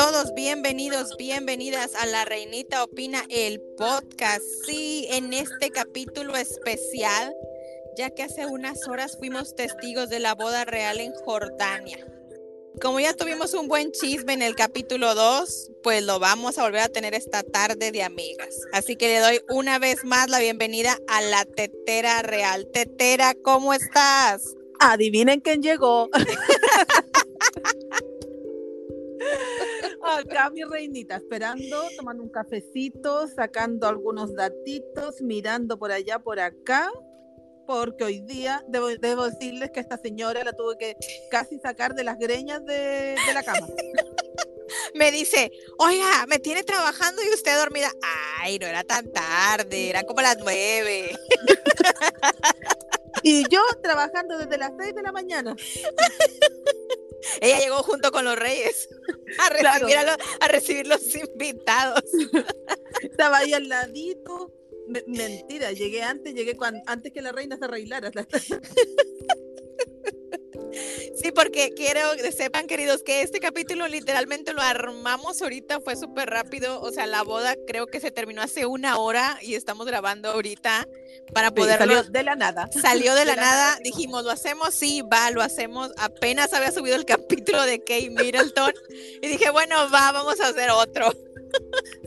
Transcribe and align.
todos, 0.00 0.32
bienvenidos, 0.32 1.14
bienvenidas 1.18 1.94
a 1.94 2.06
La 2.06 2.24
Reinita 2.24 2.84
Opina, 2.84 3.22
el 3.28 3.60
podcast. 3.76 4.40
Sí, 4.64 5.06
en 5.10 5.34
este 5.34 5.68
capítulo 5.68 6.36
especial, 6.36 7.34
ya 7.98 8.08
que 8.08 8.22
hace 8.22 8.46
unas 8.46 8.88
horas 8.88 9.18
fuimos 9.18 9.54
testigos 9.54 10.08
de 10.08 10.18
la 10.18 10.34
boda 10.34 10.64
real 10.64 11.00
en 11.00 11.12
Jordania. 11.12 11.98
Como 12.80 12.98
ya 12.98 13.12
tuvimos 13.12 13.52
un 13.52 13.68
buen 13.68 13.92
chisme 13.92 14.32
en 14.32 14.40
el 14.40 14.54
capítulo 14.54 15.14
2, 15.14 15.72
pues 15.82 16.02
lo 16.02 16.18
vamos 16.18 16.56
a 16.56 16.62
volver 16.62 16.80
a 16.80 16.88
tener 16.88 17.12
esta 17.12 17.42
tarde 17.42 17.92
de 17.92 18.02
amigas. 18.02 18.56
Así 18.72 18.96
que 18.96 19.08
le 19.08 19.18
doy 19.18 19.42
una 19.50 19.78
vez 19.78 20.02
más 20.04 20.30
la 20.30 20.38
bienvenida 20.38 20.96
a 21.08 21.20
la 21.20 21.44
Tetera 21.44 22.22
Real. 22.22 22.66
Tetera, 22.72 23.34
¿cómo 23.34 23.74
estás? 23.74 24.54
Adivinen 24.78 25.40
quién 25.40 25.62
llegó. 25.62 26.08
Acá 30.18 30.50
mi 30.50 30.64
reinita, 30.64 31.16
esperando, 31.16 31.88
tomando 31.96 32.22
un 32.22 32.30
cafecito, 32.30 33.28
sacando 33.28 33.86
algunos 33.86 34.34
datitos, 34.34 35.20
mirando 35.22 35.78
por 35.78 35.92
allá, 35.92 36.18
por 36.18 36.40
acá, 36.40 36.90
porque 37.66 38.04
hoy 38.04 38.20
día 38.20 38.64
debo, 38.68 38.88
decirles 39.24 39.70
que 39.70 39.80
esta 39.80 39.96
señora 39.98 40.42
la 40.42 40.52
tuve 40.52 40.76
que 40.76 40.96
casi 41.30 41.58
sacar 41.60 41.94
de 41.94 42.04
las 42.04 42.18
greñas 42.18 42.64
de, 42.64 43.14
de 43.24 43.34
la 43.34 43.42
cama. 43.42 43.66
me 44.94 45.12
dice, 45.12 45.52
oiga, 45.78 46.26
me 46.26 46.38
tiene 46.38 46.64
trabajando 46.64 47.22
y 47.22 47.32
usted 47.32 47.56
dormida. 47.56 47.90
Ay, 48.40 48.58
no 48.58 48.66
era 48.66 48.82
tan 48.84 49.10
tarde, 49.12 49.90
eran 49.90 50.04
como 50.06 50.20
las 50.22 50.38
nueve. 50.38 51.16
y 53.22 53.44
yo 53.48 53.60
trabajando 53.82 54.38
desde 54.38 54.58
las 54.58 54.72
seis 54.78 54.94
de 54.94 55.02
la 55.02 55.12
mañana. 55.12 55.54
Ella 57.40 57.58
llegó 57.58 57.82
junto 57.82 58.12
con 58.12 58.24
los 58.24 58.36
reyes 58.36 58.88
a 59.38 60.48
recibir, 60.48 60.86
los 60.86 61.14
invitados. 61.14 62.04
Estaba 63.02 63.38
ahí 63.38 63.52
al 63.52 63.68
ladito. 63.68 64.52
mentira, 65.06 65.72
llegué 65.72 66.02
antes, 66.02 66.34
llegué 66.34 66.56
antes 66.86 67.12
que 67.12 67.22
la 67.22 67.32
reina 67.32 67.56
se 67.56 67.64
arreglara. 67.64 68.10
Porque 71.50 71.74
quiero 71.74 72.00
que 72.14 72.30
sepan, 72.30 72.68
queridos, 72.68 73.02
que 73.02 73.22
este 73.22 73.40
capítulo 73.40 73.88
literalmente 73.88 74.52
lo 74.52 74.62
armamos 74.62 75.42
ahorita, 75.42 75.80
fue 75.80 75.96
súper 75.96 76.30
rápido. 76.30 76.80
O 76.80 76.92
sea, 76.92 77.08
la 77.08 77.24
boda 77.24 77.56
creo 77.66 77.88
que 77.88 77.98
se 77.98 78.12
terminó 78.12 78.40
hace 78.40 78.66
una 78.66 78.98
hora 78.98 79.36
y 79.42 79.56
estamos 79.56 79.84
grabando 79.84 80.30
ahorita 80.30 80.86
para 81.34 81.50
poder. 81.50 81.78
Salió 81.78 82.04
de 82.04 82.22
la 82.22 82.36
nada. 82.36 82.70
Salió 82.70 83.16
de, 83.16 83.24
la, 83.24 83.34
nada. 83.36 83.76
Dijimos, 83.82 84.22
lo 84.22 84.30
hacemos, 84.30 84.74
sí, 84.74 85.02
va, 85.02 85.32
lo 85.32 85.42
hacemos. 85.42 85.90
Apenas 85.96 86.52
había 86.52 86.70
subido 86.70 86.94
el 86.94 87.04
capítulo 87.04 87.64
de 87.64 87.80
Kate 87.80 88.10
Middleton 88.10 88.72
y 89.20 89.26
dije, 89.26 89.50
bueno, 89.50 89.74
va, 89.92 90.12
vamos 90.12 90.38
a 90.38 90.50
hacer 90.50 90.70
otro. 90.70 91.12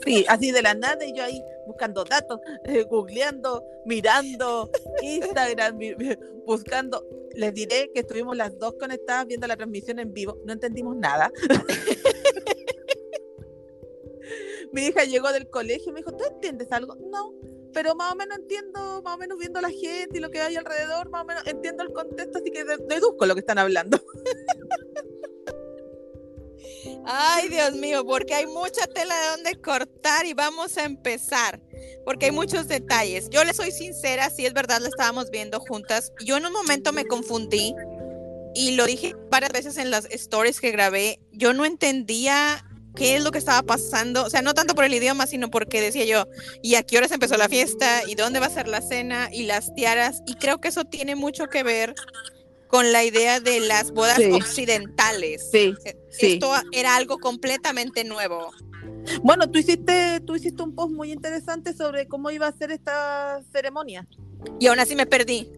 Sí, 0.05 0.23
así 0.29 0.51
de 0.51 0.61
la 0.61 0.73
nada 0.73 1.03
y 1.05 1.13
yo 1.13 1.25
ahí 1.25 1.43
buscando 1.67 2.05
datos, 2.05 2.39
eh, 2.63 2.83
googleando, 2.83 3.61
mirando 3.83 4.71
Instagram, 5.01 5.79
buscando. 6.45 7.05
Les 7.33 7.53
diré 7.53 7.91
que 7.93 8.01
estuvimos 8.01 8.37
las 8.37 8.57
dos 8.57 8.75
conectadas 8.79 9.27
viendo 9.27 9.47
la 9.47 9.55
transmisión 9.55 9.99
en 9.99 10.13
vivo, 10.13 10.37
no 10.45 10.53
entendimos 10.53 10.95
nada. 10.95 11.31
Mi 14.71 14.87
hija 14.87 15.03
llegó 15.03 15.31
del 15.31 15.49
colegio 15.49 15.91
y 15.91 15.93
me 15.93 15.99
dijo, 15.99 16.15
¿tú 16.15 16.23
entiendes 16.25 16.71
algo? 16.71 16.95
No, 16.95 17.33
pero 17.73 17.95
más 17.95 18.13
o 18.13 18.15
menos 18.15 18.37
entiendo, 18.37 19.01
más 19.03 19.15
o 19.15 19.17
menos 19.17 19.37
viendo 19.37 19.59
la 19.61 19.69
gente 19.69 20.17
y 20.17 20.19
lo 20.19 20.29
que 20.29 20.39
hay 20.39 20.55
alrededor, 20.55 21.09
más 21.09 21.23
o 21.23 21.25
menos 21.25 21.45
entiendo 21.45 21.83
el 21.83 21.91
contexto, 21.91 22.39
así 22.39 22.51
que 22.51 22.63
deduzco 22.63 23.25
lo 23.25 23.33
que 23.33 23.41
están 23.41 23.57
hablando. 23.57 23.99
Ay, 27.05 27.49
Dios 27.49 27.73
mío, 27.73 28.05
porque 28.05 28.33
hay 28.33 28.47
mucha 28.47 28.87
tela 28.87 29.19
de 29.19 29.27
donde 29.27 29.61
cortar 29.61 30.25
y 30.25 30.33
vamos 30.33 30.77
a 30.77 30.85
empezar, 30.85 31.61
porque 32.05 32.27
hay 32.27 32.31
muchos 32.31 32.67
detalles. 32.67 33.29
Yo 33.29 33.43
le 33.43 33.53
soy 33.53 33.71
sincera, 33.71 34.29
si 34.29 34.45
es 34.45 34.53
verdad, 34.53 34.81
la 34.81 34.89
estábamos 34.89 35.29
viendo 35.29 35.59
juntas. 35.59 36.11
Yo 36.23 36.37
en 36.37 36.45
un 36.45 36.53
momento 36.53 36.91
me 36.91 37.05
confundí 37.05 37.73
y 38.55 38.75
lo 38.75 38.85
dije 38.85 39.15
varias 39.29 39.51
veces 39.51 39.77
en 39.77 39.91
las 39.91 40.05
stories 40.05 40.59
que 40.59 40.71
grabé. 40.71 41.19
Yo 41.31 41.53
no 41.53 41.65
entendía 41.65 42.65
qué 42.95 43.15
es 43.15 43.23
lo 43.23 43.31
que 43.31 43.39
estaba 43.39 43.63
pasando, 43.63 44.25
o 44.25 44.29
sea, 44.29 44.41
no 44.41 44.53
tanto 44.53 44.75
por 44.75 44.85
el 44.85 44.93
idioma, 44.93 45.25
sino 45.25 45.49
porque 45.49 45.81
decía 45.81 46.05
yo, 46.05 46.27
¿y 46.61 46.75
a 46.75 46.83
qué 46.83 46.97
horas 46.97 47.11
empezó 47.11 47.37
la 47.37 47.49
fiesta? 47.49 48.03
¿Y 48.07 48.15
dónde 48.15 48.39
va 48.39 48.47
a 48.47 48.51
ser 48.51 48.67
la 48.67 48.81
cena? 48.81 49.29
¿Y 49.31 49.43
las 49.43 49.73
tiaras? 49.73 50.21
Y 50.27 50.35
creo 50.35 50.61
que 50.61 50.67
eso 50.67 50.85
tiene 50.85 51.15
mucho 51.15 51.47
que 51.47 51.63
ver 51.63 51.95
con 52.67 52.91
la 52.91 53.03
idea 53.03 53.39
de 53.39 53.59
las 53.59 53.91
bodas 53.91 54.19
occidentales. 54.31 55.47
Sí, 55.51 55.75
eh, 55.85 55.95
Esto 56.19 56.53
era 56.71 56.95
algo 56.95 57.19
completamente 57.19 58.03
nuevo. 58.03 58.51
Bueno, 59.21 59.49
tú 59.49 59.59
hiciste, 59.59 60.21
tú 60.25 60.35
hiciste 60.35 60.63
un 60.63 60.75
post 60.75 60.93
muy 60.93 61.11
interesante 61.11 61.73
sobre 61.73 62.07
cómo 62.07 62.31
iba 62.31 62.47
a 62.47 62.51
ser 62.51 62.71
esta 62.71 63.41
ceremonia. 63.51 64.07
Y 64.59 64.67
aún 64.67 64.79
así 64.79 64.95
me 64.95 65.05
perdí. 65.05 65.51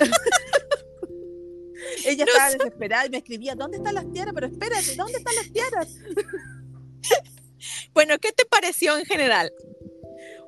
Ella 2.04 2.24
estaba 2.24 2.50
desesperada 2.50 3.06
y 3.06 3.10
me 3.10 3.18
escribía, 3.18 3.54
¿dónde 3.54 3.78
están 3.78 3.94
las 3.94 4.10
tiaras? 4.12 4.34
Pero 4.34 4.46
espérate, 4.46 4.94
¿dónde 4.96 5.18
están 5.18 5.34
las 5.34 5.52
tiaras? 5.52 5.94
bueno, 7.94 8.18
¿qué 8.18 8.32
te 8.32 8.44
pareció 8.44 8.98
en 8.98 9.04
general? 9.04 9.52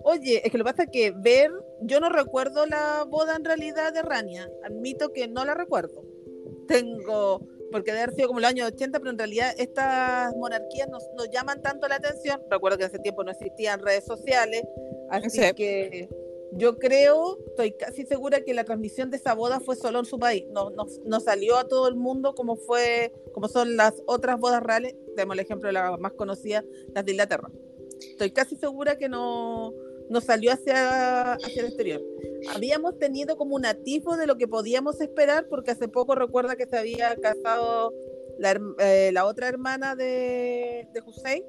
Oye, 0.04 0.42
es 0.44 0.50
que 0.50 0.58
lo 0.58 0.64
que 0.64 0.70
pasa 0.70 0.82
es 0.84 0.90
que 0.92 1.12
ver, 1.12 1.50
yo 1.82 2.00
no 2.00 2.08
recuerdo 2.08 2.66
la 2.66 3.04
boda 3.04 3.36
en 3.36 3.44
realidad 3.44 3.92
de 3.92 4.02
Rania, 4.02 4.48
admito 4.64 5.12
que 5.12 5.28
no 5.28 5.44
la 5.44 5.54
recuerdo 5.54 6.10
tengo, 6.70 7.40
porque 7.70 7.92
debe 7.92 8.04
haber 8.04 8.14
sido 8.14 8.28
como 8.28 8.40
el 8.40 8.44
año 8.44 8.66
80, 8.66 8.98
pero 8.98 9.10
en 9.10 9.18
realidad 9.18 9.54
estas 9.58 10.34
monarquías 10.36 10.88
nos, 10.88 11.04
nos 11.16 11.30
llaman 11.30 11.62
tanto 11.62 11.88
la 11.88 11.96
atención. 11.96 12.42
Recuerdo 12.50 12.78
que 12.78 12.84
en 12.84 12.90
ese 12.90 12.98
tiempo 12.98 13.24
no 13.24 13.30
existían 13.30 13.80
redes 13.80 14.04
sociales, 14.04 14.62
así 15.10 15.40
que 15.54 16.08
yo 16.52 16.78
creo, 16.78 17.38
estoy 17.46 17.72
casi 17.72 18.04
segura 18.04 18.42
que 18.42 18.54
la 18.54 18.64
transmisión 18.64 19.10
de 19.10 19.16
esa 19.16 19.34
boda 19.34 19.60
fue 19.60 19.76
solo 19.76 20.00
en 20.00 20.04
su 20.04 20.18
país, 20.18 20.44
no, 20.50 20.70
no, 20.70 20.86
no, 21.04 21.20
salió 21.20 21.56
a 21.56 21.68
todo 21.68 21.86
el 21.88 21.94
mundo 21.94 22.34
como 22.34 22.56
fue, 22.56 23.12
como 23.32 23.48
son 23.48 23.76
las 23.76 24.02
otras 24.06 24.38
bodas 24.38 24.62
reales, 24.62 24.96
tenemos 25.14 25.34
el 25.34 25.40
ejemplo 25.40 25.68
de 25.68 25.74
la 25.74 25.96
más 25.96 26.12
conocida, 26.12 26.64
las 26.94 27.04
de 27.04 27.12
Inglaterra. 27.12 27.50
Estoy 28.00 28.32
casi 28.32 28.56
segura 28.56 28.98
que 28.98 29.08
no, 29.08 29.72
no 30.10 30.20
salió 30.20 30.52
hacia, 30.52 31.34
hacia 31.34 31.60
el 31.62 31.68
exterior. 31.68 32.02
Habíamos 32.54 32.98
tenido 32.98 33.36
como 33.36 33.54
un 33.54 33.64
atisbo 33.64 34.16
de 34.16 34.26
lo 34.26 34.36
que 34.36 34.48
podíamos 34.48 35.00
esperar, 35.00 35.46
porque 35.48 35.70
hace 35.70 35.88
poco 35.88 36.14
recuerda 36.14 36.56
que 36.56 36.66
se 36.66 36.76
había 36.76 37.16
casado 37.16 37.94
la, 38.38 38.60
eh, 38.80 39.14
otra 39.22 39.48
hermana 39.48 39.94
de, 39.94 40.88
de 40.92 41.00
Hussein, 41.06 41.44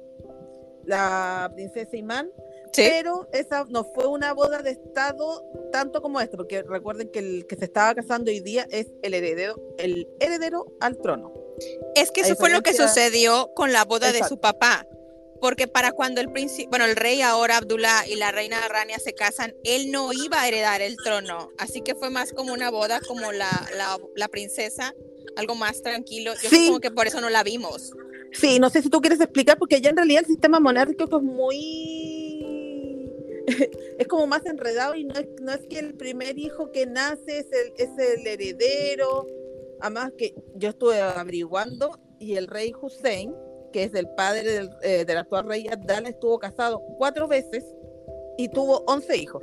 la 0.84 1.50
princesa 1.54 1.96
Imán, 1.96 2.30
pero 2.74 3.28
esa 3.32 3.64
no 3.68 3.84
fue 3.84 4.06
una 4.06 4.32
boda 4.32 4.62
de 4.62 4.70
Estado 4.70 5.44
tanto 5.72 6.00
como 6.00 6.20
esta, 6.20 6.36
porque 6.36 6.62
recuerden 6.62 7.10
que 7.10 7.18
el 7.18 7.46
que 7.46 7.56
se 7.56 7.64
estaba 7.64 7.94
casando 7.94 8.30
hoy 8.30 8.40
día 8.40 8.66
es 8.70 8.86
el 9.02 9.14
heredero, 9.14 9.60
el 9.78 10.08
heredero 10.20 10.66
al 10.80 10.98
trono. 10.98 11.32
Es 11.96 12.10
que 12.12 12.22
eso 12.22 12.36
fue 12.36 12.50
lo 12.50 12.62
que 12.62 12.74
sucedió 12.74 13.52
con 13.54 13.72
la 13.72 13.84
boda 13.84 14.12
de 14.12 14.22
su 14.24 14.40
papá 14.40 14.86
porque 15.42 15.66
para 15.66 15.90
cuando 15.90 16.20
el 16.20 16.30
príncipe, 16.30 16.68
bueno, 16.70 16.84
el 16.84 16.94
rey 16.94 17.20
ahora 17.20 17.56
Abdullah 17.56 18.06
y 18.06 18.14
la 18.14 18.30
reina 18.30 18.56
Rania 18.68 19.00
se 19.00 19.12
casan, 19.12 19.56
él 19.64 19.90
no 19.90 20.12
iba 20.12 20.40
a 20.40 20.46
heredar 20.46 20.80
el 20.82 20.96
trono, 20.96 21.50
así 21.58 21.80
que 21.80 21.96
fue 21.96 22.10
más 22.10 22.32
como 22.32 22.52
una 22.52 22.70
boda 22.70 23.00
como 23.00 23.32
la, 23.32 23.50
la, 24.14 24.28
princesa, 24.28 24.94
algo 25.34 25.56
más 25.56 25.82
tranquilo. 25.82 26.32
Yo 26.40 26.48
supongo 26.48 26.78
que 26.78 26.92
por 26.92 27.08
eso 27.08 27.20
no 27.20 27.28
la 27.28 27.42
vimos. 27.42 27.92
Sí, 28.30 28.60
no 28.60 28.70
sé 28.70 28.82
si 28.82 28.88
tú 28.88 29.00
quieres 29.00 29.20
explicar, 29.20 29.58
porque 29.58 29.80
ya 29.80 29.90
en 29.90 29.96
realidad 29.96 30.20
el 30.20 30.28
sistema 30.28 30.60
monárquico 30.60 31.16
es 31.16 31.22
muy... 31.24 33.10
es 33.98 34.06
como 34.06 34.28
más 34.28 34.46
enredado 34.46 34.94
y 34.94 35.02
no 35.02 35.14
es, 35.14 35.26
no 35.40 35.50
es 35.50 35.66
que 35.66 35.80
el 35.80 35.94
primer 35.94 36.38
hijo 36.38 36.70
que 36.70 36.86
nace 36.86 37.40
es 37.40 37.46
el, 37.50 37.72
es 37.78 37.90
el 37.98 38.24
heredero, 38.24 39.26
además 39.80 40.12
que 40.16 40.36
yo 40.54 40.68
estuve 40.68 41.00
averiguando 41.00 41.98
y 42.20 42.36
el 42.36 42.46
rey 42.46 42.72
Hussein 42.80 43.34
que 43.72 43.84
es 43.84 43.94
el 43.94 44.08
padre 44.10 44.42
del, 44.44 44.70
eh, 44.82 45.06
actual 45.16 45.46
rey 45.46 45.66
Abdala, 45.68 46.08
estuvo 46.08 46.38
casado 46.38 46.82
cuatro 46.98 47.26
veces 47.26 47.64
y 48.38 48.48
tuvo 48.48 48.84
once 48.86 49.16
hijos. 49.16 49.42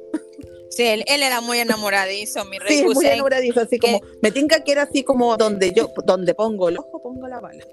Sí, 0.70 0.84
él, 0.84 1.04
era 1.08 1.42
muy 1.42 1.58
enamoradizo, 1.58 2.46
mi 2.46 2.60
rey. 2.60 2.78
Sí, 2.78 2.86
muy 2.86 3.06
enamoradizo, 3.08 3.62
así 3.62 3.80
como, 3.80 4.02
me 4.22 4.31
tinca 4.31 4.64
que 4.64 4.72
era 4.72 4.84
así 4.84 5.04
como 5.04 5.36
donde 5.36 5.74
yo, 5.74 5.90
donde 6.06 6.36
pongo 6.36 6.70
el 6.70 6.78
ojo, 6.78 7.02
pongo 7.02 7.28
la 7.28 7.40
bala. 7.40 7.66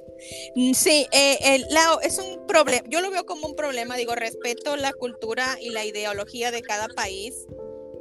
Mm, 0.54 0.72
sí, 0.72 1.06
eh, 1.12 1.36
el, 1.42 1.66
es 2.02 2.18
un 2.18 2.46
problema, 2.46 2.82
yo 2.88 3.02
lo 3.02 3.10
veo 3.10 3.26
como 3.26 3.48
un 3.48 3.54
problema, 3.54 3.96
digo, 3.96 4.14
respeto 4.14 4.76
la 4.76 4.94
cultura 4.94 5.58
y 5.60 5.70
la 5.70 5.84
ideología 5.84 6.50
de 6.50 6.62
cada 6.62 6.88
país, 6.88 7.46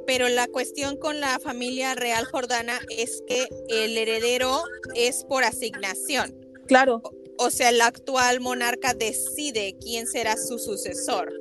pero 0.06 0.28
la 0.28 0.48
cuestión 0.48 0.96
con 0.96 1.20
la 1.20 1.38
familia 1.40 1.94
real 1.94 2.24
jordana 2.24 2.80
es 2.88 3.22
que 3.26 3.48
el 3.68 3.98
heredero 3.98 4.64
es 4.94 5.24
por 5.24 5.44
asignación. 5.44 6.34
Claro. 6.66 7.02
O 7.38 7.50
sea, 7.50 7.68
el 7.68 7.80
actual 7.80 8.40
monarca 8.40 8.94
decide 8.94 9.76
quién 9.80 10.06
será 10.06 10.36
su 10.36 10.58
sucesor. 10.58 11.32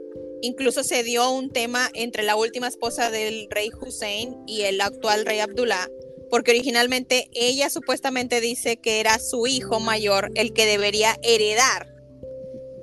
Incluso 0.42 0.84
se 0.84 1.04
dio 1.04 1.32
un 1.32 1.52
tema 1.52 1.90
entre 1.94 2.24
la 2.24 2.36
última 2.36 2.68
esposa 2.68 3.10
del 3.10 3.48
rey 3.50 3.70
Hussein 3.80 4.36
y 4.46 4.64
el 4.64 4.82
actual 4.82 5.26
rey 5.26 5.40
Abdullah, 5.40 5.90
porque 6.30 6.52
originalmente 6.52 7.30
ella 7.34 7.70
supuestamente 7.70 8.42
dice 8.42 8.78
que 8.78 9.00
era 9.00 9.18
su 9.20 9.48
hijo 9.48 9.80
mayor 9.80 10.32
el 10.36 10.54
que 10.54 10.66
debería 10.66 11.16
heredar 11.24 11.88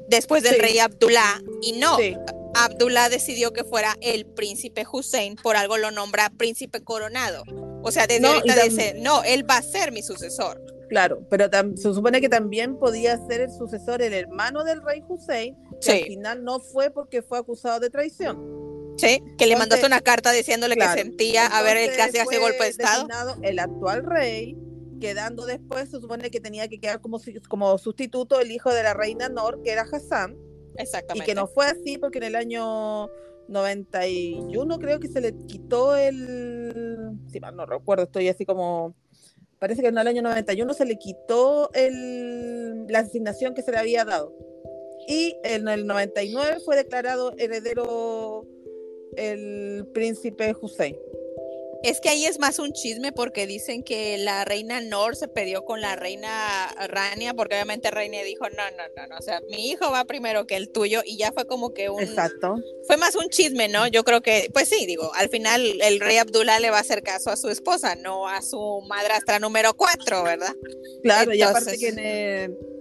después 0.09 0.43
del 0.43 0.55
Sí. 0.55 0.61
rey 0.61 0.79
Abdullah, 0.79 1.41
y 1.61 1.73
no, 1.73 1.97
Sí. 1.99 2.15
Abdullah 2.55 3.09
decidió 3.09 3.53
que 3.53 3.65
fuera 3.65 3.97
el 4.01 4.27
príncipe 4.27 4.85
Hussein, 4.91 5.37
por 5.37 5.57
algo 5.57 5.79
lo 5.79 5.91
nombra 5.91 6.31
príncipe 6.37 6.83
coronado. 6.83 7.45
O 7.83 7.91
sea, 7.91 8.07
desde 8.07 8.21
No, 8.21 8.33
ahorita 8.33 8.63
dice, 8.65 8.95
no, 8.99 9.23
él 9.25 9.49
va 9.49 9.57
a 9.59 9.63
ser 9.63 9.91
mi 9.93 10.03
sucesor. 10.03 10.63
Claro, 10.93 11.27
pero 11.31 11.47
se 11.75 11.95
supone 11.95 12.21
que 12.21 12.29
también 12.29 12.77
podía 12.79 13.17
ser 13.27 13.41
el 13.41 13.51
sucesor, 13.51 14.03
el 14.03 14.13
hermano 14.13 14.63
del 14.63 14.83
rey 14.83 15.03
Hussein, 15.09 15.57
que 15.81 15.91
al 15.93 15.99
Sí, 15.99 16.05
final 16.05 16.45
no 16.45 16.61
fue 16.61 16.91
porque 16.91 17.23
fue 17.23 17.39
acusado 17.39 17.81
de 17.81 17.89
traición. 17.89 18.95
sí, 18.99 19.23
que 19.39 19.47
le 19.47 19.57
mandaste 19.57 19.87
una 19.87 20.01
carta 20.03 20.31
diciéndole 20.33 20.75
claro, 20.77 20.95
que 20.95 21.03
sentía 21.03 21.47
Entonces 21.47 21.99
hacía 21.99 22.23
ese 22.25 22.39
golpe 22.39 22.63
de 22.65 22.69
estado. 22.69 23.09
el 23.43 23.59
actual 23.59 24.05
rey, 24.05 24.55
quedando 25.01 25.47
después, 25.47 25.89
se 25.89 25.99
supone 25.99 26.31
que 26.31 26.41
tenía 26.41 26.69
que 26.69 26.79
quedar 26.79 27.01
como, 27.01 27.19
su- 27.19 27.33
como 27.49 27.77
sustituto 27.79 28.39
el 28.39 28.51
hijo 28.53 28.71
de 28.73 28.83
la 28.83 28.93
reina 28.95 29.31
Nor, 29.31 29.63
que 29.63 29.73
era 29.73 29.87
Hassan, 29.91 30.37
y 30.77 30.83
Exactamente. 30.83 31.25
que 31.27 31.35
no 31.35 31.47
fue 31.47 31.67
así 31.67 31.97
porque 31.99 32.19
en 32.19 32.25
el 32.25 32.37
año 32.37 33.09
91 33.49 34.79
creo 34.79 35.01
que 35.01 35.09
se 35.09 35.21
le 35.21 35.35
quitó 35.47 35.97
el, 35.97 37.13
si 37.31 37.41
mal 37.41 37.57
no 37.57 37.67
recuerdo, 37.67 38.05
estoy 38.05 38.29
así 38.29 38.45
como, 38.47 38.95
parece 39.63 39.81
que 39.81 39.87
en 39.87 39.97
el 39.97 40.09
año 40.09 40.23
91 40.23 40.75
se 40.75 40.85
le 40.85 40.99
quitó 40.99 41.71
el, 41.73 42.85
la 42.89 42.99
asignación 42.99 43.55
que 43.55 43.63
se 43.63 43.71
le 43.71 43.79
había 43.79 44.05
dado. 44.05 44.35
Y 45.07 45.37
en 45.45 45.69
el 45.69 45.87
99 45.87 46.59
fue 46.65 46.75
declarado 46.75 47.33
heredero 47.39 48.45
el 49.17 49.87
príncipe 49.95 50.53
Hussein. 50.61 50.97
Es 51.83 52.01
que 52.01 52.09
ahí 52.11 52.27
es 52.27 52.39
más 52.39 52.59
un 52.61 52.73
chisme 52.73 53.13
porque 53.13 53.47
dicen 53.47 53.83
que 53.83 54.17
la 54.19 54.45
reina 54.45 54.81
Nor 54.81 55.17
se 55.17 55.27
peleó 55.27 55.65
con 55.65 55.81
la 55.81 55.97
reina 55.97 56.69
Rania 56.89 57.35
porque 57.35 57.57
obviamente 57.57 57.91
Rania 57.91 58.23
dijo, 58.23 58.49
no, 58.51 58.71
no, 58.77 58.85
no, 58.97 59.07
no, 59.09 59.17
o 59.19 59.23
sea, 59.23 59.41
mi 59.51 59.71
hijo 59.71 59.91
va 59.91 60.05
primero 60.05 60.47
que 60.47 60.57
el 60.57 60.71
tuyo 60.71 61.03
y 61.05 61.17
ya 61.17 61.33
fue 61.33 61.47
como 61.47 61.75
que 61.75 61.91
un... 61.91 62.01
Exacto. 62.03 62.55
Fue 62.87 62.97
más 62.97 63.17
un 63.17 63.29
chisme, 63.31 63.69
¿no? 63.69 63.89
Yo 63.89 64.05
creo 64.05 64.21
que, 64.21 64.49
pues 64.53 64.69
sí, 64.69 64.87
digo, 64.87 65.13
al 65.15 65.29
final 65.29 65.81
el 65.83 65.99
rey 65.99 66.19
Abdullah 66.19 66.61
le 66.61 66.71
va 66.71 66.79
a 66.79 66.83
hacer 66.83 67.03
caso 67.03 67.31
a 67.31 67.37
su 67.37 67.49
esposa, 67.49 67.97
no 67.97 68.29
a 68.29 68.43
su 68.43 68.81
madrastra 68.89 69.41
número 69.41 69.75
cuatro, 69.75 70.23
¿verdad? 70.23 70.55
Claro, 71.03 71.35
y 71.35 71.43
aparte 71.43 71.75
Entonces- 71.75 71.95
que 71.95 72.43
en 72.45 72.73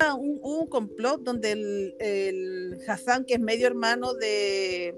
Ah, 0.00 0.14
un, 0.14 0.38
un 0.42 0.68
complot 0.68 1.22
donde 1.22 1.50
el, 1.50 1.96
el 1.98 2.78
Hassan, 2.86 3.24
que 3.24 3.34
es 3.34 3.40
medio 3.40 3.66
hermano 3.66 4.14
de, 4.14 4.94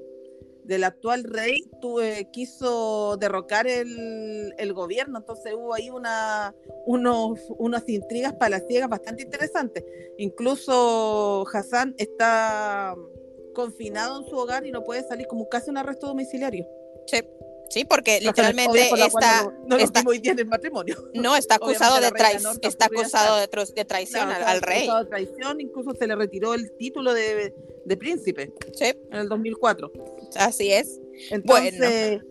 del 0.65 0.85
actual 0.85 1.25
rey, 1.25 1.63
tu- 1.81 2.01
eh, 2.01 2.29
quiso 2.33 3.17
derrocar 3.19 3.67
el, 3.67 4.55
el 4.59 4.73
gobierno. 4.73 5.19
Entonces 5.19 5.55
hubo 5.55 5.75
ahí 5.75 5.91
una, 5.91 6.55
unos, 6.87 7.41
unas 7.59 7.89
intrigas 7.89 8.35
palaciegas 8.35 8.89
bastante 8.89 9.23
interesantes. 9.23 9.85
Incluso 10.19 11.45
Hassan 11.53 11.95
está 11.99 12.95
confinado 13.55 14.21
en 14.21 14.27
su 14.29 14.37
hogar 14.37 14.67
y 14.67 14.73
no 14.73 14.85
puede 14.85 15.03
salir 15.03 15.27
como 15.27 15.49
casi 15.49 15.71
un 15.71 15.77
arresto 15.79 16.07
domiciliario. 16.07 16.67
Sí, 17.07 17.19
sí, 17.71 17.85
porque 17.85 18.21
Razones 18.21 18.27
literalmente 18.27 18.87
por 18.91 18.99
está, 18.99 19.43
no, 19.45 19.53
no 19.69 19.77
está- 19.79 20.01
vimos 20.01 20.11
hoy 20.13 20.19
día 20.19 20.33
en 20.33 20.39
el 20.41 20.47
matrimonio. 20.47 20.97
no, 21.15 21.37
está 21.37 21.55
acusado 21.55 22.01
de 22.01 22.11
traición, 22.11 22.59
está 22.63 22.87
acusado 22.87 23.37
de, 23.39 23.49
de 23.75 23.85
traición 23.85 24.29
al, 24.29 24.43
al 24.43 24.61
rey. 24.61 24.79
acusado 24.83 25.05
de 25.05 25.11
traición, 25.11 25.61
incluso 25.61 25.95
se 25.95 26.07
le 26.07 26.17
retiró 26.17 26.55
el 26.55 26.71
título 26.77 27.15
de, 27.15 27.55
de 27.85 27.97
príncipe 27.97 28.53
Sí, 28.75 28.87
en 29.11 29.19
el 29.19 29.29
2004. 29.29 29.91
así 30.37 30.73
es. 30.73 31.01
Entonces, 31.31 32.23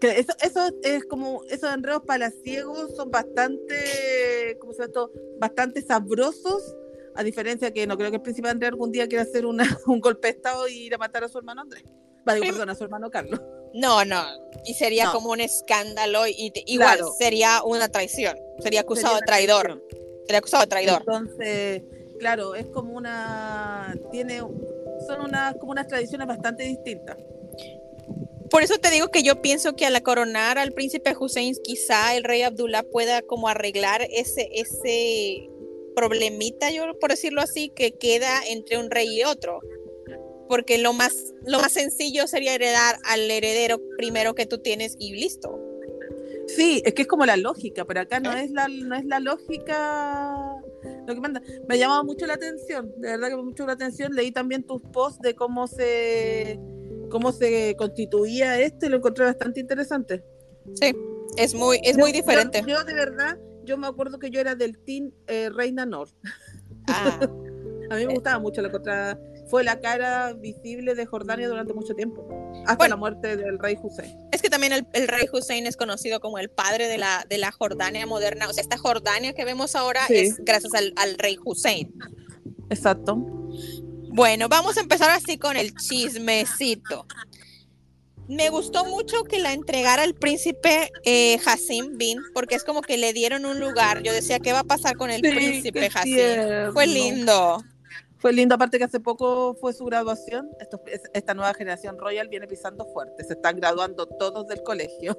que 0.00 0.18
eso, 0.18 0.32
eso 0.42 0.68
es 0.82 1.04
como, 1.04 1.42
esos 1.48 1.72
enredos 1.72 2.02
palaciegos 2.04 2.94
son 2.96 3.10
bastante, 3.10 4.56
¿cómo 4.60 4.72
se 4.72 4.78
llama 4.80 4.86
esto? 4.88 5.12
Bastante 5.38 5.82
sabrosos, 5.82 6.76
a 7.14 7.22
diferencia 7.22 7.72
que 7.72 7.86
no 7.86 7.96
creo 7.96 8.10
que 8.10 8.16
el 8.16 8.22
príncipe 8.22 8.48
Andrés 8.48 8.70
algún 8.70 8.90
día 8.92 9.06
quiera 9.08 9.22
hacer 9.22 9.46
una, 9.46 9.64
un 9.86 10.00
golpe 10.00 10.28
de 10.28 10.32
estado 10.34 10.68
y 10.68 10.86
ir 10.86 10.94
a 10.94 10.98
matar 10.98 11.24
a 11.24 11.28
su 11.28 11.38
hermano 11.38 11.62
Andrés. 11.62 11.84
Vale, 12.26 12.40
perdón, 12.40 12.70
a 12.70 12.74
su 12.74 12.84
hermano 12.84 13.10
Carlos. 13.10 13.40
No, 13.74 14.04
no, 14.04 14.22
y 14.64 14.74
sería 14.74 15.06
No. 15.06 15.12
como 15.12 15.30
un 15.30 15.40
escándalo 15.40 16.26
y 16.26 16.50
te- 16.52 16.62
igual 16.66 16.98
Claro. 16.98 17.12
sería 17.18 17.62
una 17.64 17.88
traición, 17.88 18.38
sería 18.60 18.80
acusado 18.80 19.14
Sería 19.14 19.20
de 19.20 19.26
traidor, 19.26 19.62
traición. 19.62 19.82
sería 20.26 20.38
acusado 20.38 20.60
de 20.62 20.66
traidor. 20.68 20.98
Entonces, 21.06 21.82
claro, 22.20 22.54
es 22.54 22.66
como 22.66 22.94
una, 22.94 23.94
tiene, 24.12 24.38
son 24.38 25.20
unas, 25.24 25.56
como 25.56 25.72
unas 25.72 25.88
tradiciones 25.88 26.26
bastante 26.26 26.62
distintas. 26.64 27.16
Por 28.50 28.62
eso 28.62 28.78
te 28.78 28.90
digo 28.90 29.08
que 29.08 29.24
yo 29.24 29.42
pienso 29.42 29.74
que 29.74 29.84
al 29.86 30.00
coronar 30.02 30.58
al 30.58 30.70
príncipe 30.72 31.12
Hussein, 31.18 31.54
quizá 31.64 32.14
el 32.14 32.22
rey 32.22 32.42
Abdullah 32.42 32.84
pueda 32.84 33.22
como 33.22 33.48
arreglar 33.48 34.06
ese, 34.12 34.48
ese 34.52 35.48
problemita, 35.96 36.70
yo 36.70 36.96
por 37.00 37.10
decirlo 37.10 37.40
así, 37.40 37.70
que 37.70 37.92
queda 37.92 38.42
entre 38.48 38.78
un 38.78 38.90
rey 38.90 39.08
y 39.18 39.24
otro. 39.24 39.60
Porque 40.48 40.78
lo 40.78 40.92
más, 40.92 41.32
lo 41.46 41.58
más 41.60 41.72
sencillo 41.72 42.26
sería 42.26 42.54
heredar 42.54 42.98
al 43.04 43.30
heredero 43.30 43.80
primero 43.96 44.34
que 44.34 44.46
tú 44.46 44.58
tienes 44.58 44.96
y 44.98 45.12
listo. 45.14 45.60
Sí, 46.46 46.82
es 46.84 46.92
que 46.92 47.02
es 47.02 47.08
como 47.08 47.24
la 47.24 47.36
lógica, 47.38 47.86
pero 47.86 48.00
acá 48.00 48.20
no 48.20 48.30
¿Eh? 48.36 48.44
es 48.44 48.50
la, 48.50 48.68
no 48.68 48.94
es 48.94 49.04
la 49.06 49.18
lógica 49.20 50.36
lo 51.06 51.14
que 51.14 51.20
manda. 51.20 51.40
Me 51.66 51.74
ha 51.74 51.78
llamado 51.78 52.04
mucho 52.04 52.26
la 52.26 52.34
atención, 52.34 52.92
de 52.98 53.08
verdad 53.12 53.28
que 53.30 53.36
mucho 53.36 53.66
la 53.66 53.72
atención. 53.72 54.12
Leí 54.14 54.30
también 54.30 54.62
tus 54.64 54.82
posts 54.82 55.20
de 55.22 55.34
cómo 55.34 55.66
se 55.66 56.60
cómo 57.10 57.32
se 57.32 57.74
constituía 57.78 58.60
esto 58.60 58.86
y 58.86 58.88
lo 58.88 58.96
encontré 58.96 59.24
bastante 59.24 59.60
interesante. 59.60 60.24
Sí, 60.80 60.92
es 61.36 61.54
muy, 61.54 61.78
es 61.84 61.96
Yo- 61.96 62.02
muy 62.02 62.12
diferente. 62.12 62.60
Yo, 62.62 62.68
yo 62.78 62.84
de 62.84 62.94
verdad, 62.94 63.38
yo 63.64 63.78
me 63.78 63.86
acuerdo 63.86 64.18
que 64.18 64.30
yo 64.30 64.40
era 64.40 64.54
del 64.54 64.78
team 64.80 65.12
eh, 65.28 65.48
Reina 65.48 65.86
Nor. 65.86 66.08
Ah, 66.88 67.20
A 67.90 67.96
mí 67.96 68.06
me 68.06 68.12
Eh. 68.12 68.14
gustaba 68.14 68.38
mucho 68.38 68.60
la 68.62 68.70
contra 68.70 69.18
fue 69.48 69.62
la 69.64 69.80
cara 69.80 70.32
visible 70.32 70.94
de 70.94 71.06
Jordania 71.06 71.48
durante 71.48 71.72
mucho 71.74 71.94
tiempo, 71.94 72.26
hasta 72.60 72.76
Bueno. 72.76 72.94
la 72.94 72.96
muerte 72.98 73.36
del 73.36 73.58
rey 73.58 73.76
Hussein. 73.82 74.16
es 74.32 74.40
que 74.42 74.48
también 74.50 74.72
el, 74.72 74.86
el 74.92 75.06
rey 75.08 75.26
Hussein 75.32 75.66
es 75.66 75.76
conocido 75.76 76.20
como 76.20 76.38
el 76.38 76.48
padre 76.50 76.88
de 76.88 76.98
la, 76.98 77.24
de 77.28 77.38
la 77.38 77.52
Jordania 77.52 78.06
moderna. 78.06 78.48
O 78.48 78.52
sea, 78.52 78.62
esta 78.62 78.78
Jordania 78.78 79.32
que 79.34 79.44
vemos 79.44 79.74
ahora 79.76 80.06
Sí. 80.06 80.14
es 80.16 80.36
gracias 80.38 80.72
al, 80.74 80.92
al 80.96 81.18
rey 81.18 81.36
Hussein. 81.44 81.92
Exacto. 82.70 83.16
Bueno, 84.16 84.48
vamos 84.48 84.76
a 84.76 84.80
empezar 84.80 85.10
así 85.10 85.38
con 85.38 85.56
el 85.56 85.74
chismecito. 85.74 87.06
Me 88.26 88.48
gustó 88.48 88.86
mucho 88.86 89.22
que 89.24 89.38
la 89.38 89.52
entregara 89.52 90.02
el 90.02 90.14
príncipe 90.14 90.90
eh, 91.04 91.38
Hassim 91.44 91.98
Bin, 91.98 92.18
porque 92.32 92.54
es 92.54 92.64
como 92.64 92.80
que 92.80 92.96
le 92.96 93.12
dieron 93.12 93.44
un 93.44 93.60
lugar. 93.60 94.02
Yo 94.02 94.12
decía, 94.14 94.38
¿qué 94.38 94.52
va 94.54 94.60
a 94.60 94.64
pasar 94.64 94.96
con 94.96 95.10
el 95.10 95.20
Sí, 95.20 95.30
príncipe 95.30 95.90
Hassim? 95.94 96.14
tierno. 96.14 96.72
Fue 96.72 96.86
lindo. 96.86 97.62
Fue 98.24 98.32
lindo, 98.32 98.54
aparte 98.54 98.78
que 98.78 98.84
hace 98.84 99.00
poco 99.00 99.54
fue 99.60 99.74
su 99.74 99.84
graduación. 99.84 100.50
Esta 101.12 101.34
nueva 101.34 101.52
generación 101.52 101.98
Royal 101.98 102.26
viene 102.28 102.46
pisando 102.46 102.86
fuerte. 102.86 103.22
Se 103.22 103.34
están 103.34 103.56
graduando 103.56 104.06
todos 104.06 104.46
del 104.46 104.62
colegio. 104.62 105.14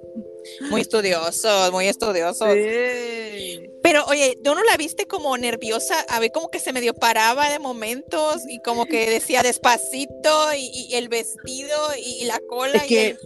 Muy 0.70 0.82
estudioso, 0.82 1.72
muy 1.72 1.88
estudioso. 1.88 2.46
Sí. 2.54 3.70
Pero 3.84 4.04
oye, 4.08 4.36
¿tú 4.44 4.56
no 4.56 4.64
la 4.64 4.78
viste 4.78 5.06
como 5.06 5.38
nerviosa? 5.38 6.00
A 6.10 6.20
ver, 6.20 6.32
como 6.32 6.50
que 6.50 6.60
se 6.60 6.74
medio 6.74 6.94
paraba 6.96 7.50
de 7.52 7.60
momentos 7.60 8.42
y 8.50 8.60
como 8.62 8.86
que 8.86 9.10
decía 9.12 9.44
despacito 9.44 10.54
y, 10.58 10.88
y 10.90 10.96
el 10.96 11.08
vestido 11.08 11.78
y, 12.04 12.24
y 12.24 12.26
la 12.26 12.40
cola. 12.48 12.78
Es 12.80 12.86
y 12.86 12.88
que- 12.88 13.08
el- 13.10 13.18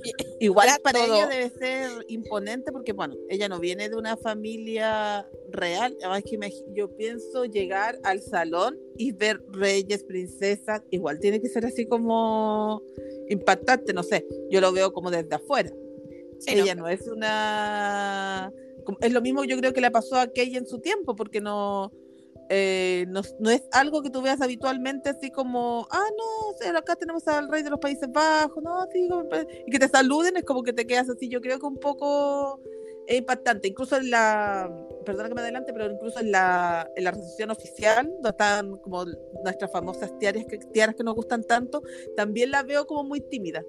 Igual 0.42 0.70
para 0.84 1.00
todo. 1.06 1.16
ella 1.16 1.28
debe 1.28 1.50
ser 1.50 1.92
imponente 2.10 2.72
porque, 2.72 2.94
bueno, 2.94 3.16
ella 3.30 3.48
no 3.50 3.60
viene 3.60 3.90
de 3.90 3.96
una 3.96 4.16
familia 4.18 5.26
real. 5.50 5.96
Además 6.02 6.24
que 6.30 6.38
me- 6.38 6.54
yo 6.74 6.94
pienso 6.96 7.46
llegar 7.46 7.98
al 8.04 8.22
salón 8.22 8.78
y 8.98 9.12
ver 9.14 9.42
reyes, 9.52 10.04
princesas. 10.04 10.82
Igual 10.92 11.20
tiene 11.20 11.42
que 11.42 11.48
ser 11.50 11.66
así 11.66 11.86
como 11.86 12.82
impactante, 13.30 13.94
no 13.94 14.04
sé. 14.04 14.26
Yo 14.50 14.60
lo 14.62 14.72
veo 14.74 14.92
como 14.92 15.10
desde 15.12 15.36
afuera. 15.36 15.72
Ella 16.48 16.76
no. 16.76 16.88
es 16.88 17.08
una 17.08 18.52
es 19.02 19.14
lo 19.14 19.22
mismo 19.22 19.44
yo 19.44 19.58
creo 19.58 19.74
que 19.74 19.82
le 19.82 19.92
pasó 19.92 20.18
a 20.18 20.28
Kay 20.28 20.56
en 20.56 20.68
su 20.68 20.80
tiempo 20.80 21.16
porque 21.16 21.42
no 21.42 21.92
eh, 22.50 23.06
no, 23.10 23.22
no 23.40 23.52
es 23.52 23.64
algo 23.72 24.02
que 24.02 24.10
tú 24.10 24.22
veas 24.22 24.42
habitualmente 24.42 25.10
así 25.10 25.30
como 25.30 25.88
ah 25.92 26.08
no 26.18 26.78
acá 26.78 26.96
tenemos 26.96 27.28
al 27.28 27.50
rey 27.50 27.62
de 27.62 27.70
los 27.70 27.80
Países 27.80 28.10
Bajos 28.12 28.64
no 28.64 28.88
sí, 28.92 29.08
y 29.68 29.72
que 29.72 29.80
te 29.80 29.88
saluden 29.88 30.38
es 30.38 30.44
como 30.44 30.64
que 30.64 30.74
te 30.74 30.88
quedas 30.88 31.10
así 31.10 31.30
yo 31.30 31.42
creo 31.42 31.60
que 31.60 31.66
un 31.66 31.78
poco 31.78 32.60
impactante 33.08 33.68
incluso 33.68 33.98
en 33.98 34.10
la 34.10 34.72
perdona 35.06 35.30
que 35.30 35.36
me 35.36 35.42
adelante 35.42 35.74
pero 35.74 35.92
incluso 35.92 36.20
en 36.20 36.32
la 36.32 36.90
en 36.96 37.04
la 37.04 37.12
recepción 37.12 37.52
oficial 37.52 38.08
donde 38.08 38.30
están 38.30 38.78
como 38.78 39.06
nuestras 39.44 39.72
famosas 39.72 40.18
tiaras 40.18 40.46
que, 40.46 40.58
tiaras 40.58 40.96
que 40.96 41.04
nos 41.04 41.16
gustan 41.16 41.44
tanto 41.44 41.84
también 42.16 42.52
la 42.52 42.64
veo 42.64 42.86
como 42.88 43.04
muy 43.04 43.22
tímida 43.22 43.64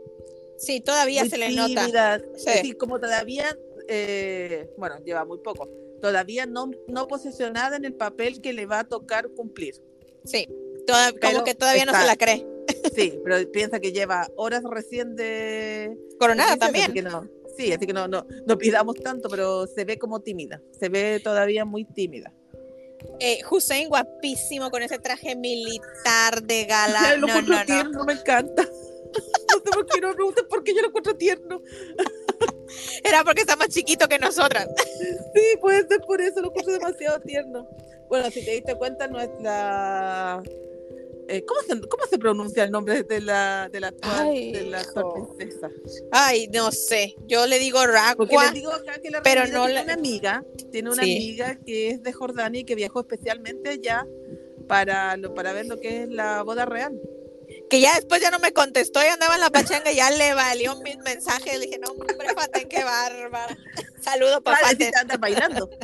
Sí, 0.61 0.81
todavía 0.81 1.23
muy 1.23 1.31
se 1.31 1.38
le 1.38 1.50
nota. 1.50 2.19
Sí. 2.37 2.45
Es 2.50 2.55
decir, 2.57 2.76
como 2.76 3.00
todavía, 3.00 3.57
eh, 3.88 4.69
bueno, 4.76 4.97
lleva 5.05 5.25
muy 5.25 5.38
poco, 5.38 5.69
todavía 6.02 6.45
no, 6.47 6.71
no 6.87 7.09
posicionada 7.09 7.76
en 7.76 7.85
el 7.87 7.95
papel 7.95 8.40
que 8.43 8.52
le 8.52 8.67
va 8.67 8.81
a 8.81 8.85
tocar 8.85 9.29
cumplir. 9.31 9.75
Sí, 10.25 10.47
toda- 10.87 11.12
como 11.12 11.45
que 11.45 11.55
todavía 11.55 11.87
no 11.87 11.99
se 11.99 12.07
la 12.07 12.17
cree. 12.17 12.47
Sí, 12.95 13.19
pero 13.25 13.50
piensa 13.50 13.81
que 13.81 13.90
lleva 13.93 14.29
horas 14.37 14.62
recién 14.71 15.17
de... 15.17 15.97
Coronada 16.19 16.57
también. 16.57 16.85
así 16.85 16.93
que 16.93 17.02
no, 17.02 17.26
sí, 17.57 17.73
así 17.73 17.87
que 17.87 17.93
no, 17.95 18.07
no, 18.07 18.26
no 18.47 18.59
pidamos 18.59 18.97
tanto, 18.97 19.31
pero 19.31 19.67
se 19.67 19.85
ve 19.87 19.99
como 19.99 20.21
tímida, 20.21 20.61
se 20.79 20.90
ve 20.90 21.21
todavía 21.25 21.64
muy 21.64 21.87
tímida. 21.87 22.33
Eh, 23.19 23.38
Hussein 23.50 23.88
guapísimo 23.88 24.71
con 24.71 24.83
ese 24.83 24.99
traje 24.99 25.35
militar 25.35 26.43
de 26.43 26.64
gala. 26.69 27.17
Lo 27.17 27.26
no, 27.26 27.40
no, 27.40 27.49
no. 27.59 27.64
tierno, 27.64 28.05
me 28.05 28.12
encanta. 28.12 28.69
No 29.12 29.57
sé 29.64 29.71
por 29.73 29.87
qué 29.87 30.00
no 30.00 30.14
preguntes 30.14 30.45
por 30.45 30.62
qué 30.64 30.75
yo 30.75 30.83
lo 30.83 30.88
encuentro 30.88 31.14
tierno. 31.17 31.61
Era 33.05 33.25
porque 33.25 33.40
está 33.43 33.57
más 33.57 33.69
chiquito 33.69 34.09
que 34.09 34.19
nosotras. 34.19 34.69
Sí, 35.35 35.43
puede 35.61 35.87
ser 35.88 36.00
por 36.07 36.21
eso, 36.21 36.40
lo 36.40 36.49
encuentro 36.49 36.73
demasiado 36.75 37.21
tierno. 37.21 37.69
Bueno, 38.09 38.31
si 38.31 38.45
te 38.45 38.52
diste 38.52 38.75
cuenta, 38.76 39.07
nuestra. 39.09 40.43
eh, 41.29 41.45
¿cómo, 41.45 41.61
se, 41.62 41.81
¿Cómo 41.88 42.05
se 42.09 42.19
pronuncia 42.19 42.64
el 42.64 42.71
nombre 42.71 43.02
de 43.02 43.21
la, 43.21 43.69
de 43.71 43.81
la 43.81 43.88
actual, 43.88 44.21
Ay, 44.21 44.52
de 44.52 44.62
la 44.64 44.81
actual 44.81 45.07
princesa? 45.37 45.69
Ay, 46.11 46.49
no 46.52 46.71
sé. 46.73 47.14
Yo 47.26 47.47
le 47.47 47.59
digo 47.59 47.79
Porque 48.17 48.35
Raqua. 48.35 48.45
les 48.47 48.55
digo 48.55 48.73
acá 48.73 48.99
que 49.00 49.11
la 49.11 49.23
pero 49.23 49.43
no 49.47 49.67
tiene 49.67 49.75
le- 49.75 49.83
una 49.85 49.93
amiga, 49.95 50.45
tiene 50.73 50.90
una 50.90 51.02
Sí. 51.05 51.17
amiga 51.17 51.57
que 51.64 51.90
es 51.90 52.02
de 52.02 52.12
Jordania 52.12 52.61
y 52.61 52.64
que 52.64 52.75
viajó 52.75 53.00
especialmente 53.00 53.71
allá 53.71 54.07
para, 54.69 55.17
lo, 55.17 55.35
para 55.35 55.52
ver 55.52 55.67
lo 55.67 55.79
que 55.81 56.05
es 56.05 56.09
la 56.09 56.43
boda 56.43 56.64
real. 56.64 56.99
Que 57.71 57.81
ya 57.81 57.95
después 57.95 58.21
ya 58.21 58.31
no 58.31 58.39
me 58.41 58.53
contestó 58.53 59.03
y 59.03 59.07
andaba 59.07 59.37
en 59.37 59.41
la 59.43 59.50
pachanga 59.50 59.93
y 59.93 59.97
ya 59.97 60.11
le 60.11 60.35
valió 60.35 60.77
mis 60.81 60.99
mensajes. 60.99 61.59
Le 61.59 61.67
dije, 61.67 61.79
no, 61.79 61.93
hombre, 61.93 62.15
Faten, 62.35 62.69
qué 62.69 62.83
bárbara. 62.85 63.57
Saludo 64.03 64.43
Para 64.43 64.59
Faten. 64.59 64.93
anda 64.97 65.17
bailando. 65.17 65.71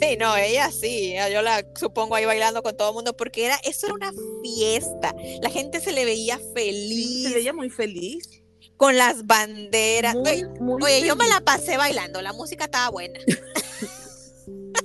Sí, 0.00 0.16
no, 0.18 0.36
ella 0.36 0.70
sí, 0.72 1.14
yo 1.32 1.40
la 1.40 1.64
supongo 1.78 2.16
ahí 2.16 2.24
bailando 2.24 2.62
con 2.62 2.76
todo 2.76 2.88
el 2.90 2.94
mundo 2.94 3.16
porque 3.16 3.46
era, 3.46 3.54
eso 3.64 3.86
era 3.86 3.94
una 3.94 4.12
fiesta, 4.42 5.14
la 5.40 5.48
gente 5.48 5.80
se 5.80 5.92
le 5.92 6.04
veía 6.04 6.38
feliz 6.52 7.28
se 7.28 7.34
veía 7.34 7.52
muy 7.54 7.70
feliz. 7.70 8.28
con 8.76 8.96
las 8.98 9.24
banderas. 9.26 10.14
Muy, 10.16 10.28
Oye, 10.30 10.46
muy 10.60 10.82
oye, 10.82 11.06
yo 11.06 11.14
me 11.16 11.28
la 11.28 11.40
pasé 11.40 11.76
bailando, 11.76 12.20
la 12.22 12.32
música 12.32 12.64
estaba 12.64 12.90
buena. 12.90 13.20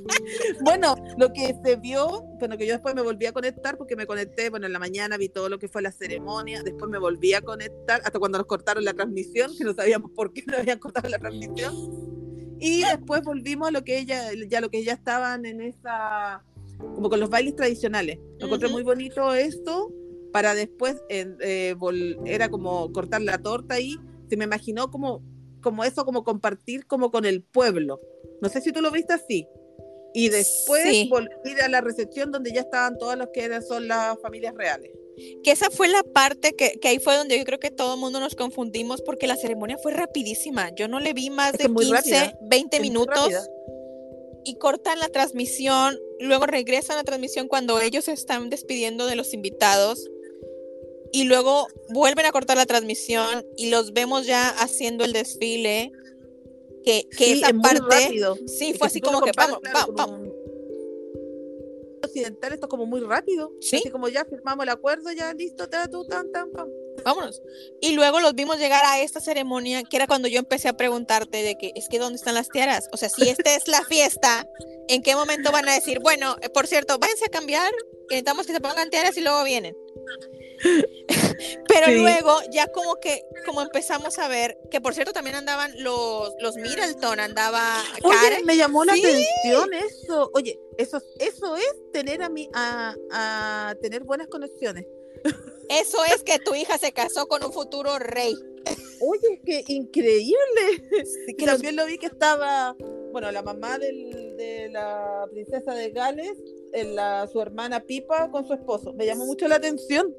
Bueno, 0.62 0.96
lo 1.18 1.32
que 1.34 1.56
se 1.64 1.76
vio, 1.78 2.24
bueno, 2.40 2.58
que 2.58 2.66
yo 2.68 2.74
después 2.74 2.94
me 2.96 3.02
volví 3.02 3.26
a 3.26 3.32
conectar 3.32 3.78
porque 3.78 3.96
me 3.96 4.06
conecté, 4.06 4.50
bueno, 4.50 4.66
en 4.68 4.74
la 4.74 4.80
mañana 4.80 5.18
vi 5.18 5.30
todo 5.30 5.50
lo 5.50 5.60
que 5.60 5.68
fue 5.68 5.82
la 5.82 5.92
ceremonia, 5.92 6.62
después 6.64 6.90
me 6.90 6.98
volví 7.00 7.34
a 7.34 7.42
conectar 7.42 8.02
hasta 8.04 8.20
cuando 8.20 8.38
nos 8.38 8.48
cortaron 8.48 8.84
la 8.84 8.94
transmisión, 8.94 9.52
que 9.58 9.64
no 9.64 9.74
sabíamos 9.74 10.12
por 10.12 10.34
qué 10.34 10.44
nos 10.48 10.58
habían 10.60 10.80
cortado 10.80 11.08
la 11.10 11.18
transmisión. 11.20 11.74
Y 12.60 12.82
después 12.82 13.22
volvimos 13.24 13.70
a 13.70 13.72
lo 13.72 13.84
que 13.84 14.00
ella, 14.00 14.32
ya 14.50 14.60
lo 14.60 14.70
que 14.70 14.84
ya 14.84 14.94
estaban 14.94 15.46
en 15.46 15.62
esa, 15.62 16.44
como 16.96 17.10
con 17.10 17.20
los 17.20 17.30
bailes 17.30 17.56
tradicionales. 17.56 18.18
Me 18.40 18.46
encontré 18.46 18.68
Ujú. 18.68 18.76
muy 18.76 18.84
bonito 18.84 19.34
esto 19.34 19.94
para 20.34 20.54
después, 20.54 20.98
eh, 21.10 21.74
vol- 21.78 22.18
era 22.26 22.50
como 22.50 22.92
cortar 22.92 23.22
la 23.22 23.38
torta 23.38 23.76
ahí, 23.76 23.96
se 24.30 24.36
me 24.38 24.44
imaginó 24.46 24.92
como, 24.92 25.24
como 25.62 25.84
eso, 25.84 26.06
como 26.06 26.24
compartir 26.24 26.86
como 26.86 27.12
con 27.12 27.26
el 27.26 27.44
pueblo. 27.44 28.00
No 28.42 28.50
sé 28.50 28.62
si 28.62 28.72
tú 28.72 28.82
lo 28.82 28.92
viste 28.92 29.14
así. 29.14 29.48
Y 30.14 30.30
después 30.30 30.84
Sí. 30.84 31.10
a 31.62 31.68
la 31.68 31.82
recepción 31.82 32.32
donde 32.32 32.52
ya 32.52 32.62
estaban 32.62 32.98
todas 32.98 33.18
las 33.18 33.30
que 33.34 33.44
eran, 33.44 33.64
son 33.64 33.88
las 33.88 34.20
familias 34.22 34.56
reales. 34.56 34.92
Que 35.44 35.52
esa 35.52 35.70
fue 35.70 35.90
la 35.90 36.02
parte 36.04 36.54
que, 36.54 36.80
que 36.80 36.88
ahí 36.88 37.00
fue 37.00 37.16
donde 37.16 37.38
yo 37.38 37.44
creo 37.44 37.60
que 37.60 37.72
todo 37.72 37.96
el 37.96 38.00
mundo 38.00 38.20
nos 38.20 38.36
confundimos 38.36 39.02
porque 39.02 39.28
la 39.28 39.36
ceremonia 39.36 39.78
fue 39.78 39.92
rapidísima. 39.94 40.74
Yo 40.76 40.88
no 40.88 41.00
le 41.00 41.14
vi 41.14 41.30
más 41.30 41.54
Es 41.54 41.58
de 41.58 41.64
que 41.66 41.70
muy 41.70 41.86
15, 41.86 41.96
rápida, 41.96 42.38
20 42.42 42.78
es 42.78 42.82
minutos 42.82 43.34
y 44.46 44.56
cortan 44.56 45.00
la 45.00 45.10
transmisión, 45.10 46.00
luego 46.20 46.46
regresan 46.46 46.96
a 46.96 47.00
la 47.00 47.04
transmisión 47.04 47.48
cuando 47.48 47.80
ellos 47.82 48.06
se 48.06 48.14
están 48.14 48.50
despidiendo 48.50 49.06
de 49.06 49.16
los 49.16 49.34
invitados 49.34 50.10
y 51.12 51.26
luego 51.26 51.68
vuelven 51.90 52.26
a 52.26 52.32
cortar 52.32 52.58
la 52.58 52.66
transmisión 52.66 53.46
y 53.58 53.70
los 53.70 53.94
vemos 53.94 54.26
ya 54.26 54.50
haciendo 54.50 55.04
el 55.04 55.14
desfile. 55.14 55.92
Que, 56.84 57.08
que 57.10 57.26
Sí, 57.26 57.32
esa 57.34 57.50
es 57.50 57.56
parte, 57.62 57.82
rápido. 58.06 58.38
sí, 58.48 58.74
fue 58.74 58.88
así 58.88 59.02
como 59.02 59.22
que 59.22 59.32
vamos, 59.36 59.60
vamos, 59.74 59.96
vamos. 59.96 60.30
occidental 62.04 62.54
esto 62.54 62.66
es 62.66 62.70
como 62.70 62.86
muy 62.86 63.02
rápido. 63.02 63.52
Sí. 63.62 63.78
Así 63.78 63.90
como 63.90 64.08
ya 64.08 64.26
firmamos 64.26 64.64
el 64.64 64.70
acuerdo, 64.70 65.12
ya 65.12 65.34
listo, 65.34 65.70
ta, 65.70 65.88
tú, 65.90 66.06
tan, 66.06 66.32
tan, 66.32 66.52
pam. 66.52 66.70
vámonos. 67.04 67.42
Y 67.82 67.92
luego 67.94 68.20
los 68.20 68.34
vimos 68.34 68.58
llegar 68.58 68.84
a 68.86 69.02
esta 69.02 69.20
ceremonia, 69.20 69.84
que 69.84 69.98
era 69.98 70.08
cuando 70.08 70.28
yo 70.28 70.40
empecé 70.40 70.70
a 70.70 70.78
preguntarte 70.78 71.44
de 71.44 71.58
que, 71.58 71.72
es 71.76 71.88
que 71.90 72.00
¿dónde 72.00 72.16
están 72.16 72.36
las 72.36 72.50
tiaras? 72.50 72.88
O 72.92 72.98
sea, 72.98 73.10
si 73.10 73.30
esta 73.30 73.56
es 73.56 73.68
la 73.68 73.84
fiesta, 73.84 74.48
¿en 74.88 75.02
qué 75.04 75.16
momento 75.16 75.52
van 75.52 75.68
a 75.68 75.74
decir, 75.74 76.00
bueno, 76.00 76.36
eh, 76.42 76.50
por 76.50 76.68
cierto, 76.68 76.98
váyanse 76.98 77.26
a 77.26 77.30
cambiar, 77.30 77.72
necesitamos 78.10 78.48
que 78.48 78.54
se 78.54 78.62
pongan 78.62 78.90
tiaras 78.90 79.18
y 79.18 79.22
luego 79.22 79.44
vienen? 79.44 79.76
Pero 81.68 81.86
Sí. 81.88 81.96
luego 82.02 82.32
ya 82.52 82.68
como 82.68 82.96
que, 82.96 83.24
como 83.46 83.62
empezamos 83.62 84.20
a 84.20 84.28
ver, 84.28 84.58
que 84.70 84.82
por 84.82 84.94
cierto 84.94 85.14
también 85.14 85.36
andaban 85.36 85.72
los, 85.82 86.34
los 86.40 86.56
Middleton, 86.58 87.20
andaba 87.20 87.82
Oye, 88.04 88.16
Karen. 88.22 88.46
me 88.46 88.58
llamó 88.58 88.84
la 88.84 88.94
Sí. 88.96 89.04
atención 89.06 89.74
eso. 89.74 90.30
Oye, 90.34 90.60
eso, 90.78 91.02
eso 91.20 91.56
es 91.56 91.74
tener 91.94 92.22
a 92.22 92.30
mí 92.30 92.50
a, 92.54 92.96
a 93.12 93.76
tener 93.82 94.04
buenas 94.04 94.28
conexiones. 94.28 94.86
Eso 95.70 95.98
es 96.06 96.24
que 96.24 96.40
tu 96.40 96.56
hija 96.56 96.78
se 96.78 96.92
casó 96.92 97.28
con 97.28 97.44
un 97.44 97.54
futuro 97.54 98.00
rey. 98.00 98.36
Oye, 99.02 99.42
qué 99.46 99.64
increíble. 99.68 100.36
Sí, 101.26 101.34
que 101.36 101.46
los- 101.46 101.54
también 101.56 101.76
lo 101.76 101.86
vi 101.86 101.98
que 101.98 102.08
estaba, 102.08 102.76
bueno, 103.12 103.32
la 103.32 103.42
mamá 103.42 103.78
del- 103.78 104.36
de 104.36 104.70
la 104.70 105.26
princesa 105.32 105.74
de 105.74 105.92
Gales, 105.92 106.34
en 106.74 106.96
la, 106.96 107.28
su 107.32 107.42
hermana 107.42 107.82
Pipa 107.82 108.30
con 108.32 108.46
su 108.48 108.54
esposo. 108.54 108.94
Me 108.94 109.06
llamó 109.06 109.26
mucho 109.26 109.48
la 109.48 109.56
atención. 109.56 110.14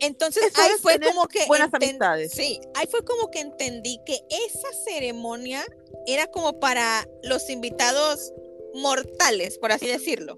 Entonces 0.00 0.44
Eso 0.44 0.60
ahí 0.60 0.72
fue 0.80 0.98
como 1.00 1.26
que 1.26 1.44
buenas 1.46 1.72
amistades. 1.72 2.32
Sí, 2.32 2.60
ahí 2.74 2.86
fue 2.86 3.04
como 3.04 3.30
que 3.30 3.40
entendí 3.40 4.00
que 4.06 4.20
esa 4.30 4.68
ceremonia 4.84 5.64
era 6.06 6.26
como 6.28 6.58
para 6.60 7.06
los 7.22 7.50
invitados 7.50 8.32
mortales, 8.74 9.58
por 9.58 9.72
así 9.72 9.86
decirlo. 9.86 10.36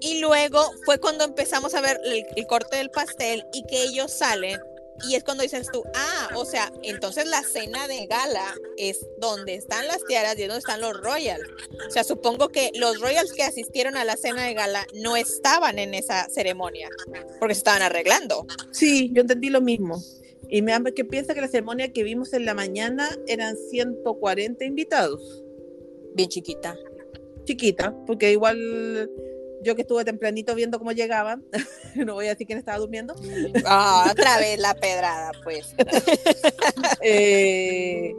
Y 0.00 0.20
luego 0.20 0.62
fue 0.84 0.98
cuando 0.98 1.24
empezamos 1.24 1.74
a 1.74 1.80
ver 1.80 1.98
el, 2.04 2.26
el 2.36 2.46
corte 2.46 2.76
del 2.76 2.90
pastel 2.90 3.44
y 3.52 3.64
que 3.66 3.82
ellos 3.82 4.12
salen. 4.12 4.60
Y 5.04 5.14
es 5.14 5.24
cuando 5.24 5.42
dices 5.42 5.68
tú, 5.70 5.84
ah, 5.94 6.30
o 6.34 6.44
sea, 6.44 6.72
entonces 6.82 7.26
la 7.26 7.42
cena 7.42 7.86
de 7.86 8.06
gala 8.06 8.54
es 8.76 9.06
donde 9.18 9.54
están 9.54 9.86
las 9.86 10.04
tiaras 10.04 10.38
y 10.38 10.42
es 10.42 10.48
donde 10.48 10.60
están 10.60 10.80
los 10.80 10.98
royals. 11.00 11.46
O 11.86 11.90
sea, 11.90 12.04
supongo 12.04 12.48
que 12.48 12.70
los 12.74 13.00
royals 13.00 13.32
que 13.32 13.42
asistieron 13.42 13.96
a 13.96 14.04
la 14.04 14.16
cena 14.16 14.44
de 14.44 14.54
gala 14.54 14.86
no 14.94 15.16
estaban 15.16 15.78
en 15.78 15.94
esa 15.94 16.28
ceremonia 16.28 16.88
porque 17.38 17.54
se 17.54 17.58
estaban 17.58 17.82
arreglando. 17.82 18.46
Sí, 18.70 19.10
yo 19.12 19.22
entendí 19.22 19.50
lo 19.50 19.60
mismo. 19.60 20.02
Y 20.48 20.62
me 20.62 20.72
que 20.94 21.04
piensa 21.04 21.34
que 21.34 21.40
la 21.40 21.48
ceremonia 21.48 21.92
que 21.92 22.04
vimos 22.04 22.32
en 22.32 22.44
la 22.44 22.54
mañana 22.54 23.08
eran 23.26 23.56
140 23.56 24.64
invitados. 24.64 25.42
Bien 26.14 26.28
chiquita. 26.28 26.76
Chiquita, 27.44 27.94
porque 28.06 28.32
igual 28.32 29.10
yo 29.66 29.74
que 29.74 29.82
estuve 29.82 30.04
tempranito 30.04 30.54
viendo 30.54 30.78
cómo 30.78 30.92
llegaban, 30.92 31.44
no 31.96 32.14
voy 32.14 32.26
a 32.26 32.30
decir 32.30 32.46
quién 32.46 32.58
estaba 32.58 32.78
durmiendo, 32.78 33.14
Ah, 33.66 34.08
otra 34.10 34.38
vez 34.38 34.58
la 34.60 34.74
pedrada, 34.74 35.32
pues. 35.42 35.74
eh, 37.02 38.14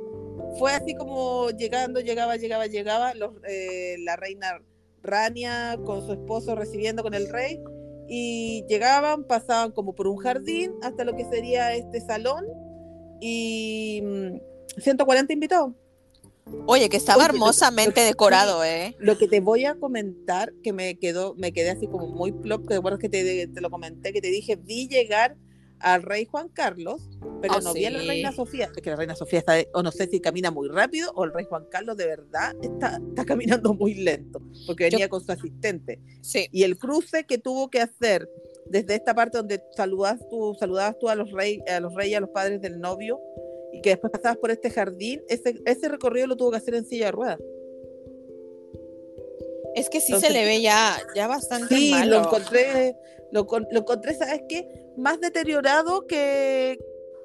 fue 0.60 0.74
así 0.74 0.94
como 0.94 1.50
llegando, 1.52 2.02
llegaba, 2.02 2.36
llegaba, 2.36 2.68
llegaba, 2.68 3.14
los, 3.14 3.32
eh, 3.48 3.96
la 4.00 4.18
reina 4.18 4.62
Rania 5.02 5.80
con 5.86 6.06
su 6.06 6.12
esposo 6.12 6.56
recibiendo 6.56 7.02
con 7.02 7.14
el 7.14 7.30
rey, 7.30 7.62
y 8.10 8.66
llegaban, 8.68 9.24
pasaban 9.24 9.72
como 9.72 9.96
por 9.96 10.08
un 10.08 10.18
jardín 10.18 10.74
hasta 10.82 11.06
lo 11.06 11.16
que 11.16 11.26
sería 11.26 11.74
este 11.74 12.02
salón, 12.02 12.46
y 13.22 14.02
mm, 14.04 14.82
140 14.82 15.32
invitados. 15.32 15.72
Oye, 16.66 16.90
que 16.90 16.98
estaba 16.98 17.24
Oye, 17.24 17.34
hermosamente 17.34 18.02
decorado, 18.02 18.64
¿eh? 18.64 18.96
Lo 19.00 19.18
que 19.18 19.28
te 19.28 19.40
voy 19.40 19.66
a 19.66 19.76
comentar, 19.76 20.54
que 20.64 20.74
me 20.74 20.98
quedó, 20.98 21.34
me 21.36 21.54
quedé 21.54 21.70
así 21.70 21.88
como 21.88 22.08
muy 22.08 22.32
plop, 22.32 22.68
que 22.68 22.76
recuerdas 22.76 23.00
que 23.00 23.10
te, 23.10 23.48
te 23.48 23.62
lo 23.62 23.70
comenté, 23.70 24.12
que 24.14 24.22
te 24.22 24.30
dije, 24.30 24.56
vi 24.58 24.88
llegar 24.88 25.38
al 25.80 26.02
rey 26.02 26.26
Juan 26.26 26.50
Carlos, 26.50 27.08
pero 27.42 27.56
Oh, 27.58 27.62
no 27.62 27.74
vi 27.74 27.86
a 27.86 27.92
la 27.92 28.00
reina 28.00 28.32
Sofía, 28.32 28.70
es 28.76 28.82
que 28.82 28.90
la 28.90 28.96
reina 28.96 29.16
Sofía 29.16 29.40
está, 29.40 29.54
o 29.74 29.84
no 29.84 29.92
sé 29.92 30.08
si 30.08 30.20
camina 30.20 30.50
muy 30.50 30.68
rápido, 30.70 31.12
o 31.16 31.24
el 31.24 31.32
rey 31.34 31.46
Juan 31.48 31.66
Carlos 31.70 31.96
de 31.98 32.08
verdad 32.08 32.56
está, 32.64 33.00
está 33.10 33.26
caminando 33.26 33.74
muy 33.76 33.94
lento, 33.94 34.42
porque 34.66 34.86
Yo- 34.90 34.96
venía 34.98 35.08
con 35.10 35.24
su 35.24 35.32
asistente. 35.32 36.00
Sí. 36.22 36.48
Y 36.52 36.64
el 36.64 36.78
cruce 36.78 37.26
que 37.26 37.38
tuvo 37.38 37.70
que 37.70 37.80
hacer 37.82 38.28
desde 38.70 38.96
esta 38.96 39.14
parte 39.14 39.38
donde 39.38 39.62
saludas 39.76 40.20
tú, 40.30 40.56
saludabas 40.60 40.98
tú 41.00 41.10
a 41.10 41.16
los 41.16 41.32
reyes, 41.32 41.62
a 41.70 41.80
los 41.80 41.94
reyes, 41.94 42.18
a 42.18 42.22
los 42.22 42.32
padres 42.32 42.60
del 42.60 42.80
novio, 42.80 43.20
y 43.74 43.82
que 43.82 43.92
después 43.92 44.12
pasabas 44.12 44.38
por 44.38 44.52
este 44.52 44.70
jardín, 44.70 45.22
ese, 45.28 45.56
ese 45.66 45.88
recorrido 45.90 46.28
lo 46.28 46.36
tuvo 46.38 46.52
que 46.52 46.58
hacer 46.58 46.76
en 46.76 46.86
silla 46.86 47.08
de 47.08 47.12
ruedas. 47.12 47.40
Es 49.76 49.90
que 49.90 50.00
sí 50.00 50.14
Entonces, 50.14 50.30
se 50.30 50.34
le 50.34 50.46
ve 50.46 50.62
ya, 50.62 50.98
ya 51.16 51.28
bastante 51.28 51.76
Sí, 51.76 51.92
malo. 51.92 52.18
lo 52.20 52.26
encontré, 52.26 52.96
lo, 53.32 53.46
lo 53.72 53.80
encontré, 53.80 54.16
¿sabes 54.16 54.42
qué? 54.50 54.68
Más 54.98 55.20
deteriorado 55.20 56.08
que, 56.08 56.80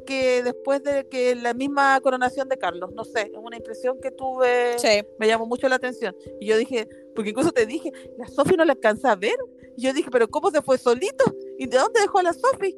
que 0.05 0.43
después 0.43 0.83
de 0.83 1.09
que 1.09 1.35
la 1.35 1.55
misma 1.55 1.99
coronación 2.03 2.49
de 2.51 2.59
Carlos. 2.59 2.91
No 2.93 3.05
sé, 3.05 3.23
es 3.33 3.39
una 3.41 3.57
impresión 3.57 3.99
que 4.01 4.11
tuve, 4.11 4.79
Sí. 4.79 5.03
me 5.19 5.27
llamó 5.27 5.47
mucho 5.47 5.69
la 5.69 5.77
atención. 5.77 6.15
Y 6.41 6.47
yo 6.47 6.59
dije, 6.59 6.87
porque 7.15 7.31
incluso 7.31 7.53
te 7.53 7.65
dije, 7.65 7.91
la 8.19 8.27
Sofi 8.27 8.55
no 8.57 8.65
la 8.67 8.73
alcanza 8.73 9.13
a 9.13 9.17
ver. 9.17 9.37
Y 9.77 9.83
yo 9.85 9.95
dije, 9.95 10.11
pero 10.11 10.29
¿cómo 10.29 10.51
se 10.51 10.61
fue 10.61 10.77
solito? 10.77 11.25
¿Y 11.59 11.67
de 11.67 11.79
dónde 11.79 12.01
dejó 12.01 12.19
a 12.19 12.25
la 12.25 12.35
Sofi? 12.35 12.77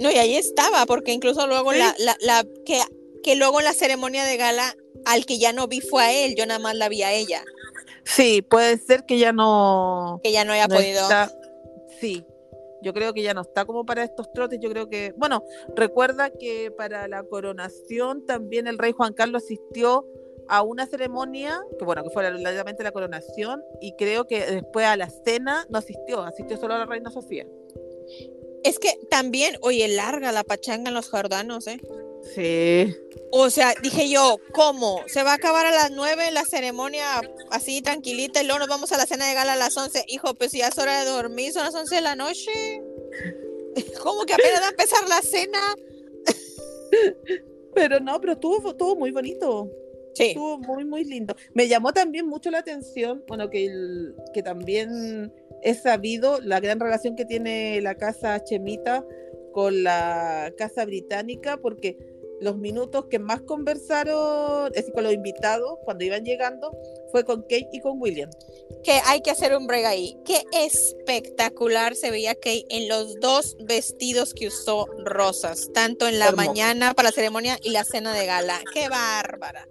No, 0.00 0.10
y 0.10 0.14
ahí 0.16 0.34
estaba, 0.36 0.86
porque 0.86 1.12
incluso 1.12 1.46
luego 1.46 1.72
Sí. 1.72 1.78
la, 1.78 1.94
la, 1.98 2.16
la, 2.20 2.44
que, 2.64 2.80
que 3.22 3.36
luego 3.36 3.58
en 3.60 3.64
la 3.66 3.72
ceremonia 3.74 4.24
de 4.24 4.36
gala, 4.36 4.74
al 5.04 5.26
que 5.26 5.38
ya 5.38 5.52
no 5.52 5.68
vi 5.68 5.80
fue 5.80 6.02
a 6.02 6.12
él, 6.24 6.34
yo 6.36 6.46
nada 6.46 6.58
más 6.58 6.74
la 6.74 6.88
vi 6.88 7.02
a 7.02 7.12
ella. 7.12 7.42
Sí, 8.04 8.42
puede 8.42 8.78
ser 8.78 9.04
que 9.04 9.18
ya 9.18 9.32
no. 9.32 10.20
Que 10.22 10.32
ya 10.32 10.44
no 10.44 10.52
haya 10.52 10.66
no 10.68 10.74
podido. 10.76 11.02
está- 11.02 11.30
Sí, 12.00 12.24
yo 12.82 12.94
creo 12.94 13.12
que 13.12 13.22
ya 13.22 13.34
no 13.34 13.42
está 13.42 13.66
como 13.66 13.84
para 13.84 14.02
estos 14.02 14.32
trotes. 14.32 14.58
Yo 14.60 14.70
creo 14.70 14.88
que. 14.88 15.12
Bueno, 15.18 15.44
recuerda 15.76 16.30
que 16.30 16.70
para 16.70 17.06
la 17.08 17.22
coronación 17.24 18.24
también 18.24 18.66
el 18.66 18.78
rey 18.78 18.92
Juan 18.92 19.12
Carlos 19.12 19.42
asistió 19.44 20.06
a 20.48 20.62
una 20.62 20.86
ceremonia, 20.86 21.60
que 21.78 21.84
bueno, 21.84 22.02
que 22.02 22.10
fue 22.10 22.22
verdaderamente 22.22 22.82
la 22.82 22.90
coronación, 22.90 23.62
y 23.82 23.94
creo 23.96 24.26
que 24.26 24.44
después 24.46 24.86
a 24.86 24.96
la 24.96 25.10
cena 25.10 25.66
no 25.68 25.78
asistió, 25.78 26.22
asistió 26.22 26.56
solo 26.56 26.74
a 26.74 26.78
la 26.78 26.86
reina 26.86 27.10
Sofía. 27.10 27.46
Es 28.64 28.78
que 28.78 28.98
también, 29.10 29.56
oye, 29.62 29.88
larga 29.88 30.32
la 30.32 30.44
pachanga 30.44 30.88
en 30.88 30.94
los 30.94 31.08
jordanos, 31.08 31.66
¿eh? 31.66 31.80
Sí. 32.34 32.94
O 33.32 33.48
sea, 33.48 33.72
dije 33.82 34.08
yo, 34.10 34.38
¿cómo? 34.52 35.02
Se 35.06 35.22
va 35.22 35.32
a 35.32 35.34
acabar 35.36 35.64
a 35.66 35.70
las 35.70 35.90
9 35.92 36.30
la 36.32 36.44
ceremonia 36.44 37.04
así 37.50 37.80
tranquilita 37.80 38.42
y 38.42 38.44
luego 38.44 38.58
nos 38.58 38.68
vamos 38.68 38.92
a 38.92 38.98
la 38.98 39.06
cena 39.06 39.26
de 39.28 39.34
gala 39.34 39.54
a 39.54 39.56
las 39.56 39.76
11. 39.76 40.04
Hijo, 40.08 40.34
pues 40.34 40.52
ya 40.52 40.68
es 40.68 40.78
hora 40.78 41.02
de 41.02 41.10
dormir, 41.10 41.52
son 41.52 41.64
las 41.64 41.74
11 41.74 41.94
de 41.94 42.00
la 42.02 42.16
noche. 42.16 42.50
¿Cómo 44.02 44.24
que 44.24 44.34
apenas 44.34 44.60
va 44.60 44.66
a 44.66 44.70
empezar 44.70 45.08
la 45.08 45.22
cena? 45.22 45.58
Pero 47.74 48.00
no, 48.00 48.20
pero 48.20 48.32
estuvo, 48.32 48.70
estuvo 48.70 48.96
muy 48.96 49.12
bonito. 49.12 49.70
Sí. 50.14 50.24
Estuvo 50.30 50.58
muy, 50.58 50.84
muy 50.84 51.04
lindo. 51.04 51.36
Me 51.54 51.68
llamó 51.68 51.92
también 51.92 52.26
mucho 52.26 52.50
la 52.50 52.58
atención, 52.58 53.22
bueno, 53.28 53.48
que, 53.48 53.66
el- 53.66 54.14
que 54.34 54.42
también 54.42 55.32
es 55.62 55.82
sabido 55.82 56.40
la 56.40 56.60
gran 56.60 56.80
relación 56.80 57.16
que 57.16 57.24
tiene 57.24 57.80
la 57.80 57.94
casa 57.96 58.42
Chemita 58.42 59.04
con 59.52 59.82
la 59.82 60.52
casa 60.56 60.84
británica, 60.84 61.56
porque 61.56 61.96
los 62.40 62.56
minutos 62.56 63.06
que 63.10 63.18
más 63.18 63.42
conversaron, 63.42 64.68
es 64.68 64.72
decir, 64.72 64.92
con 64.94 65.04
los 65.04 65.12
invitados 65.12 65.78
cuando 65.84 66.04
iban 66.04 66.24
llegando, 66.24 66.72
fue 67.12 67.24
con 67.24 67.42
Kate 67.42 67.68
y 67.72 67.80
con 67.80 68.00
William. 68.00 68.30
Que 68.82 68.92
hay 69.04 69.20
que 69.20 69.30
hacer 69.30 69.54
un 69.54 69.66
break 69.66 69.84
ahí. 69.84 70.16
Qué 70.24 70.42
espectacular 70.52 71.94
se 71.94 72.10
veía 72.10 72.34
Kate 72.34 72.64
en 72.70 72.88
los 72.88 73.20
dos 73.20 73.56
vestidos 73.60 74.32
que 74.32 74.46
usó 74.46 74.86
rosas, 75.04 75.70
tanto 75.74 76.08
en 76.08 76.18
la 76.18 76.28
Hermoso. 76.28 76.48
mañana 76.48 76.94
para 76.94 77.10
la 77.10 77.12
ceremonia 77.12 77.58
y 77.62 77.70
la 77.70 77.84
cena 77.84 78.14
de 78.14 78.24
gala. 78.24 78.58
Qué 78.72 78.88
bárbara. 78.88 79.68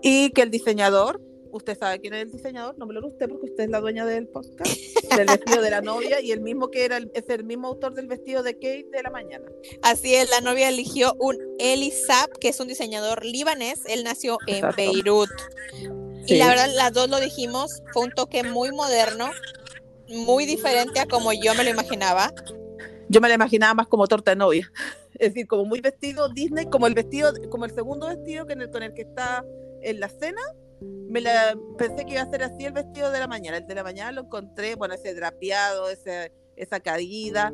Y 0.00 0.30
que 0.30 0.42
el 0.42 0.50
diseñador, 0.50 1.20
usted 1.52 1.78
sabe 1.78 2.00
quién 2.00 2.14
es 2.14 2.22
el 2.22 2.30
diseñador, 2.30 2.76
no 2.78 2.86
me 2.86 2.94
lo 2.94 3.06
usted 3.06 3.28
porque 3.28 3.46
usted 3.46 3.64
es 3.64 3.70
la 3.70 3.80
dueña 3.80 4.04
del 4.04 4.28
podcast, 4.28 4.70
del 5.16 5.26
vestido 5.26 5.62
de 5.62 5.70
la 5.70 5.80
novia 5.80 6.20
y 6.20 6.32
el 6.32 6.40
mismo 6.40 6.70
que 6.70 6.84
era 6.84 6.96
el, 6.96 7.10
es 7.14 7.28
el 7.28 7.44
mismo 7.44 7.68
autor 7.68 7.94
del 7.94 8.06
vestido 8.06 8.42
de 8.42 8.54
Kate 8.54 8.88
de 8.90 9.02
la 9.02 9.10
mañana. 9.10 9.44
Así 9.82 10.14
es, 10.14 10.30
la 10.30 10.40
novia 10.40 10.68
eligió 10.68 11.14
un 11.18 11.36
Elisab, 11.58 12.30
que 12.38 12.48
es 12.48 12.60
un 12.60 12.68
diseñador 12.68 13.24
libanés. 13.24 13.80
Él 13.86 14.04
nació 14.04 14.38
en 14.46 14.56
Exacto. 14.56 14.76
Beirut. 14.76 15.30
Sí. 16.26 16.34
Y 16.34 16.38
la 16.38 16.48
verdad, 16.48 16.68
las 16.74 16.92
dos 16.92 17.08
lo 17.08 17.18
dijimos, 17.18 17.82
fue 17.92 18.04
un 18.04 18.12
toque 18.12 18.42
muy 18.42 18.70
moderno, 18.72 19.30
muy 20.08 20.46
diferente 20.46 21.00
a 21.00 21.06
como 21.06 21.32
yo 21.32 21.54
me 21.54 21.64
lo 21.64 21.70
imaginaba. 21.70 22.32
Yo 23.08 23.20
me 23.20 23.28
la 23.28 23.34
imaginaba 23.34 23.74
más 23.74 23.88
como 23.88 24.06
torta 24.06 24.32
de 24.32 24.36
novia. 24.36 24.70
Es 25.14 25.34
decir, 25.34 25.46
como 25.46 25.64
muy 25.64 25.80
vestido 25.80 26.28
Disney, 26.30 26.66
como 26.66 26.86
el 26.86 26.94
vestido, 26.94 27.32
como 27.50 27.64
el 27.64 27.74
segundo 27.74 28.06
vestido 28.06 28.46
que 28.46 28.54
en 28.54 28.62
el, 28.62 28.70
con 28.70 28.82
el 28.82 28.94
que 28.94 29.02
está 29.02 29.44
en 29.82 30.00
la 30.00 30.08
cena. 30.08 30.40
Me 30.80 31.20
la 31.20 31.58
pensé 31.76 32.04
que 32.06 32.12
iba 32.12 32.22
a 32.22 32.30
ser 32.30 32.42
así 32.42 32.64
el 32.64 32.72
vestido 32.72 33.10
de 33.10 33.18
la 33.18 33.26
mañana. 33.26 33.58
El 33.58 33.66
de 33.66 33.74
la 33.74 33.82
mañana 33.82 34.12
lo 34.12 34.22
encontré, 34.22 34.76
bueno, 34.76 34.94
ese 34.94 35.14
drapeado, 35.14 35.90
ese, 35.90 36.32
esa 36.56 36.80
caída. 36.80 37.52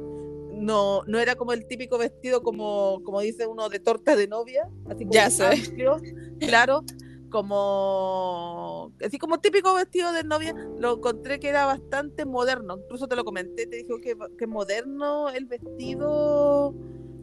No, 0.52 1.02
no 1.06 1.18
era 1.18 1.36
como 1.36 1.52
el 1.52 1.66
típico 1.66 1.98
vestido 1.98 2.42
como, 2.42 3.02
como 3.04 3.20
dice 3.20 3.46
uno 3.46 3.68
de 3.68 3.78
torta 3.78 4.16
de 4.16 4.26
novia, 4.26 4.68
así 4.88 5.04
como 5.04 5.12
Ya 5.12 5.28
sé. 5.30 5.44
amplio, 5.44 5.96
claro, 6.38 6.82
como 7.30 8.92
así 9.04 9.18
como 9.18 9.38
típico 9.38 9.74
vestido 9.74 10.12
de 10.12 10.24
novia, 10.24 10.54
lo 10.78 10.96
encontré 10.96 11.38
que 11.38 11.48
era 11.48 11.66
bastante 11.66 12.24
moderno. 12.24 12.78
Incluso 12.78 13.06
te 13.06 13.16
lo 13.16 13.24
comenté, 13.24 13.66
te 13.66 13.76
dije 13.76 13.92
que, 14.02 14.16
que 14.38 14.46
moderno 14.46 15.28
el 15.28 15.46
vestido 15.46 16.74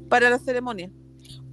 para 0.10 0.30
la 0.30 0.38
ceremonia. 0.38 0.92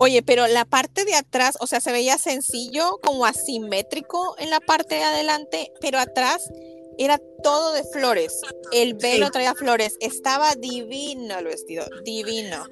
Oye, 0.03 0.23
pero 0.23 0.47
la 0.47 0.65
parte 0.65 1.05
de 1.05 1.15
atrás, 1.15 1.59
o 1.61 1.67
sea, 1.67 1.81
se 1.81 1.93
veía 1.93 2.17
sencillo, 2.17 2.99
como 3.03 3.27
asimétrico 3.27 4.35
en 4.39 4.49
la 4.49 4.59
parte 4.61 4.95
de 4.95 5.03
adelante, 5.03 5.73
pero 5.81 5.99
atrás 5.99 6.51
era 6.97 7.21
todo 7.43 7.73
de 7.75 7.85
flores. 7.85 8.41
El 8.73 8.95
velo 8.95 9.27
Sí. 9.27 9.33
traía 9.33 9.55
flores. 9.55 9.97
Estaba 10.01 10.55
divino 10.55 11.39
el 11.39 11.45
vestido, 11.45 11.85
divino. 12.05 12.65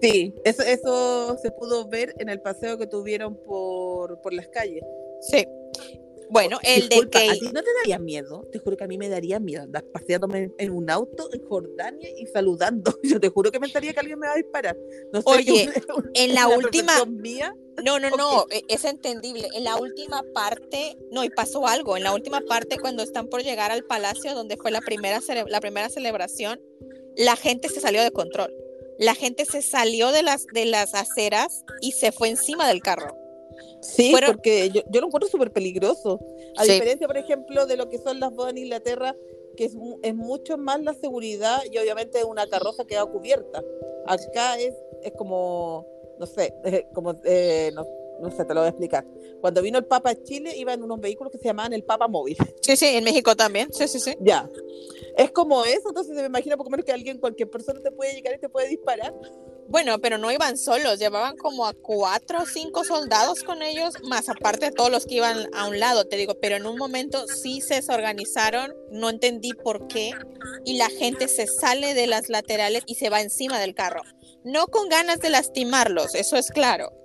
Sí, 0.00 0.34
eso, 0.44 0.62
eso 0.62 1.36
se 1.42 1.50
pudo 1.52 1.88
ver 1.88 2.14
en 2.18 2.28
el 2.30 2.40
paseo 2.40 2.78
que 2.78 2.86
tuvieron 2.86 3.36
por, 3.44 4.20
por 4.22 4.32
las 4.32 4.48
calles. 4.48 4.82
Sí. 5.20 5.46
Bueno, 6.32 6.58
el 6.62 6.88
Disculpa, 6.88 7.18
de 7.18 7.24
¿A 7.24 7.28
Kate. 7.28 7.40
ti 7.40 7.46
no 7.52 7.62
te 7.62 7.68
daría 7.80 7.98
miedo? 7.98 8.48
Te 8.50 8.58
juro 8.58 8.74
que 8.76 8.84
a 8.84 8.86
mí 8.86 8.96
me 8.96 9.10
daría 9.10 9.38
miedo 9.38 9.62
andar 9.64 9.84
paseándome 9.84 10.50
en, 10.56 10.70
un 10.70 10.88
auto 10.88 11.28
en 11.32 11.44
Jordania 11.46 12.08
y 12.18 12.24
saludando. 12.26 12.98
Yo 13.02 13.20
te 13.20 13.28
juro 13.28 13.52
que 13.52 13.60
me 13.60 13.66
estaría 13.66 13.92
que 13.92 14.00
alguien 14.00 14.18
me 14.18 14.26
va 14.26 14.32
a 14.32 14.36
disparar. 14.36 14.76
No 15.12 15.20
sé, 15.20 15.28
Oye, 15.28 15.70
en 16.14 16.34
la 16.34 16.48
última- 16.48 17.04
mía. 17.04 17.54
No, 17.84 17.98
no, 17.98 18.10
no, 18.10 18.46
e- 18.50 18.62
es 18.68 18.84
entendible. 18.84 19.48
En 19.54 19.64
la 19.64 19.76
última 19.76 20.22
parte, 20.34 20.96
no, 21.10 21.22
y 21.24 21.30
pasó 21.30 21.66
algo. 21.66 21.96
En 21.96 22.02
la 22.02 22.14
última 22.14 22.40
parte, 22.40 22.78
cuando 22.78 23.02
están 23.02 23.28
por 23.28 23.42
llegar 23.42 23.70
al 23.70 23.84
palacio, 23.84 24.34
donde 24.34 24.56
fue 24.56 24.70
la 24.70 24.80
primera, 24.80 25.20
la 25.48 25.60
primera 25.60 25.88
celebración, 25.90 26.60
la 27.16 27.36
gente 27.36 27.68
se 27.68 27.80
salió 27.80 28.02
de 28.02 28.10
control. 28.10 28.52
La 28.98 29.14
gente 29.14 29.44
se 29.46 29.62
salió 29.62 30.12
de 30.12 30.22
las, 30.22 30.46
de 30.52 30.64
las 30.66 30.94
aceras 30.94 31.64
y 31.80 31.92
se 31.92 32.12
fue 32.12 32.28
encima 32.28 32.68
del 32.68 32.80
carro. 32.82 33.16
Sí, 33.82 34.10
Fueron- 34.12 34.32
porque 34.36 34.70
yo, 34.70 34.82
yo 34.88 35.00
lo 35.00 35.08
encuentro 35.08 35.28
súper 35.28 35.50
peligroso. 35.52 36.20
A 36.56 36.64
Sí. 36.64 36.72
diferencia, 36.72 37.06
por 37.06 37.16
ejemplo, 37.16 37.66
de 37.66 37.76
lo 37.76 37.88
que 37.88 37.98
son 37.98 38.20
las 38.20 38.32
bodas 38.32 38.52
en 38.52 38.58
Inglaterra, 38.58 39.16
que 39.56 39.64
es, 39.66 39.72
es 40.02 40.14
mucho 40.14 40.56
más 40.56 40.80
la 40.82 40.94
seguridad 40.94 41.60
y 41.70 41.76
obviamente 41.78 42.24
una 42.24 42.46
carroza 42.46 42.84
queda 42.86 43.04
cubierta. 43.06 43.62
Acá 44.06 44.58
es, 44.58 44.74
es 45.02 45.12
como, 45.12 45.86
no 46.18 46.26
sé, 46.26 46.54
como, 46.94 47.20
eh, 47.24 47.70
no, 47.74 47.84
no 48.20 48.30
sé, 48.30 48.44
te 48.44 48.54
lo 48.54 48.60
voy 48.60 48.66
a 48.66 48.70
explicar. 48.70 49.04
Cuando 49.40 49.60
vino 49.60 49.78
el 49.78 49.84
Papa 49.84 50.10
a 50.10 50.22
Chile, 50.22 50.56
iba 50.56 50.72
en 50.72 50.82
unos 50.84 51.00
vehículos 51.00 51.32
que 51.32 51.38
se 51.38 51.44
llamaban 51.44 51.72
el 51.72 51.82
Papa 51.82 52.06
Móvil. 52.06 52.36
Sí, 52.60 52.76
sí, 52.76 52.86
en 52.86 53.02
México 53.04 53.34
también. 53.34 53.72
Sí, 53.72 53.88
sí, 53.88 53.98
sí. 53.98 54.14
ya. 54.20 54.48
Es 55.16 55.30
como 55.32 55.64
eso, 55.64 55.88
entonces 55.88 56.14
me 56.14 56.24
imagina 56.24 56.56
por 56.56 56.66
lo 56.66 56.70
menos 56.70 56.86
que 56.86 56.92
alguien, 56.92 57.18
cualquier 57.18 57.50
persona 57.50 57.80
te 57.82 57.90
puede 57.90 58.14
llegar 58.14 58.34
y 58.36 58.38
te 58.38 58.48
puede 58.48 58.68
disparar. 58.68 59.12
Bueno, 59.68 60.00
pero 60.00 60.18
no 60.18 60.30
iban 60.30 60.58
solos, 60.58 60.98
llevaban 60.98 61.36
como 61.36 61.66
a 61.66 61.72
cuatro 61.72 62.42
o 62.42 62.46
cinco 62.46 62.84
soldados 62.84 63.42
con 63.42 63.62
ellos, 63.62 63.94
más 64.02 64.28
aparte 64.28 64.66
de 64.66 64.72
todos 64.72 64.90
los 64.90 65.06
que 65.06 65.14
iban 65.14 65.48
a 65.54 65.66
un 65.66 65.78
lado, 65.78 66.04
te 66.04 66.16
digo, 66.16 66.34
pero 66.40 66.56
en 66.56 66.66
un 66.66 66.76
momento 66.76 67.26
sí 67.26 67.60
se 67.60 67.76
desorganizaron, 67.76 68.74
no 68.90 69.08
entendí 69.08 69.52
por 69.52 69.86
qué, 69.88 70.12
y 70.64 70.76
la 70.76 70.88
gente 70.90 71.28
se 71.28 71.46
sale 71.46 71.94
de 71.94 72.06
las 72.06 72.28
laterales 72.28 72.82
y 72.86 72.96
se 72.96 73.08
va 73.08 73.22
encima 73.22 73.58
del 73.58 73.74
carro. 73.74 74.02
No 74.44 74.66
con 74.66 74.88
ganas 74.88 75.20
de 75.20 75.30
lastimarlos, 75.30 76.14
eso 76.14 76.36
es 76.36 76.50
claro. 76.50 77.01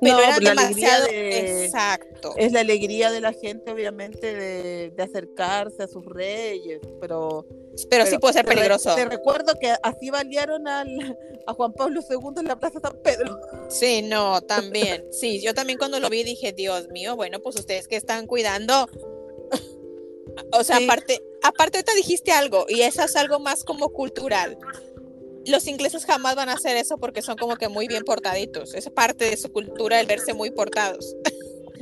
Pero 0.00 0.14
No, 0.16 0.20
era 0.22 0.38
la 0.40 0.50
alegría 0.52 1.00
demasiado 1.00 1.06
de- 1.06 1.64
exacto. 1.66 2.34
Es 2.36 2.52
la 2.52 2.60
alegría 2.60 3.10
de 3.10 3.20
la 3.20 3.32
gente, 3.32 3.70
obviamente, 3.70 4.34
de, 4.34 4.90
de 4.90 5.02
acercarse 5.02 5.82
a 5.82 5.88
sus 5.88 6.04
reyes, 6.06 6.80
pero 7.00 7.46
Pero 7.90 8.06
sí 8.06 8.18
puede 8.18 8.34
ser 8.34 8.46
te 8.46 8.54
peligroso. 8.54 8.94
Te 8.94 9.04
recuerdo 9.04 9.52
que 9.60 9.74
así 9.82 10.10
balearon 10.10 10.66
al, 10.68 11.18
a 11.46 11.52
Juan 11.52 11.72
Pablo 11.74 12.00
II 12.08 12.18
en 12.38 12.46
la 12.48 12.58
Plaza 12.58 12.80
San 12.80 12.96
Pedro. 13.02 13.38
Sí, 13.68 14.02
no, 14.02 14.40
también. 14.42 15.04
Sí, 15.12 15.40
yo 15.40 15.52
también 15.54 15.78
cuando 15.78 16.00
lo 16.00 16.08
vi 16.08 16.22
dije, 16.24 16.52
Dios 16.52 16.88
mío, 16.88 17.14
bueno, 17.16 17.40
pues 17.40 17.56
ustedes 17.56 17.86
que 17.86 17.96
están 17.96 18.26
cuidando. 18.26 18.88
O 20.52 20.64
sea, 20.64 20.76
Sí. 20.78 20.84
aparte, 20.84 21.22
aparte 21.42 21.78
ahorita 21.78 21.94
dijiste 21.94 22.32
algo, 22.32 22.64
y 22.68 22.82
eso 22.82 23.02
es 23.02 23.16
algo 23.16 23.38
más 23.40 23.64
como 23.64 23.90
cultural. 23.90 24.56
Los 25.46 25.66
ingleses 25.66 26.04
jamás 26.04 26.36
van 26.36 26.48
a 26.48 26.54
hacer 26.54 26.76
eso 26.76 26.98
porque 26.98 27.22
son 27.22 27.36
como 27.36 27.56
que 27.56 27.68
muy 27.68 27.88
bien 27.88 28.04
portaditos. 28.04 28.74
Es 28.74 28.88
parte 28.90 29.24
de 29.30 29.36
su 29.36 29.50
cultura 29.52 29.98
el 30.00 30.06
verse 30.06 30.34
muy 30.34 30.50
portados. 30.50 31.14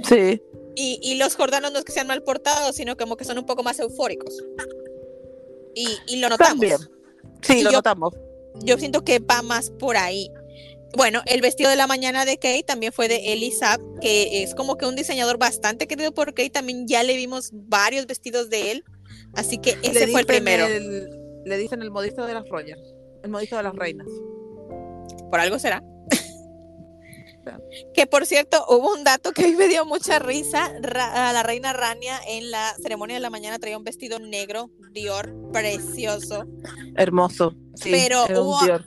Sí. 0.08 0.40
Y, 0.76 1.00
y 1.02 1.16
los 1.16 1.34
jordanos 1.34 1.72
no 1.72 1.80
es 1.80 1.84
que 1.84 1.90
sean 1.92 2.06
mal 2.06 2.22
portados, 2.22 2.76
sino 2.76 2.96
como 2.96 3.16
que 3.16 3.24
son 3.24 3.36
un 3.38 3.46
poco 3.46 3.64
más 3.64 3.80
eufóricos. 3.80 4.32
Y, 5.74 5.88
y 6.06 6.16
lo 6.20 6.28
notamos. 6.28 6.50
También. 6.52 6.78
Sí, 7.42 7.58
Y 7.58 7.62
lo 7.62 7.70
yo- 7.70 7.78
notamos. 7.78 8.14
yo 8.62 8.78
siento 8.78 9.04
que 9.04 9.18
va 9.18 9.42
más 9.42 9.70
por 9.70 9.96
ahí. 9.96 10.30
Bueno, 10.96 11.20
el 11.26 11.40
vestido 11.42 11.68
de 11.68 11.76
la 11.76 11.86
mañana 11.86 12.24
de 12.24 12.36
Kate 12.36 12.62
también 12.66 12.92
fue 12.92 13.08
de 13.08 13.32
Elisab, 13.32 13.80
que 14.00 14.42
es 14.42 14.54
como 14.54 14.76
que 14.76 14.86
un 14.86 14.96
diseñador 14.96 15.36
bastante 15.38 15.86
querido 15.86 16.12
por 16.12 16.28
Kate. 16.32 16.50
También 16.50 16.86
ya 16.88 17.02
le 17.02 17.14
vimos 17.16 17.50
varios 17.52 18.06
vestidos 18.06 18.48
de 18.50 18.70
él. 18.70 18.84
Así 19.34 19.58
que 19.58 19.76
ese 19.82 20.06
fue 20.08 20.20
el 20.20 20.26
primero. 20.26 20.66
el- 20.66 21.10
le 21.44 21.56
dicen 21.58 21.82
el 21.82 21.90
modisto 21.90 22.26
de 22.26 22.34
las 22.34 22.48
Royals, 22.48 22.94
el 23.22 23.30
modisto 23.30 23.56
de 23.56 23.62
las 23.62 23.74
reinas. 23.74 24.06
Por 25.30 25.40
algo 25.40 25.58
será. 25.58 25.82
Que 27.94 28.06
por 28.06 28.26
cierto, 28.26 28.62
hubo 28.68 28.92
un 28.92 29.04
dato 29.04 29.32
que 29.32 29.44
a 29.44 29.46
mí 29.48 29.54
me 29.54 29.68
dio 29.68 29.84
mucha 29.86 30.18
risa. 30.18 30.70
Ra- 30.82 31.30
a 31.30 31.32
la 31.32 31.42
reina 31.42 31.72
Rania 31.72 32.20
en 32.28 32.50
la 32.50 32.74
ceremonia 32.82 33.16
de 33.16 33.20
la 33.20 33.30
mañana 33.30 33.58
traía 33.58 33.78
un 33.78 33.84
vestido 33.84 34.18
negro, 34.18 34.70
Dior, 34.92 35.34
precioso. 35.52 36.44
Hermoso. 36.96 37.54
Sí, 37.74 37.90
Pero 37.90 38.24
hubo- 38.42 38.60
Dior. 38.64 38.84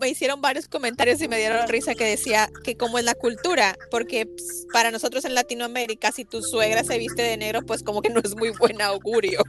me 0.00 0.08
hicieron 0.10 0.40
varios 0.42 0.68
comentarios 0.68 1.20
y 1.22 1.28
me 1.28 1.38
dieron 1.38 1.66
risa 1.66 1.94
que 1.94 2.04
decía 2.04 2.50
que 2.62 2.76
cómo 2.76 2.98
es 2.98 3.04
la 3.06 3.14
cultura, 3.14 3.74
porque 3.90 4.26
pues, 4.26 4.66
para 4.72 4.90
nosotros 4.90 5.24
en 5.24 5.34
Latinoamérica, 5.34 6.12
si 6.12 6.24
tu 6.26 6.42
suegra 6.42 6.84
se 6.84 6.98
viste 6.98 7.22
de 7.22 7.36
negro, 7.38 7.62
pues 7.64 7.82
como 7.82 8.02
que 8.02 8.10
no 8.10 8.20
es 8.20 8.36
muy 8.36 8.50
buen 8.50 8.82
augurio. 8.82 9.42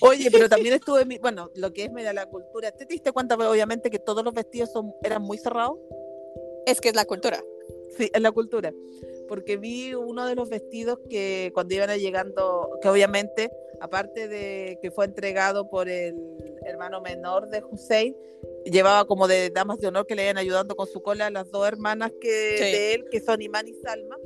Oye, 0.00 0.30
pero 0.30 0.48
también 0.48 0.74
estuve, 0.74 1.04
bueno, 1.20 1.50
lo 1.54 1.72
que 1.72 1.84
es 1.84 1.92
mira, 1.92 2.12
la 2.12 2.26
cultura. 2.26 2.70
¿Te 2.72 2.84
diste 2.84 3.12
cuenta, 3.12 3.34
obviamente, 3.34 3.90
que 3.90 3.98
todos 3.98 4.24
los 4.24 4.34
vestidos 4.34 4.70
son, 4.72 4.94
eran 5.02 5.22
muy 5.22 5.38
cerrados? 5.38 5.78
Es 6.66 6.80
que 6.80 6.88
es 6.88 6.94
la 6.94 7.04
cultura. 7.04 7.42
Sí, 7.96 8.10
es 8.12 8.20
la 8.20 8.32
cultura. 8.32 8.72
Porque 9.28 9.56
vi 9.56 9.94
uno 9.94 10.26
de 10.26 10.34
los 10.34 10.48
vestidos 10.48 10.98
que 11.08 11.50
cuando 11.54 11.74
iban 11.74 11.90
llegando, 11.98 12.78
que 12.80 12.88
obviamente, 12.88 13.50
aparte 13.80 14.28
de 14.28 14.78
que 14.80 14.90
fue 14.90 15.04
entregado 15.04 15.68
por 15.68 15.88
el 15.88 16.14
hermano 16.64 17.00
menor 17.00 17.48
de 17.48 17.62
Hussein, 17.64 18.14
llevaba 18.64 19.06
como 19.06 19.28
de 19.28 19.50
damas 19.50 19.78
de 19.78 19.88
honor 19.88 20.06
que 20.06 20.14
le 20.14 20.24
iban 20.24 20.38
ayudando 20.38 20.76
con 20.76 20.86
su 20.86 21.02
cola 21.02 21.26
a 21.26 21.30
las 21.30 21.50
dos 21.50 21.66
hermanas 21.66 22.12
que, 22.20 22.28
de 22.28 22.94
él, 22.94 23.04
que 23.10 23.20
son 23.20 23.40
Imán 23.42 23.68
y 23.68 23.74
Salma. 23.74 24.16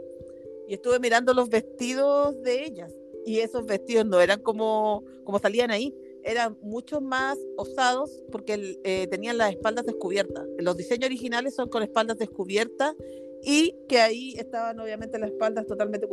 Y 0.68 0.74
estuve 0.74 0.98
mirando 0.98 1.34
los 1.34 1.48
vestidos 1.48 2.40
de 2.42 2.64
ellas. 2.64 2.92
Y 3.24 3.40
esos 3.40 3.66
vestidos 3.66 4.06
no 4.06 4.20
eran 4.20 4.40
como, 4.40 5.04
como 5.24 5.38
salían 5.38 5.70
ahí, 5.70 5.94
eran 6.24 6.56
mucho 6.62 7.00
más 7.00 7.38
osados 7.56 8.22
porque 8.30 8.78
eh, 8.84 9.06
tenían 9.08 9.38
las 9.38 9.50
espaldas 9.50 9.86
descubiertas. 9.86 10.44
Los 10.58 10.76
diseños 10.76 11.06
originales 11.06 11.54
son 11.54 11.68
con 11.68 11.82
espaldas 11.82 12.18
descubiertas 12.18 12.94
y 13.42 13.74
que 13.88 14.00
ahí 14.00 14.34
estaban 14.36 14.78
obviamente 14.78 15.18
las 15.18 15.30
espaldas 15.30 15.66
totalmente 15.66 16.06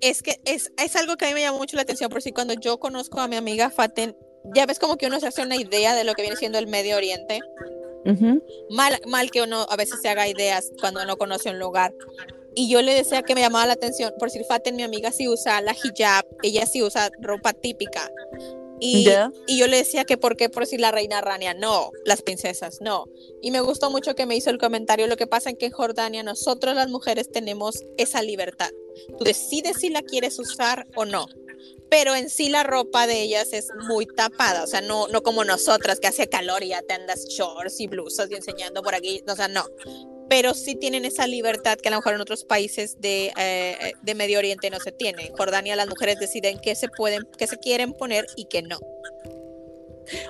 es 0.00 0.22
que 0.22 0.38
es, 0.44 0.70
es 0.76 0.96
algo 0.96 1.16
que 1.16 1.24
a 1.24 1.28
mí 1.28 1.34
me 1.34 1.40
llama 1.40 1.58
mucho 1.58 1.76
la 1.76 1.82
atención, 1.82 2.10
por 2.10 2.20
si 2.20 2.32
cuando 2.32 2.52
yo 2.54 2.78
conozco 2.78 3.20
a 3.20 3.28
mi 3.28 3.36
amiga 3.36 3.70
Faten, 3.70 4.14
ya 4.54 4.66
ves 4.66 4.78
como 4.78 4.96
que 4.96 5.06
uno 5.06 5.18
se 5.18 5.28
hace 5.28 5.42
una 5.42 5.56
idea 5.56 5.94
de 5.94 6.04
lo 6.04 6.14
que 6.14 6.22
viene 6.22 6.36
siendo 6.36 6.58
el 6.58 6.66
Medio 6.66 6.96
Oriente. 6.96 7.40
mal, 8.68 9.00
mal 9.06 9.30
que 9.30 9.40
uno 9.42 9.66
a 9.68 9.76
veces 9.76 10.00
se 10.02 10.08
haga 10.08 10.28
ideas 10.28 10.70
cuando 10.78 11.04
no 11.06 11.16
conoce 11.16 11.50
un 11.50 11.58
lugar. 11.58 11.94
Y 12.54 12.68
yo 12.68 12.82
le 12.82 12.94
decía 12.94 13.22
que 13.22 13.34
me 13.34 13.40
llamaba 13.40 13.66
la 13.66 13.72
atención, 13.72 14.12
por 14.18 14.30
si 14.30 14.42
Faten, 14.44 14.76
mi 14.76 14.82
amiga, 14.82 15.10
sí 15.10 15.28
usa 15.28 15.60
la 15.60 15.72
hijab, 15.72 16.24
ella 16.42 16.66
sí 16.66 16.82
usa 16.82 17.10
ropa 17.20 17.52
típica. 17.52 18.10
Y, 18.80 19.08
y, 19.46 19.58
yo 19.58 19.66
le 19.66 19.78
decía 19.78 20.04
que 20.04 20.18
por 20.18 20.36
qué 20.36 20.48
por 20.48 20.66
si 20.66 20.76
la 20.76 20.90
reina 20.90 21.20
Rania, 21.20 21.54
no, 21.54 21.90
las 22.04 22.22
princesas, 22.22 22.80
no. 22.80 23.06
Y 23.40 23.50
me 23.50 23.60
gustó 23.60 23.90
mucho 23.90 24.14
que 24.14 24.26
me 24.26 24.36
hizo 24.36 24.50
el 24.50 24.58
comentario, 24.58 25.06
lo 25.06 25.16
que 25.16 25.26
pasa 25.26 25.50
es 25.50 25.56
que 25.56 25.66
en 25.66 25.72
Jordania 25.72 26.22
nosotros 26.22 26.74
las 26.74 26.88
mujeres 26.90 27.30
tenemos 27.30 27.84
esa 27.96 28.22
libertad. 28.22 28.70
Tú 29.16 29.24
decides 29.24 29.78
si 29.78 29.90
la 29.90 30.02
quieres 30.02 30.38
usar 30.38 30.86
o 30.96 31.04
no. 31.04 31.26
Pero 31.88 32.14
en 32.14 32.28
sí 32.28 32.48
la 32.48 32.64
ropa 32.64 33.06
de 33.06 33.22
ellas 33.22 33.52
es 33.52 33.68
muy 33.88 34.06
tapada, 34.06 34.64
o 34.64 34.66
sea, 34.66 34.80
no, 34.80 35.06
no 35.08 35.22
como 35.22 35.44
nosotras 35.44 36.00
que 36.00 36.08
hace 36.08 36.28
calor 36.28 36.62
y 36.64 36.68
ya 36.68 36.82
te 36.82 36.94
andas 36.94 37.26
shorts 37.28 37.80
y 37.80 37.86
blusas 37.86 38.30
y 38.30 38.34
enseñando 38.34 38.82
por 38.82 38.94
aquí, 38.94 39.22
o 39.26 39.36
sea, 39.36 39.48
no 39.48 39.64
pero 40.28 40.54
sí 40.54 40.74
tienen 40.74 41.04
esa 41.04 41.26
libertad 41.26 41.78
que 41.78 41.88
a 41.88 41.90
lo 41.92 41.98
mejor 41.98 42.14
en 42.14 42.20
otros 42.20 42.44
países 42.44 43.00
de, 43.00 43.32
eh, 43.36 43.92
de 44.02 44.14
Medio 44.14 44.38
Oriente 44.38 44.70
no 44.70 44.80
se 44.80 44.92
tiene. 44.92 45.26
En 45.26 45.34
Jordania 45.34 45.76
las 45.76 45.88
mujeres 45.88 46.18
deciden 46.18 46.58
qué 46.58 46.74
se 46.74 46.88
pueden, 46.88 47.26
qué 47.38 47.46
se 47.46 47.58
quieren 47.58 47.92
poner 47.92 48.26
y 48.36 48.46
qué 48.46 48.62
no. 48.62 48.78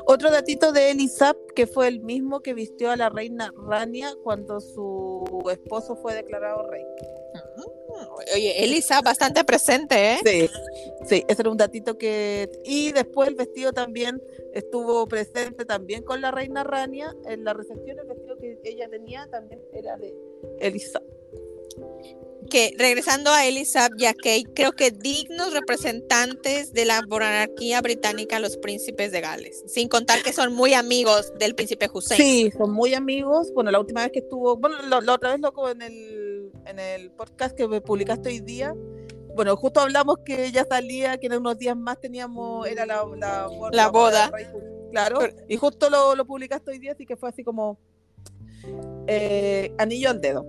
Otro 0.06 0.30
datito 0.30 0.72
de 0.72 0.90
Elisab, 0.90 1.36
que 1.54 1.66
fue 1.66 1.88
el 1.88 2.00
mismo 2.00 2.40
que 2.40 2.54
vistió 2.54 2.90
a 2.90 2.96
la 2.96 3.08
reina 3.08 3.52
Rania 3.66 4.12
cuando 4.22 4.60
su 4.60 5.42
esposo 5.50 5.96
fue 5.96 6.14
declarado 6.14 6.68
rey. 6.70 6.84
Oye, 8.34 8.64
Elisa, 8.64 9.00
bastante 9.02 9.44
presente, 9.44 10.12
¿eh? 10.12 10.18
Sí, 10.24 10.50
sí, 11.06 11.24
ese 11.28 11.42
era 11.42 11.50
un 11.50 11.56
datito 11.56 11.98
que... 11.98 12.50
Y 12.64 12.92
después 12.92 13.28
el 13.28 13.34
vestido 13.34 13.72
también 13.72 14.20
estuvo 14.52 15.06
presente 15.06 15.64
también 15.64 16.02
con 16.02 16.20
la 16.20 16.30
reina 16.30 16.64
Rania. 16.64 17.14
En 17.26 17.44
la 17.44 17.52
recepción 17.52 17.98
el 17.98 18.06
vestido 18.06 18.36
que 18.38 18.58
ella 18.64 18.88
tenía 18.88 19.28
también 19.30 19.60
era 19.72 19.96
de 19.96 20.14
Elisa. 20.60 21.02
Que 22.50 22.74
regresando 22.78 23.30
a 23.30 23.46
Elisa 23.46 23.88
y 23.96 24.04
a 24.04 24.14
Kate, 24.14 24.44
creo 24.54 24.72
que 24.72 24.90
dignos 24.90 25.52
representantes 25.52 26.72
de 26.72 26.84
la 26.84 27.02
monarquía 27.02 27.80
británica, 27.80 28.38
los 28.38 28.58
príncipes 28.58 29.12
de 29.12 29.20
Gales, 29.20 29.64
sin 29.66 29.88
contar 29.88 30.22
que 30.22 30.32
son 30.32 30.52
muy 30.52 30.74
amigos 30.74 31.32
del 31.38 31.54
príncipe 31.54 31.88
Hussein. 31.92 32.20
Sí, 32.20 32.52
son 32.56 32.70
muy 32.70 32.94
amigos. 32.94 33.52
Bueno, 33.54 33.70
la 33.70 33.80
última 33.80 34.02
vez 34.02 34.12
que 34.12 34.20
estuvo, 34.20 34.56
bueno, 34.56 34.76
la 34.88 35.12
otra 35.12 35.32
vez 35.32 35.40
loco 35.40 35.70
en 35.70 35.82
el 35.82 36.23
en 36.66 36.78
el 36.78 37.10
podcast 37.10 37.56
que 37.56 37.68
publicaste 37.80 38.28
hoy 38.28 38.40
día, 38.40 38.74
bueno, 39.34 39.56
justo 39.56 39.80
hablamos 39.80 40.18
que 40.24 40.52
ya 40.52 40.64
salía, 40.64 41.18
que 41.18 41.26
en 41.26 41.34
unos 41.34 41.58
días 41.58 41.76
más 41.76 42.00
teníamos, 42.00 42.66
era 42.66 42.86
la, 42.86 43.04
la, 43.72 43.88
boda. 43.88 44.30
claro, 44.90 45.18
y 45.48 45.56
justo 45.56 45.90
lo, 45.90 46.14
lo, 46.14 46.24
publicaste 46.24 46.70
hoy 46.70 46.78
día, 46.78 46.92
así 46.92 47.04
que 47.04 47.16
fue 47.16 47.28
así 47.30 47.42
como 47.42 47.78
eh, 49.06 49.74
anillo 49.78 50.10
al 50.10 50.20
dedo. 50.20 50.46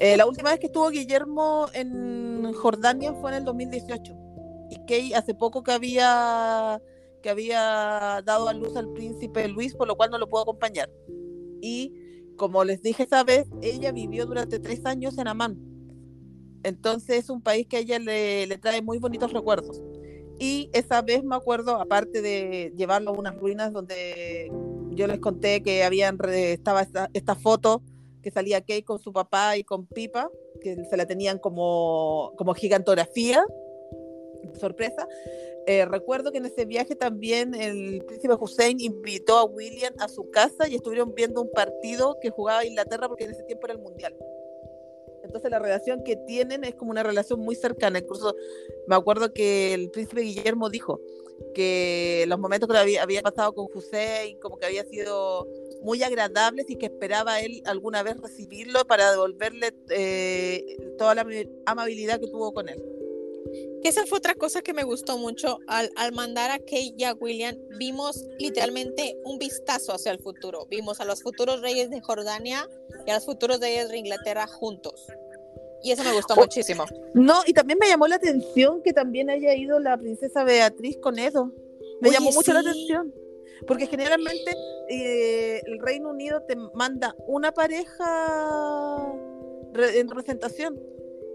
Eh, 0.00 0.16
la 0.16 0.26
última 0.26 0.50
vez 0.50 0.58
que 0.58 0.66
estuvo 0.66 0.88
Guillermo 0.90 1.66
en 1.72 2.52
Jordania 2.54 3.12
fue 3.14 3.30
en 3.30 3.36
el 3.36 3.44
2018, 3.44 4.16
y 4.70 4.86
que 4.86 5.14
hace 5.14 5.34
poco 5.34 5.62
que 5.62 5.72
había 5.72 6.80
que 7.22 7.30
había 7.30 8.20
dado 8.24 8.48
a 8.48 8.52
luz 8.52 8.76
al 8.76 8.92
príncipe 8.92 9.48
Luis, 9.48 9.74
por 9.74 9.88
lo 9.88 9.96
cual 9.96 10.10
no 10.10 10.18
lo 10.18 10.28
puedo 10.28 10.42
acompañar. 10.42 10.90
Y 11.62 12.03
como 12.36 12.64
les 12.64 12.82
dije 12.82 13.04
esa 13.04 13.24
vez, 13.24 13.46
ella 13.62 13.92
vivió 13.92 14.26
durante 14.26 14.58
tres 14.58 14.84
años 14.86 15.18
en 15.18 15.28
Amán. 15.28 15.58
Entonces 16.62 17.24
es 17.24 17.30
un 17.30 17.42
país 17.42 17.66
que 17.66 17.76
a 17.76 17.80
ella 17.80 17.98
le, 17.98 18.58
trae 18.58 18.82
muy 18.82 18.98
bonitos 18.98 19.32
recuerdos. 19.32 19.82
Y 20.38 20.70
esa 20.72 21.02
vez 21.02 21.22
me 21.22 21.36
acuerdo, 21.36 21.76
aparte 21.80 22.22
de 22.22 22.72
llevarlo 22.76 23.10
a 23.10 23.18
unas 23.18 23.36
ruinas 23.36 23.72
donde 23.72 24.50
yo 24.90 25.06
les 25.06 25.20
conté 25.20 25.62
que 25.62 25.84
habían 25.84 26.18
estaba 26.28 26.82
esta, 27.12 27.34
foto 27.36 27.82
que 28.22 28.30
salía 28.30 28.60
Kate 28.60 28.84
con 28.84 28.98
su 28.98 29.12
papá 29.12 29.56
y 29.56 29.64
con 29.64 29.86
Pipa, 29.86 30.30
que 30.60 30.84
se 30.88 30.96
la 30.96 31.06
tenían 31.06 31.38
como, 31.38 32.32
como 32.36 32.54
gigantografía, 32.54 33.44
sorpresa. 34.58 35.06
Eh, 35.66 35.86
recuerdo 35.86 36.30
que 36.30 36.38
en 36.38 36.46
ese 36.46 36.66
viaje 36.66 36.94
también 36.94 37.54
el 37.54 38.04
príncipe 38.04 38.34
Hussein 38.38 38.80
invitó 38.80 39.38
a 39.38 39.44
William 39.44 39.94
a 39.98 40.08
su 40.08 40.30
casa 40.30 40.68
y 40.68 40.74
estuvieron 40.74 41.14
viendo 41.14 41.40
un 41.40 41.50
partido 41.50 42.18
que 42.20 42.30
jugaba 42.30 42.66
Inglaterra 42.66 43.08
porque 43.08 43.24
en 43.24 43.30
ese 43.30 43.44
tiempo 43.44 43.66
era 43.66 43.74
el 43.74 43.80
mundial. 43.80 44.14
Entonces 45.22 45.50
la 45.50 45.58
relación 45.58 46.04
que 46.04 46.16
tienen 46.16 46.64
es 46.64 46.74
como 46.74 46.90
una 46.90 47.02
relación 47.02 47.40
muy 47.40 47.54
cercana. 47.54 47.98
Incluso 47.98 48.36
me 48.86 48.94
acuerdo 48.94 49.32
que 49.32 49.72
el 49.72 49.90
príncipe 49.90 50.20
Guillermo 50.20 50.68
dijo 50.68 51.00
que 51.54 52.26
los 52.28 52.38
momentos 52.38 52.68
que 52.68 52.76
había, 52.76 53.02
había 53.02 53.22
pasado 53.22 53.54
con 53.54 53.66
Hussein 53.74 54.38
como 54.38 54.58
que 54.58 54.66
había 54.66 54.84
sido 54.84 55.48
muy 55.82 56.02
agradables 56.02 56.66
y 56.68 56.76
que 56.76 56.86
esperaba 56.86 57.40
él 57.40 57.62
alguna 57.64 58.02
vez 58.02 58.20
recibirlo 58.20 58.84
para 58.84 59.10
devolverle 59.10 59.74
eh, 59.90 60.94
toda 60.98 61.14
la 61.14 61.26
amabilidad 61.64 62.20
que 62.20 62.28
tuvo 62.28 62.52
con 62.52 62.68
él. 62.68 62.82
Que 63.82 63.88
esa 63.88 64.06
fue 64.06 64.18
otra 64.18 64.34
cosa 64.34 64.62
que 64.62 64.72
me 64.72 64.82
gustó 64.82 65.18
mucho. 65.18 65.58
Al, 65.66 65.90
mandar 66.12 66.50
a 66.50 66.58
Kate 66.58 66.94
y 66.96 67.04
a 67.04 67.14
William, 67.14 67.56
vimos 67.78 68.24
literalmente 68.38 69.16
un 69.24 69.38
vistazo 69.38 69.92
hacia 69.92 70.12
el 70.12 70.18
futuro. 70.18 70.66
Vimos 70.70 71.00
a 71.00 71.04
los 71.04 71.22
futuros 71.22 71.60
reyes 71.60 71.90
de 71.90 72.00
Jordania 72.00 72.68
y 73.06 73.10
a 73.10 73.14
los 73.14 73.24
futuros 73.24 73.60
reyes 73.60 73.88
de 73.88 73.98
Inglaterra 73.98 74.46
juntos. 74.46 75.06
Y 75.82 75.92
eso 75.92 76.02
me 76.02 76.14
gustó 76.14 76.34
muchísimo. 76.34 76.86
No, 77.12 77.42
y 77.46 77.52
también 77.52 77.78
me 77.78 77.88
llamó 77.88 78.08
la 78.08 78.16
atención 78.16 78.82
que 78.82 78.94
también 78.94 79.28
haya 79.28 79.54
ido 79.54 79.78
la 79.80 79.98
princesa 79.98 80.42
Beatriz 80.42 80.96
con 80.98 81.18
Edo. 81.18 81.52
Me 82.00 82.10
llamó 82.10 82.32
mucho 82.32 82.54
la 82.54 82.60
atención. 82.60 83.12
Porque 83.66 83.86
generalmente 83.86 84.56
eh, 84.88 85.62
el 85.66 85.78
Reino 85.78 86.10
Unido 86.10 86.42
te 86.42 86.56
manda 86.74 87.14
una 87.26 87.52
pareja 87.52 89.12
en 89.74 90.08
representación 90.08 90.93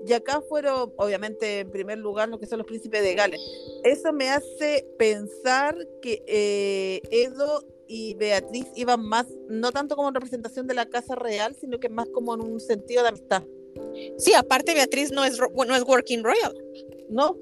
y 0.09 0.13
acá 0.13 0.41
fueron, 0.41 0.91
obviamente, 0.97 1.59
en 1.59 1.69
primer 1.69 1.99
lugar, 1.99 2.29
lo 2.29 2.39
que 2.39 2.47
son 2.47 2.57
los 2.57 2.65
príncipes 2.65 3.03
de 3.03 3.13
Gales. 3.13 3.39
Eso 3.83 4.11
me 4.11 4.31
hace 4.31 4.87
pensar 4.97 5.77
que 6.01 6.23
eh, 6.25 6.99
Edo 7.11 7.63
y 7.85 8.15
Beatriz 8.15 8.65
iban 8.73 9.05
más, 9.05 9.27
no 9.49 9.71
tanto 9.71 9.95
como 9.95 10.07
en 10.07 10.15
representación 10.15 10.65
de 10.65 10.73
la 10.73 10.87
Casa 10.87 11.13
Real, 11.13 11.55
sino 11.61 11.79
que 11.79 11.89
más 11.89 12.09
como 12.09 12.33
en 12.33 12.41
un 12.41 12.59
sentido 12.59 13.03
de 13.03 13.09
amistad. 13.09 13.43
Sí, 14.17 14.33
aparte 14.33 14.73
Beatriz 14.73 15.11
no 15.11 15.23
es, 15.23 15.37
no 15.39 15.75
es 15.75 15.83
Working 15.83 16.23
Royal. 16.23 16.57
No. 17.07 17.37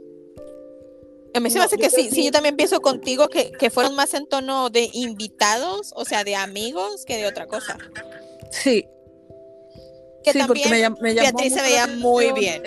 A 1.33 1.39
mí 1.39 1.49
se 1.49 1.59
me 1.59 1.63
hace 1.63 1.77
que 1.77 1.89
sí, 1.89 2.09
sí, 2.11 2.25
yo 2.25 2.31
también 2.31 2.57
pienso 2.57 2.81
contigo 2.81 3.29
que, 3.29 3.53
que 3.53 3.69
fueron 3.69 3.95
más 3.95 4.13
en 4.13 4.27
tono 4.27 4.69
de 4.69 4.89
invitados, 4.91 5.93
o 5.95 6.03
sea, 6.03 6.25
de 6.25 6.35
amigos, 6.35 7.05
que 7.05 7.15
de 7.15 7.27
otra 7.27 7.47
cosa. 7.47 7.77
Sí, 8.51 8.85
sí, 10.33 10.39
porque 10.47 10.69
me, 10.69 10.89
me 11.01 11.13
Beatriz 11.13 11.53
se 11.53 11.61
veía 11.61 11.87
muy 11.87 12.31
bien. 12.33 12.61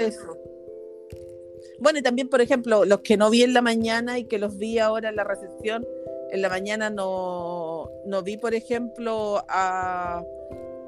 Bueno, 1.79 1.99
y 1.99 2.03
también, 2.03 2.29
por 2.29 2.40
ejemplo, 2.40 2.85
los 2.85 3.01
que 3.01 3.16
no 3.16 3.31
vi 3.31 3.42
en 3.42 3.55
la 3.55 3.62
mañana 3.62 4.18
y 4.18 4.25
que 4.25 4.38
los 4.38 4.59
vi 4.59 4.79
ahora 4.79 5.09
en 5.09 5.16
la 5.16 5.25
recepción, 5.25 5.87
en 6.31 6.42
la 6.42 6.51
mañana 6.51 6.90
no, 6.90 7.88
no 8.05 8.23
vi, 8.23 8.37
por 8.37 8.55
ejemplo, 8.55 9.42
a, 9.49 10.23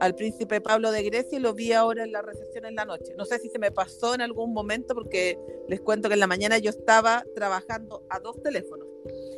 al 0.01 0.15
príncipe 0.15 0.61
Pablo 0.61 0.91
de 0.91 1.03
Grecia 1.03 1.39
y 1.39 1.41
lo 1.41 1.55
vi 1.55 1.73
ahora 1.73 2.05
en 2.05 2.13
la 2.13 2.23
recepción 2.23 2.67
en 2.67 2.75
la 2.75 2.85
noche. 2.85 3.15
No 3.17 3.25
sé 3.25 3.39
si 3.39 3.49
se 3.49 3.59
me 3.59 3.71
pasó 3.71 4.15
en 4.15 4.21
algún 4.21 4.53
momento 4.53 4.95
porque 4.95 5.39
les 5.69 5.81
cuento 5.81 6.09
que 6.09 6.15
en 6.15 6.21
la 6.21 6.27
mañana 6.27 6.59
yo 6.59 6.71
estaba 6.71 7.25
trabajando 7.35 8.05
a 8.11 8.19
dos 8.19 8.43
teléfonos. 8.43 8.87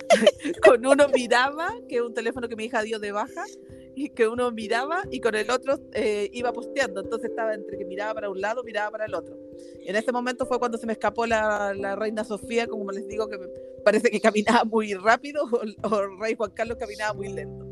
con 0.64 0.84
uno 0.86 1.08
miraba, 1.08 1.68
que 1.88 1.96
es 1.96 2.02
un 2.02 2.14
teléfono 2.14 2.48
que 2.48 2.56
mi 2.56 2.64
hija 2.64 2.82
dio 2.82 2.98
de 2.98 3.12
baja, 3.12 3.44
y 3.94 4.10
que 4.10 4.28
uno 4.28 4.50
miraba 4.50 5.02
y 5.10 5.20
con 5.20 5.34
el 5.34 5.50
otro 5.50 5.78
eh, 5.92 6.28
iba 6.32 6.52
posteando. 6.52 7.00
Entonces 7.00 7.30
estaba 7.30 7.54
entre 7.54 7.78
que 7.78 7.84
miraba 7.84 8.14
para 8.14 8.30
un 8.30 8.40
lado, 8.40 8.62
miraba 8.64 8.90
para 8.90 9.06
el 9.06 9.14
otro. 9.14 9.36
En 9.84 9.96
ese 9.96 10.12
momento 10.12 10.46
fue 10.46 10.58
cuando 10.58 10.78
se 10.78 10.86
me 10.86 10.92
escapó 10.94 11.26
la, 11.26 11.74
la 11.74 11.96
reina 11.96 12.24
Sofía, 12.24 12.66
como 12.66 12.90
les 12.90 13.06
digo, 13.06 13.28
que 13.28 13.38
parece 13.84 14.10
que 14.10 14.20
caminaba 14.20 14.64
muy 14.64 14.94
rápido 14.94 15.44
o, 15.82 16.06
rey 16.20 16.34
Juan 16.34 16.50
Carlos 16.52 16.78
caminaba 16.78 17.14
muy 17.14 17.28
lento. 17.28 17.64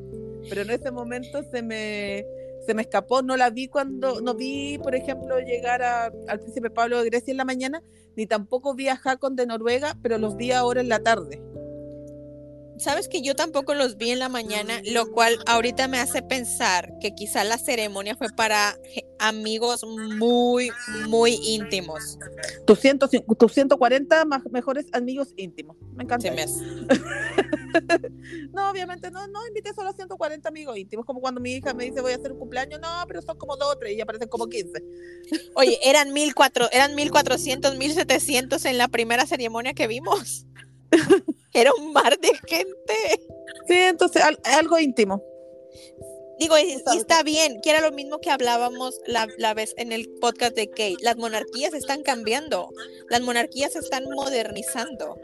Pero 0.48 0.62
en 0.62 0.70
ese 0.70 0.90
momento 0.90 1.42
se 1.50 1.62
me, 1.62 2.24
se 2.66 2.74
me 2.74 2.82
escapó, 2.82 3.22
no 3.22 3.36
la 3.36 3.50
vi 3.50 3.68
cuando, 3.68 4.20
no 4.20 4.34
vi, 4.34 4.78
por 4.78 4.94
ejemplo, 4.94 5.38
llegar 5.40 5.82
a, 5.82 6.12
al 6.28 6.40
príncipe 6.40 6.70
Pablo 6.70 7.00
de 7.00 7.10
Grecia 7.10 7.30
en 7.30 7.36
la 7.36 7.44
mañana, 7.44 7.82
ni 8.16 8.26
tampoco 8.26 8.74
vi 8.74 8.88
a 8.88 9.00
Hakon 9.02 9.36
de 9.36 9.46
Noruega, 9.46 9.96
pero 10.02 10.18
los 10.18 10.36
vi 10.36 10.52
ahora 10.52 10.80
en 10.80 10.88
la 10.88 11.02
tarde. 11.02 11.40
Sabes 12.82 13.06
que 13.06 13.22
yo 13.22 13.36
tampoco 13.36 13.74
los 13.74 13.96
vi 13.96 14.10
en 14.10 14.18
la 14.18 14.28
mañana, 14.28 14.80
lo 14.90 15.12
cual 15.12 15.38
ahorita 15.46 15.86
me 15.86 16.00
hace 16.00 16.20
pensar 16.20 16.92
que 17.00 17.14
quizá 17.14 17.44
la 17.44 17.56
ceremonia 17.56 18.16
fue 18.16 18.26
para 18.36 18.76
amigos 19.20 19.84
muy, 20.18 20.72
muy 21.06 21.38
íntimos. 21.44 22.18
Tus, 22.66 22.80
ciento, 22.80 23.08
tus 23.08 23.52
140 23.52 24.24
más 24.24 24.42
mejores 24.50 24.86
amigos 24.92 25.32
íntimos. 25.36 25.76
Me 25.94 26.02
encanta. 26.02 26.28
Se 26.28 26.34
me 26.34 26.42
hace. 26.42 26.64
no, 28.52 28.68
obviamente 28.68 29.12
no, 29.12 29.28
no 29.28 29.46
invité 29.46 29.72
solo 29.74 29.90
a 29.90 29.92
140 29.92 30.48
amigos 30.48 30.76
íntimos, 30.76 31.06
como 31.06 31.20
cuando 31.20 31.40
mi 31.40 31.52
hija 31.52 31.72
me 31.74 31.84
dice 31.84 32.00
voy 32.00 32.12
a 32.12 32.16
hacer 32.16 32.32
un 32.32 32.38
cumpleaños, 32.40 32.80
no, 32.80 32.88
pero 33.06 33.22
son 33.22 33.38
como 33.38 33.56
dos 33.56 33.76
o 33.76 33.78
tres 33.78 33.96
y 33.96 34.00
aparecen 34.00 34.28
como 34.28 34.48
15. 34.48 34.82
Oye, 35.54 35.78
eran, 35.84 36.12
mil 36.12 36.34
cuatro, 36.34 36.68
eran 36.72 36.96
1400, 36.96 37.76
1700 37.76 38.64
en 38.64 38.78
la 38.78 38.88
primera 38.88 39.24
ceremonia 39.24 39.72
que 39.72 39.86
vimos. 39.86 40.46
Era 41.54 41.70
un 41.78 41.92
mar 41.92 42.18
de 42.18 42.28
gente. 42.46 42.94
Sí, 43.68 43.74
entonces 43.74 44.22
al- 44.22 44.40
algo 44.44 44.78
íntimo. 44.78 45.22
Digo, 46.38 46.58
y, 46.58 46.62
y 46.92 46.96
está 46.98 47.22
bien, 47.22 47.60
que 47.62 47.70
era 47.70 47.80
lo 47.80 47.92
mismo 47.92 48.18
que 48.18 48.30
hablábamos 48.30 48.98
la, 49.06 49.28
la 49.38 49.54
vez 49.54 49.74
en 49.76 49.92
el 49.92 50.08
podcast 50.20 50.56
de 50.56 50.68
Kate. 50.70 50.96
Las 51.00 51.16
monarquías 51.16 51.72
están 51.72 52.02
cambiando, 52.02 52.70
las 53.10 53.20
monarquías 53.20 53.74
se 53.74 53.78
están 53.78 54.04
modernizando. 54.10 55.20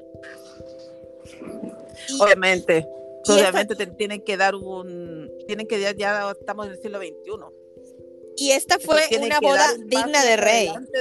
Y- 2.09 2.21
Obviamente. 2.23 2.87
y 3.25 3.33
Obviamente 3.33 3.75
te 3.75 3.87
tienen 3.87 4.23
que 4.23 4.37
dar 4.37 4.55
un. 4.55 5.31
Tienen 5.47 5.67
que 5.67 5.81
dar, 5.81 5.97
ya 5.97 6.31
estamos 6.39 6.67
en 6.67 6.73
el 6.73 6.81
siglo 6.81 6.99
XXI. 6.99 7.15
Y 8.37 8.53
esta 8.53 8.79
fue 8.79 9.01
una 9.21 9.41
boda 9.41 9.73
un 9.77 9.89
digna 9.89 10.25
de 10.25 10.37
rey. 10.37 10.69
adelante 10.69 11.01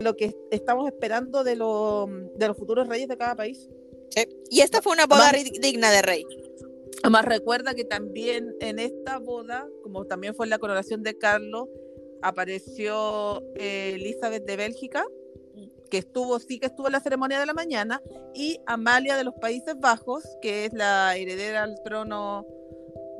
Lo, 0.00 0.16
que 0.16 0.34
estamos 0.50 0.86
esperando 0.88 1.44
de, 1.44 1.56
lo- 1.56 2.06
de 2.36 2.48
los 2.48 2.56
futuros 2.56 2.88
reyes 2.88 3.08
de 3.08 3.16
cada 3.16 3.34
país. 3.34 3.68
Sí. 4.10 4.26
Y 4.50 4.60
esta 4.60 4.82
fue 4.82 4.92
una 4.92 5.06
boda 5.06 5.32
digna 5.60 5.90
de 5.90 6.02
rey. 6.02 6.24
Además, 7.02 7.24
recuerda 7.24 7.74
que 7.74 7.84
también 7.84 8.54
en 8.60 8.78
esta 8.78 9.18
boda, 9.18 9.68
como 9.82 10.06
también 10.06 10.34
fue 10.34 10.46
en 10.46 10.50
la 10.50 10.58
coronación 10.58 11.02
de 11.02 11.16
Carlos, 11.16 11.68
apareció 12.22 13.42
eh, 13.56 13.92
Elizabeth 13.94 14.44
de 14.44 14.56
Bélgica, 14.56 15.04
que 15.90 15.98
estuvo, 15.98 16.38
sí 16.40 16.58
que 16.58 16.66
estuvo 16.66 16.88
en 16.88 16.92
la 16.92 17.00
ceremonia 17.00 17.38
de 17.38 17.46
la 17.46 17.54
mañana, 17.54 18.02
y 18.34 18.58
Amalia 18.66 19.16
de 19.16 19.24
los 19.24 19.34
Países 19.34 19.74
Bajos, 19.78 20.24
que 20.42 20.64
es 20.64 20.72
la 20.72 21.16
heredera 21.16 21.62
al 21.62 21.80
trono 21.84 22.44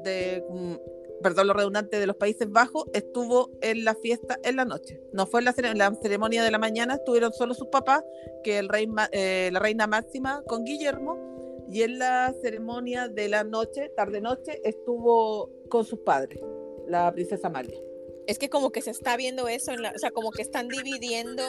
de, 0.02 0.42
mm, 0.50 0.74
perdón, 1.22 1.48
lo 1.48 1.54
redundante 1.54 1.98
de 1.98 2.06
los 2.06 2.16
Países 2.16 2.50
Bajos, 2.50 2.84
estuvo 2.92 3.50
en 3.60 3.84
la 3.84 3.94
fiesta 3.94 4.38
en 4.42 4.56
la 4.56 4.64
noche. 4.64 5.00
No 5.12 5.26
fue 5.26 5.40
en 5.40 5.78
la, 5.78 5.94
ceremonia 6.00 6.42
de 6.42 6.50
la 6.50 6.58
mañana, 6.58 6.94
estuvieron 6.94 7.32
solo 7.32 7.54
sus 7.54 7.68
papás, 7.68 8.02
que 8.44 8.58
el 8.58 8.68
rey, 8.68 8.88
eh, 9.12 9.50
la 9.52 9.58
reina 9.58 9.86
Máxima 9.86 10.42
con 10.46 10.64
Guillermo, 10.64 11.64
y 11.68 11.82
en 11.82 11.98
la 11.98 12.34
ceremonia 12.42 13.08
de 13.08 13.28
la 13.28 13.44
noche, 13.44 13.90
tarde-noche, 13.96 14.60
estuvo 14.64 15.50
con 15.68 15.84
sus 15.84 15.98
padres, 16.00 16.40
la 16.86 17.12
princesa 17.12 17.48
Amalia. 17.48 17.78
Es 18.26 18.38
que 18.38 18.48
como 18.48 18.70
que 18.70 18.82
se 18.82 18.90
está 18.90 19.16
viendo 19.16 19.48
eso, 19.48 19.72
en 19.72 19.82
la- 19.82 19.92
o 19.94 19.98
sea, 19.98 20.10
como 20.10 20.30
que 20.30 20.42
están 20.42 20.68
dividiendo 20.68 21.42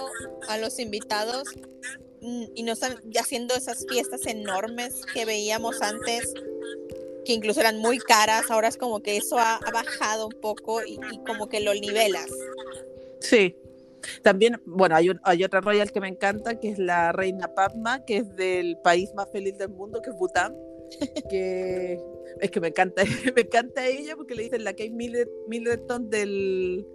a 0.47 0.57
los 0.57 0.79
invitados 0.79 1.43
mm, 2.21 2.45
y 2.55 2.63
no 2.63 2.73
están 2.73 2.97
haciendo 3.19 3.55
esas 3.55 3.85
fiestas 3.87 4.25
enormes 4.25 5.01
que 5.13 5.25
veíamos 5.25 5.81
antes, 5.81 6.33
que 7.27 7.33
incluso 7.33 7.59
eran 7.59 7.77
muy 7.77 7.99
caras, 7.99 8.49
ahora 8.49 8.69
es 8.69 8.77
como 8.77 9.01
que 9.01 9.17
eso 9.17 9.37
ha, 9.37 9.55
ha 9.57 9.71
bajado 9.71 10.27
un 10.27 10.39
poco 10.41 10.81
y, 10.83 10.93
y 11.11 11.17
como 11.25 11.49
que 11.49 11.59
lo 11.59 11.73
nivelas. 11.73 12.25
Sí. 13.19 13.55
También, 14.23 14.61
bueno, 14.65 14.95
hay, 14.95 15.09
un- 15.09 15.19
hay 15.23 15.43
otra 15.43 15.59
royal 15.59 15.91
que 15.91 15.99
me 15.99 16.07
encanta, 16.07 16.59
que 16.59 16.69
es 16.69 16.79
la 16.79 17.11
reina 17.11 17.53
Padma, 17.53 18.05
que 18.05 18.17
es 18.17 18.35
del 18.35 18.77
país 18.81 19.13
más 19.15 19.29
feliz 19.31 19.57
del 19.57 19.69
mundo, 19.69 20.01
que 20.01 20.11
es 20.11 20.15
Bután. 20.15 20.55
que 21.29 21.99
es 22.39 22.49
que 22.51 22.59
me 22.61 22.69
encanta, 22.69 23.03
me 23.35 23.41
encanta 23.41 23.85
ella 23.85 24.15
porque 24.15 24.35
le 24.35 24.43
dicen 24.43 24.63
la 24.63 24.71
Kate 24.71 24.91
Middle- 24.91 25.29
Middleton 25.49 26.09
del, 26.09 26.85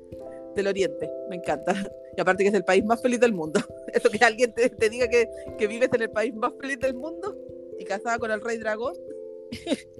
del 0.54 0.66
Oriente. 0.66 1.10
Me 1.28 1.36
encanta. 1.36 1.74
Y 2.16 2.20
aparte 2.20 2.42
que 2.44 2.48
es 2.48 2.54
el 2.54 2.64
país 2.64 2.84
más 2.84 3.02
feliz 3.02 3.20
del 3.20 3.34
mundo. 3.34 3.60
Eso 3.92 4.08
que 4.08 4.24
alguien 4.24 4.54
te, 4.54 4.70
te 4.70 4.88
diga 4.88 5.08
que, 5.08 5.28
que 5.58 5.66
vives 5.66 5.90
en 5.92 6.02
el 6.02 6.10
país 6.10 6.34
más 6.34 6.52
feliz 6.60 6.78
del 6.78 6.94
mundo 6.94 7.36
y 7.78 7.84
casada 7.84 8.18
con 8.18 8.30
el 8.30 8.40
rey 8.40 8.56
dragón. 8.58 8.94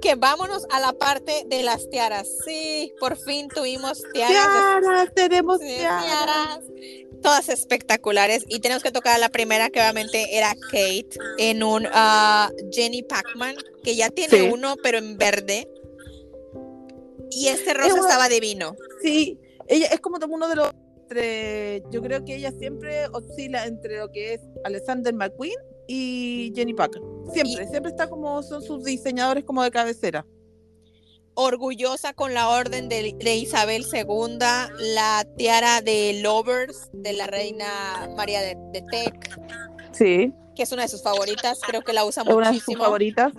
Que 0.00 0.14
vámonos 0.14 0.64
a 0.70 0.78
la 0.78 0.92
parte 0.92 1.44
de 1.46 1.62
las 1.62 1.88
tiaras. 1.90 2.28
Sí, 2.44 2.92
por 3.00 3.16
fin 3.16 3.48
tuvimos 3.48 4.02
tiaras. 4.12 4.80
Tiaras, 4.80 5.14
tenemos 5.14 5.58
tiaras. 5.58 6.60
Todas 7.22 7.48
espectaculares. 7.48 8.44
Y 8.48 8.60
tenemos 8.60 8.82
que 8.82 8.92
tocar 8.92 9.16
a 9.16 9.18
la 9.18 9.28
primera, 9.30 9.70
que 9.70 9.80
obviamente 9.80 10.36
era 10.36 10.54
Kate, 10.70 11.08
en 11.38 11.62
un 11.62 11.88
ah, 11.92 12.50
Jenny 12.70 13.02
Pacman, 13.02 13.56
que 13.82 13.96
ya 13.96 14.10
tiene 14.10 14.38
Sí. 14.38 14.48
uno, 14.52 14.76
pero 14.82 14.98
en 14.98 15.16
verde. 15.18 15.68
Y 17.30 17.48
este 17.48 17.74
rosa 17.74 17.98
estaba 17.98 18.28
divino. 18.28 18.76
Sí, 19.02 19.38
ella 19.68 19.86
es 19.86 20.00
como 20.00 20.18
uno 20.28 20.48
de 20.48 20.56
los. 20.56 20.70
Entre, 21.08 21.82
yo 21.90 22.02
creo 22.02 22.24
que 22.24 22.34
ella 22.34 22.52
siempre 22.58 23.06
oscila 23.12 23.66
entre 23.66 23.98
lo 23.98 24.10
que 24.10 24.34
es 24.34 24.40
Alexander 24.64 25.14
McQueen 25.14 25.54
y 25.88 26.52
Jenny 26.54 26.74
Packer. 26.74 27.02
Siempre, 27.32 27.66
siempre 27.68 27.90
está 27.90 28.08
como 28.08 28.42
son 28.42 28.62
sus 28.62 28.84
diseñadores 28.84 29.44
como 29.44 29.62
de 29.62 29.70
cabecera. 29.70 30.24
Orgullosa 31.34 32.14
con 32.14 32.32
la 32.32 32.48
orden 32.48 32.88
de, 32.88 33.14
de 33.18 33.36
Isabel 33.36 33.84
II, 33.92 34.38
la 34.94 35.26
tiara 35.36 35.82
de 35.82 36.20
Lovers 36.22 36.88
de 36.94 37.12
la 37.12 37.26
reina 37.26 38.08
María 38.16 38.40
de, 38.40 38.56
de 38.72 38.82
Tec, 38.90 39.38
Sí, 39.92 40.32
que 40.54 40.62
es 40.62 40.72
una 40.72 40.82
de 40.82 40.88
sus 40.88 41.02
favoritas. 41.02 41.60
Creo 41.66 41.82
que 41.82 41.92
la 41.92 42.06
usa 42.06 42.22
es 42.22 42.28
una 42.28 42.36
de 42.38 42.54
sus 42.54 42.62
muchísimo. 42.64 42.84
favoritas. 42.84 43.32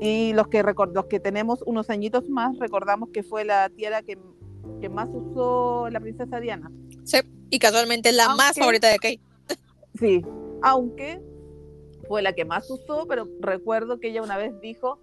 Y 0.00 0.32
los 0.34 0.48
que, 0.48 0.62
record- 0.62 0.92
los 0.94 1.06
que 1.06 1.20
tenemos 1.20 1.60
unos 1.66 1.88
añitos 1.90 2.28
más, 2.28 2.56
recordamos 2.58 3.08
que 3.12 3.22
fue 3.22 3.44
la 3.46 3.68
tiara 3.70 4.02
que, 4.02 4.18
que 4.80 4.88
más 4.90 5.08
usó 5.10 5.88
la 5.90 6.00
princesa 6.00 6.40
Diana. 6.40 6.70
Sí, 7.04 7.18
y 7.50 7.58
casualmente 7.58 8.10
es 8.10 8.14
la 8.14 8.28
más 8.28 8.48
Aunque- 8.48 8.60
favorita 8.60 8.88
de 8.88 8.96
Kate. 8.98 9.20
Sí, 9.98 10.22
aunque 10.62 11.18
fue 12.08 12.22
la 12.22 12.32
que 12.32 12.44
más 12.44 12.68
usó, 12.70 13.06
pero 13.06 13.28
recuerdo 13.40 14.00
que 14.00 14.08
ella 14.08 14.22
una 14.22 14.36
vez 14.36 14.58
dijo 14.60 14.98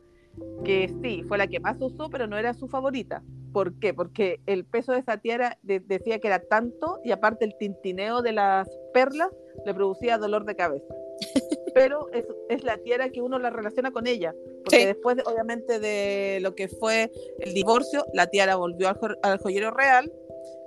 que 0.65 0.89
sí, 1.01 1.23
fue 1.27 1.37
la 1.37 1.47
que 1.47 1.59
más 1.61 1.77
usó, 1.79 2.09
pero 2.09 2.27
no 2.27 2.37
era 2.37 2.53
su 2.53 2.67
favorita. 2.67 3.23
¿Por 3.53 3.79
qué? 3.79 3.93
Porque 3.93 4.41
el 4.47 4.65
peso 4.65 4.91
de 4.91 4.99
esa 4.99 5.17
tiara 5.17 5.57
de- 5.61 5.79
decía 5.79 6.19
que 6.19 6.27
era 6.27 6.39
tanto 6.39 6.99
y 7.05 7.11
aparte 7.11 7.45
el 7.45 7.55
tintineo 7.57 8.21
de 8.21 8.33
las 8.33 8.67
perlas 8.93 9.29
le 9.65 9.73
producía 9.73 10.17
dolor 10.17 10.43
de 10.43 10.55
cabeza. 10.57 10.93
Pero 11.73 12.09
es, 12.11 12.25
es 12.49 12.63
la 12.65 12.77
tiara 12.79 13.09
que 13.09 13.21
uno 13.21 13.39
la 13.39 13.49
relaciona 13.49 13.91
con 13.91 14.07
ella, 14.07 14.33
porque 14.63 14.79
Sí. 14.79 14.85
después, 14.85 15.17
obviamente, 15.25 15.79
de 15.79 16.39
lo 16.41 16.53
que 16.55 16.67
fue 16.67 17.11
el 17.39 17.53
divorcio, 17.53 18.05
la 18.13 18.27
tiara 18.27 18.55
volvió 18.57 18.89
al, 18.89 18.95
jo- 18.95 19.15
al 19.23 19.37
joyero 19.39 19.71
real 19.71 20.11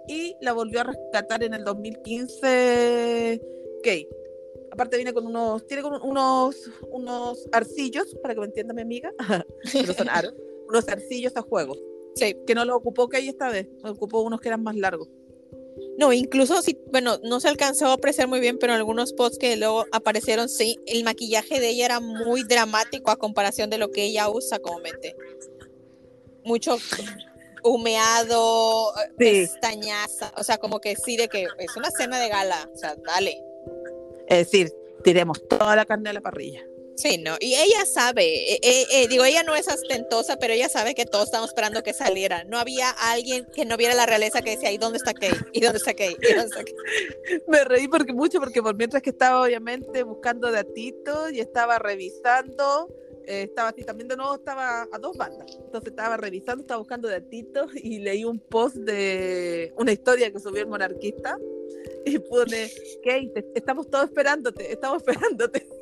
y 0.07 0.37
la 0.41 0.53
volvió 0.55 0.81
a 0.81 0.85
rescatar 0.85 1.43
en 1.43 1.53
el 1.55 1.65
2015 1.65 3.41
Kate. 3.83 4.09
Aparte 4.71 4.97
viene 4.97 5.13
con 5.13 5.27
unos, 5.27 5.67
tiene 5.67 5.83
con 5.83 6.01
unos, 6.03 6.57
unos 6.91 7.49
arcillos, 7.53 8.15
para 8.23 8.35
que 8.35 8.41
me 8.41 8.47
entienda 8.47 8.75
mi 8.75 8.83
amiga, 8.83 9.13
pero 9.73 9.95
son 9.95 10.09
aros, 10.09 10.35
unos 10.69 10.89
arcillos 10.89 11.37
a 11.37 11.43
juego, 11.43 11.75
Sí. 12.15 12.37
que 12.47 12.55
no 12.55 12.65
lo 12.65 12.77
ocupó 12.77 13.09
Kate 13.09 13.29
esta 13.29 13.49
vez, 13.51 13.69
ocupó 13.85 14.21
unos 14.23 14.41
que 14.41 14.49
eran 14.49 14.63
más 14.63 14.77
largos. 14.77 15.09
No, 15.97 16.13
incluso 16.13 16.61
si, 16.63 16.77
bueno, 16.93 17.19
no 17.25 17.41
se 17.41 17.49
alcanzó 17.49 17.87
a 17.87 17.93
apreciar 17.95 18.29
muy 18.29 18.41
bien, 18.41 18.59
pero 18.59 18.73
en 18.73 18.79
algunos 18.79 19.13
posts 19.13 19.39
que 19.39 19.57
luego 19.57 19.85
aparecieron, 19.93 20.49
sí, 20.49 20.77
el 20.87 21.03
maquillaje 21.05 21.61
de 21.61 21.71
ella 21.71 21.85
era 21.87 22.01
muy 22.01 22.43
dramático 22.45 23.11
a 23.11 23.17
comparación 23.17 23.71
de 23.71 23.79
lo 23.79 23.91
que 23.91 24.05
ella 24.05 24.29
usa 24.29 24.59
comúnmente. 24.59 25.17
Mucho 26.45 26.77
humeado, 27.65 28.93
Sí. 28.97 29.15
pestañaza, 29.19 30.33
o 30.37 30.43
sea, 30.45 30.59
como 30.59 30.81
que 30.81 30.95
sí, 30.97 31.17
de 31.17 31.29
que 31.29 31.45
es 31.59 31.77
una 31.77 31.91
cena 31.91 32.19
de 32.21 32.29
gala, 32.29 32.69
o 32.73 32.77
sea, 32.77 32.95
dale. 33.05 33.41
Es 34.29 34.51
decir, 34.51 34.73
tiremos 35.03 35.47
toda 35.49 35.75
la 35.77 35.85
carne 35.85 36.11
a 36.11 36.13
la 36.13 36.21
parrilla. 36.21 36.65
Sí, 36.97 37.17
no, 37.17 37.37
y 37.39 37.55
ella 37.55 37.87
sabe, 37.87 38.55
eh, 38.55 38.59
eh, 38.61 38.87
eh, 38.91 39.09
digo, 39.09 39.25
ella 39.25 39.45
no 39.45 39.55
es 39.55 39.69
ostentosa, 39.69 40.37
pero 40.37 40.53
ella 40.53 40.69
sabe 40.69 40.97
que 40.97 41.07
todos 41.07 41.27
estamos 41.27 41.51
esperando 41.51 41.85
que 41.85 41.93
saliera. 41.93 42.43
No 42.43 42.59
había 42.59 42.91
alguien 42.91 43.47
que 43.55 43.65
no 43.65 43.77
viera 43.77 43.95
la 43.95 44.05
realeza 44.05 44.43
que 44.43 44.51
decía, 44.51 44.73
¿y 44.73 44.79
dónde 44.79 44.99
está 44.99 45.15
Kate? 45.15 45.39
¿Y 45.53 45.61
dónde 45.61 45.79
está 45.79 45.93
Kate? 45.93 46.17
¿Y 46.21 46.35
dónde 46.35 46.47
está 46.47 46.65
Kate? 46.65 47.45
Me 47.47 47.63
reí 47.63 47.87
porque 47.87 48.13
mucho, 48.13 48.41
porque 48.41 48.61
por 48.61 48.75
mientras 48.75 49.01
que 49.01 49.11
estaba 49.11 49.43
obviamente 49.43 50.03
buscando 50.03 50.51
datitos 50.51 51.33
y 51.33 51.39
estaba 51.39 51.79
revisando 51.79 52.89
eh, 53.29 53.43
estaba 53.43 53.69
así, 53.69 53.85
también 53.85 54.09
de 54.09 54.17
nuevo 54.17 54.37
estaba 54.37 54.89
a 54.91 54.99
dos 54.99 55.15
bandas. 55.15 55.59
Entonces 55.63 55.91
estaba 55.91 56.17
revisando, 56.17 56.63
estaba 56.63 56.79
buscando 56.79 57.09
datitos 57.09 57.71
y 57.77 57.99
leí 57.99 58.25
un 58.25 58.41
post 58.41 58.77
de 58.77 59.75
una 59.77 59.93
historia 59.93 60.33
que 60.33 60.41
subió 60.41 60.63
el 60.63 60.69
monarquista 60.69 61.39
y 62.09 62.19
pone, 62.19 62.71
Kate, 63.05 63.45
estamos 63.55 63.89
todos 63.91 64.07
esperándote, 64.07 64.73
estamos 64.73 65.03
esperándote. 65.03 65.67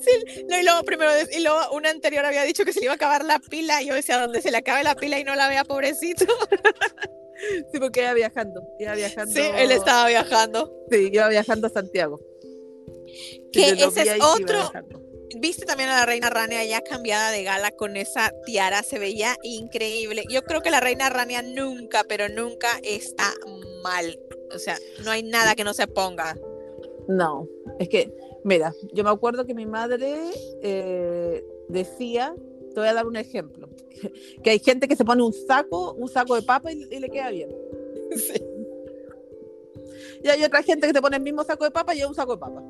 Sí, 0.00 0.44
no, 0.48 0.58
y 0.58 0.62
luego 0.62 0.82
primero, 0.84 1.10
y 1.32 1.42
luego 1.42 1.58
una 1.72 1.90
anterior 1.90 2.24
había 2.24 2.44
dicho 2.44 2.64
que 2.64 2.72
se 2.72 2.80
le 2.80 2.86
iba 2.86 2.92
a 2.92 2.96
acabar 2.96 3.24
la 3.24 3.40
pila, 3.40 3.82
y 3.82 3.86
yo 3.86 3.94
decía, 3.94 4.18
donde 4.18 4.40
se 4.40 4.50
le 4.50 4.58
acabe 4.58 4.84
la 4.84 4.94
pila 4.94 5.18
y 5.18 5.24
no 5.24 5.34
la 5.34 5.48
vea, 5.48 5.64
pobrecito. 5.64 6.26
Sí, 7.72 7.78
porque 7.80 8.00
iba 8.00 8.14
viajando, 8.14 8.62
iba 8.78 8.94
viajando. 8.94 9.34
Sí, 9.34 9.42
él 9.56 9.72
estaba 9.72 10.08
viajando. 10.08 10.72
Sí, 10.90 11.10
iba 11.12 11.28
viajando 11.28 11.66
a 11.66 11.70
Santiago. 11.70 12.20
Que 13.52 13.70
ese 13.70 14.02
es 14.02 14.22
otro, 14.22 14.70
viste 15.40 15.64
también 15.66 15.88
a 15.90 15.96
la 15.96 16.06
reina 16.06 16.30
Rania 16.30 16.64
ya 16.64 16.80
cambiada 16.82 17.30
de 17.30 17.42
gala 17.42 17.70
con 17.72 17.96
esa 17.96 18.32
tiara, 18.44 18.82
se 18.82 18.98
veía 18.98 19.36
increíble. 19.42 20.24
Yo 20.30 20.42
creo 20.42 20.62
que 20.62 20.70
la 20.70 20.80
reina 20.80 21.10
Rania 21.10 21.42
nunca, 21.42 22.04
pero 22.08 22.28
nunca 22.28 22.78
está 22.82 23.32
mal. 23.82 24.18
O 24.54 24.58
sea, 24.58 24.78
no 25.04 25.10
hay 25.10 25.22
nada 25.22 25.54
que 25.54 25.64
no 25.64 25.74
se 25.74 25.86
ponga. 25.86 26.36
No, 27.08 27.48
es 27.78 27.88
que, 27.88 28.12
mira, 28.44 28.72
yo 28.92 29.04
me 29.04 29.10
acuerdo 29.10 29.44
que 29.44 29.54
mi 29.54 29.66
madre 29.66 30.30
eh, 30.62 31.44
decía, 31.68 32.34
te 32.72 32.80
voy 32.80 32.88
a 32.88 32.94
dar 32.94 33.06
un 33.06 33.16
ejemplo, 33.16 33.68
que 34.42 34.50
hay 34.50 34.58
gente 34.58 34.88
que 34.88 34.96
se 34.96 35.04
pone 35.04 35.22
un 35.22 35.32
saco, 35.32 35.92
un 35.94 36.08
saco 36.08 36.34
de 36.34 36.42
papa 36.42 36.72
y, 36.72 36.84
le 36.86 37.08
queda 37.10 37.30
bien. 37.30 37.50
Y 40.22 40.28
hay 40.28 40.42
otra 40.42 40.62
gente 40.62 40.86
que 40.86 40.94
te 40.94 41.02
pone 41.02 41.18
el 41.18 41.22
mismo 41.22 41.44
saco 41.44 41.64
de 41.64 41.70
papa 41.70 41.94
y 41.94 42.00
es 42.00 42.06
un 42.06 42.14
saco 42.14 42.32
de 42.32 42.38
papa. 42.38 42.62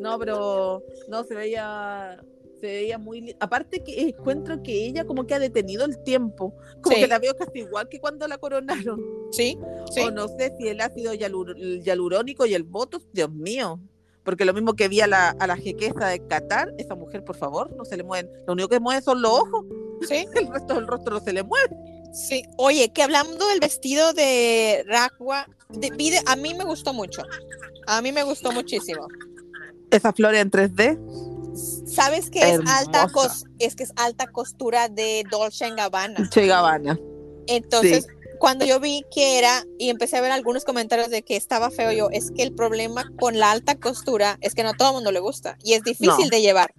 No, 0.00 0.18
pero 0.18 0.82
no, 1.06 1.22
se 1.22 1.34
veía, 1.36 2.20
se 2.66 2.72
veía 2.72 2.98
muy... 2.98 3.36
Aparte 3.38 3.82
que 3.84 4.08
encuentro 4.08 4.60
que 4.62 4.86
ella 4.86 5.04
como 5.04 5.24
que 5.26 5.34
ha 5.34 5.38
detenido 5.38 5.84
el 5.84 6.02
tiempo, 6.02 6.52
como 6.82 6.96
que 6.96 7.06
la 7.06 7.20
veo 7.20 7.36
casi 7.36 7.60
igual 7.60 7.88
que 7.88 8.00
cuando 8.00 8.26
la 8.26 8.38
coronaron. 8.38 9.00
Sí, 9.30 9.56
sí. 9.92 10.00
O 10.00 10.10
no 10.10 10.26
sé 10.26 10.52
si 10.58 10.66
el 10.68 10.80
ácido 10.80 11.14
hialurónico 11.14 12.44
y 12.44 12.54
el 12.54 12.64
voto, 12.64 13.00
Dios 13.12 13.30
mío. 13.30 13.80
Porque 14.24 14.44
lo 14.44 14.52
mismo 14.52 14.74
que 14.74 14.88
vi 14.88 15.00
a 15.00 15.06
la, 15.06 15.28
a 15.28 15.46
la 15.46 15.56
jequeza 15.56 16.08
de 16.08 16.26
Qatar, 16.26 16.74
esa 16.78 16.96
mujer, 16.96 17.22
por 17.22 17.36
favor, 17.36 17.72
no 17.76 17.84
se 17.84 17.96
le 17.96 18.02
mueven. 18.02 18.28
Lo 18.48 18.54
único 18.54 18.68
que 18.68 18.80
mueve 18.80 19.00
son 19.00 19.22
los 19.22 19.30
ojos. 19.30 19.64
Sí. 20.08 20.26
El 20.34 20.48
resto 20.52 20.74
del 20.74 20.88
rostro 20.88 21.14
no 21.14 21.20
se 21.20 21.32
le 21.32 21.44
mueve. 21.44 21.76
Sí, 22.12 22.42
oye, 22.56 22.92
que 22.92 23.04
hablando 23.04 23.46
del 23.46 23.60
vestido 23.60 24.12
de 24.12 24.84
Raqua, 24.88 25.48
de, 25.68 26.20
a 26.26 26.34
mí 26.34 26.54
me 26.54 26.64
gustó 26.64 26.92
mucho. 26.92 27.22
A 27.86 28.02
mí 28.02 28.10
me 28.10 28.24
gustó 28.24 28.50
muchísimo. 28.50 29.06
Esa 29.92 30.12
flor 30.12 30.34
en 30.34 30.50
3D. 30.50 31.35
¿Sabes 31.56 32.30
qué 32.30 32.40
es 32.40 32.60
alta 32.66 33.08
es 33.58 33.74
que 33.74 33.84
es 33.84 33.92
alta 33.96 34.26
costura 34.26 34.88
de 34.88 35.24
Dolce 35.30 35.70
Gabbana? 35.70 36.14
Dolce 36.18 36.46
Gabbana. 36.46 36.98
Entonces, 37.46 38.06
cuando 38.38 38.64
yo 38.64 38.80
vi 38.80 39.04
que 39.10 39.38
era 39.38 39.64
y 39.78 39.90
empecé 39.90 40.16
a 40.16 40.20
ver 40.20 40.32
algunos 40.32 40.64
comentarios 40.64 41.10
de 41.10 41.22
que 41.22 41.36
estaba 41.36 41.70
feo 41.70 41.92
yo, 41.92 42.08
es 42.10 42.30
que 42.30 42.42
el 42.42 42.54
problema 42.54 43.10
con 43.18 43.38
la 43.38 43.50
alta 43.50 43.76
costura 43.76 44.38
es 44.40 44.54
que 44.54 44.62
no 44.62 44.70
a 44.70 44.74
todo 44.74 44.88
el 44.88 44.94
mundo 44.94 45.12
le 45.12 45.20
gusta 45.20 45.56
y 45.62 45.74
es 45.74 45.82
difícil 45.82 46.28
de 46.30 46.40
llevar. 46.40 46.74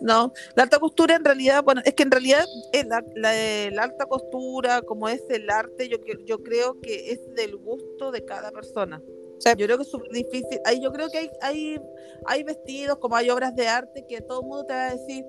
No, 0.00 0.32
la 0.56 0.64
alta 0.64 0.80
costura 0.80 1.14
en 1.14 1.24
realidad, 1.24 1.62
bueno, 1.62 1.80
es 1.84 1.94
que 1.94 2.02
en 2.02 2.10
realidad 2.10 2.44
eh, 2.72 2.84
la, 2.84 3.04
la, 3.14 3.82
alta 3.82 4.06
costura, 4.06 4.82
como 4.82 5.08
es 5.08 5.22
el 5.30 5.48
arte, 5.48 5.88
yo, 5.88 5.98
yo 6.26 6.42
creo 6.42 6.80
que 6.80 7.12
es 7.12 7.20
del 7.36 7.56
gusto 7.56 8.10
de 8.10 8.24
cada 8.24 8.50
persona. 8.50 9.00
Yo 9.44 9.66
creo 9.66 9.76
que 9.76 9.82
es 9.82 9.90
súper 9.90 10.10
difícil. 10.12 10.60
Ahí 10.64 10.80
yo 10.80 10.92
creo 10.92 11.08
que 11.08 11.18
hay, 11.18 11.30
hay, 11.40 11.80
hay 12.26 12.42
vestidos, 12.42 12.98
como 12.98 13.16
hay 13.16 13.30
obras 13.30 13.54
de 13.54 13.68
arte, 13.68 14.04
que 14.08 14.20
todo 14.20 14.40
el 14.40 14.46
mundo 14.46 14.64
te 14.64 14.74
va 14.74 14.88
a 14.88 14.94
decir, 14.94 15.24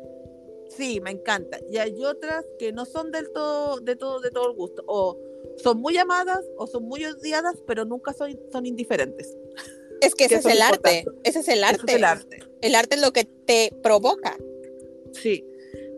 sí, 0.69 0.99
me 1.01 1.11
encanta. 1.11 1.59
Y 1.69 1.77
hay 1.77 2.03
otras 2.03 2.45
que 2.59 2.71
no 2.71 2.85
son 2.85 3.11
del 3.11 3.31
todo, 3.31 3.79
de 3.79 3.95
todo, 3.95 4.19
de 4.19 4.31
todo 4.31 4.49
el 4.49 4.55
gusto. 4.55 4.83
O 4.87 5.19
son 5.57 5.79
muy 5.79 5.97
amadas 5.97 6.41
o 6.57 6.67
son 6.67 6.83
muy 6.83 7.05
odiadas, 7.05 7.55
pero 7.67 7.85
nunca 7.85 8.13
son, 8.13 8.39
son 8.51 8.65
indiferentes. 8.65 9.35
Es 10.01 10.15
que 10.15 10.25
ese 10.25 10.35
es 10.35 10.45
el 10.45 10.61
arte. 10.61 11.05
Ese 11.23 11.39
es 11.39 11.47
el 11.47 11.63
arte. 11.63 11.83
es 11.87 11.95
el 11.95 12.03
arte. 12.03 12.39
El 12.61 12.75
arte 12.75 12.95
es 12.95 13.01
lo 13.01 13.11
que 13.11 13.25
te 13.25 13.73
provoca. 13.81 14.37
Sí, 15.11 15.45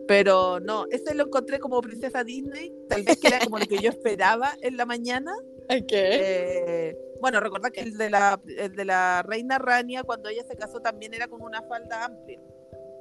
pero 0.06 0.60
no, 0.60 0.86
ese 0.90 1.14
lo 1.14 1.24
encontré 1.24 1.58
como 1.58 1.80
princesa 1.80 2.22
Disney, 2.22 2.72
tal 2.88 3.02
vez 3.02 3.18
que 3.18 3.28
era 3.28 3.40
como 3.40 3.58
lo 3.58 3.66
que 3.66 3.78
yo 3.78 3.90
esperaba 3.90 4.56
en 4.60 4.76
la 4.76 4.86
mañana. 4.86 5.32
Eh, 5.68 6.96
bueno, 7.20 7.40
recordad 7.40 7.70
que 7.70 7.80
el 7.80 7.96
de, 7.96 8.10
la, 8.10 8.40
de 8.44 8.84
la 8.84 9.22
reina 9.22 9.58
Rania, 9.58 10.02
cuando 10.02 10.28
ella 10.28 10.44
se 10.48 10.56
casó, 10.56 10.80
también 10.80 11.14
era 11.14 11.28
con 11.28 11.42
una 11.42 11.62
falda 11.62 12.04
amplia. 12.04 12.40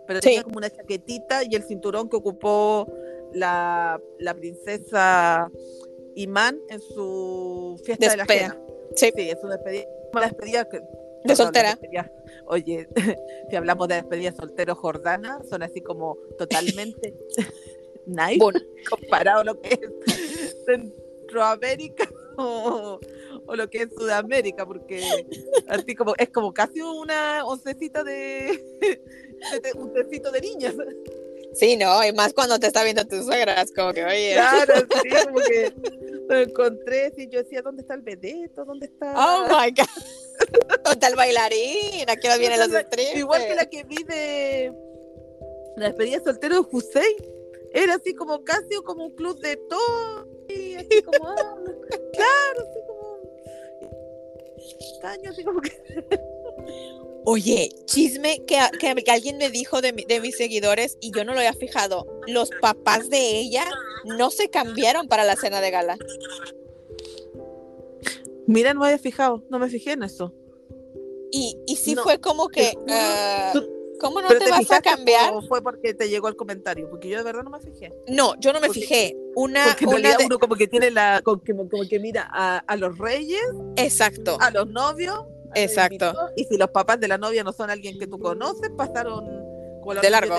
Pero 0.08 0.20
tenía 0.20 0.44
como 0.44 0.58
una 0.58 0.70
chaquetita 0.70 1.44
y 1.44 1.56
el 1.56 1.64
cinturón 1.64 2.10
que 2.10 2.16
ocupó 2.16 2.88
la, 3.34 4.00
la 4.20 4.34
princesa 4.34 5.52
Imán 6.16 6.60
en 6.70 6.80
su 6.80 7.82
fiesta 7.84 8.12
de 8.12 8.18
la 8.18 8.26
cena. 8.26 8.58
Sí. 8.96 9.12
sí, 9.16 9.26
despedida. 9.26 9.86
La 10.14 10.22
despedida 10.22 10.68
de 11.24 11.36
soltera. 11.36 11.78
Oye, 12.46 12.88
si 13.50 13.56
hablamos 13.56 13.88
de 13.88 13.96
despedida 13.96 14.32
soltero 14.32 14.76
Jordana, 14.76 15.42
son 15.50 15.64
así 15.64 15.82
como 15.82 16.18
totalmente 16.38 17.14
nice 18.06 18.40
comparado 18.90 19.42
a 19.42 19.44
lo 19.44 19.60
que 19.60 19.70
es 19.74 20.56
Centroamérica 20.66 22.08
o, 22.38 23.00
lo 23.54 23.70
que 23.70 23.84
es 23.84 23.90
Sudamérica, 23.96 24.66
porque 24.66 25.26
así 25.68 25.96
como 25.96 26.14
es 26.18 26.30
como 26.30 26.54
casi 26.54 26.82
una 26.82 27.46
oncecita 27.46 28.04
de, 28.04 28.60
un 29.76 29.94
tecito 29.94 30.32
de 30.32 30.42
niñas. 30.42 30.76
Sí, 31.54 31.78
no, 31.78 32.06
y 32.06 32.12
más 32.12 32.34
cuando 32.34 32.60
te 32.60 32.68
está 32.68 32.84
viendo 32.84 33.06
tu 33.06 33.24
suegra, 33.24 33.62
es 33.62 33.72
como 33.72 33.94
que, 33.94 34.04
oye. 34.04 34.34
Claro, 34.34 34.74
sí, 35.02 35.10
como 35.26 35.40
que 35.40 35.74
lo 36.28 36.40
encontré, 36.42 37.14
y 37.16 37.30
yo 37.30 37.44
decía, 37.44 37.62
¿dónde 37.62 37.82
está 37.82 37.94
el 37.94 38.02
vedeto? 38.02 38.66
¿Dónde 38.66 38.88
está? 38.88 39.14
Oh 39.16 39.48
my 39.48 39.72
God. 39.72 39.86
¿Dónde 40.84 40.92
está 40.92 41.08
el 41.08 41.16
bailarín? 41.16 42.10
¿A 42.10 42.16
qué 42.18 42.28
hora 42.28 42.38
vienen 42.38 42.60
los 42.60 42.70
streams? 42.70 43.18
Igual 43.18 43.48
que 43.48 43.56
la 43.56 43.66
que 43.68 43.84
vi 43.84 44.04
de 44.04 44.74
la 45.78 45.88
despedida 45.88 46.22
soltero 46.24 46.56
de 46.56 46.68
Hussein. 46.72 47.16
Era 47.76 47.96
así 47.96 48.14
como 48.14 48.44
casi 48.44 48.70
como 48.86 49.08
un 49.08 49.16
club 49.16 49.38
de 49.42 49.58
todo. 49.58 50.28
Y 50.48 50.76
así 50.76 51.02
como, 51.04 51.28
ah, 51.28 51.58
claro, 52.14 52.70
así 52.70 52.80
como. 52.88 53.20
Extraño, 54.80 55.30
así 55.30 55.44
como 55.44 55.62
que. 55.62 55.72
Oye, 57.26 57.70
chisme 57.86 58.46
que, 58.46 58.58
que, 58.80 59.12
alguien 59.12 59.38
me 59.38 59.50
dijo 59.50 59.82
de, 59.82 59.92
de, 59.92 60.22
mis 60.22 60.38
seguidores 60.38 60.98
y 61.02 61.12
yo 61.12 61.26
no 61.26 61.34
lo 61.34 61.40
había 61.40 61.54
fijado. 61.54 62.06
Los 62.28 62.50
papás 62.62 63.10
de 63.10 63.40
ella 63.40 63.66
no 64.06 64.32
se 64.32 64.50
cambiaron 64.50 65.08
para 65.08 65.26
la 65.26 65.36
cena 65.36 65.60
de 65.60 65.72
gala. 65.72 65.98
Mira, 68.48 68.74
no 68.74 68.82
me 68.82 68.86
había 68.88 69.00
fijado, 69.00 69.44
no 69.50 69.60
me 69.60 69.70
fijé 69.70 69.94
en 69.94 70.04
eso. 70.04 70.34
Y, 71.32 71.58
y 71.66 71.76
sí 71.76 71.96
fue 71.96 72.22
como 72.22 72.48
que, 72.48 72.74
uh, 72.78 73.60
¿cómo 74.00 74.22
no 74.22 74.28
te, 74.30 74.50
vas 74.50 74.72
a 74.72 74.82
cambiar? 74.82 75.34
¿O 75.34 75.42
fue 75.42 75.62
porque 75.62 75.94
te 75.94 76.10
llegó 76.10 76.28
el 76.28 76.36
comentario? 76.36 76.90
Porque 76.90 77.10
yo 77.10 77.18
de 77.18 77.24
verdad 77.24 77.44
no 77.44 77.50
me 77.50 77.60
fijé. 77.60 77.92
No, 78.08 78.40
yo 78.40 78.54
no 78.54 78.60
me 78.60 78.70
fijé. 78.70 79.16
Una, 79.36 79.66
porque 79.66 79.86
una 79.86 80.18
uno 80.26 80.40
como 80.40 80.56
que 80.56 80.68
tiene 80.68 80.92
la, 80.92 81.22
como, 81.24 81.42
como 81.44 81.88
que 81.90 82.00
mira 82.00 82.30
a, 82.32 82.58
a 82.60 82.76
los 82.76 82.98
reyes. 82.98 83.42
Exacto. 83.76 84.38
A 84.40 84.52
los 84.52 84.68
novios 84.68 85.26
Exacto. 85.56 86.14
Y 86.36 86.44
si 86.46 86.58
los 86.58 86.70
papás 86.70 87.00
de 87.00 87.08
la 87.08 87.18
novia 87.18 87.44
no 87.44 87.54
son 87.54 87.70
alguien 87.70 87.98
que 87.98 88.08
tú 88.08 88.20
conoces, 88.20 88.70
pasaron 88.78 89.26
de 90.02 90.10
largo. 90.10 90.36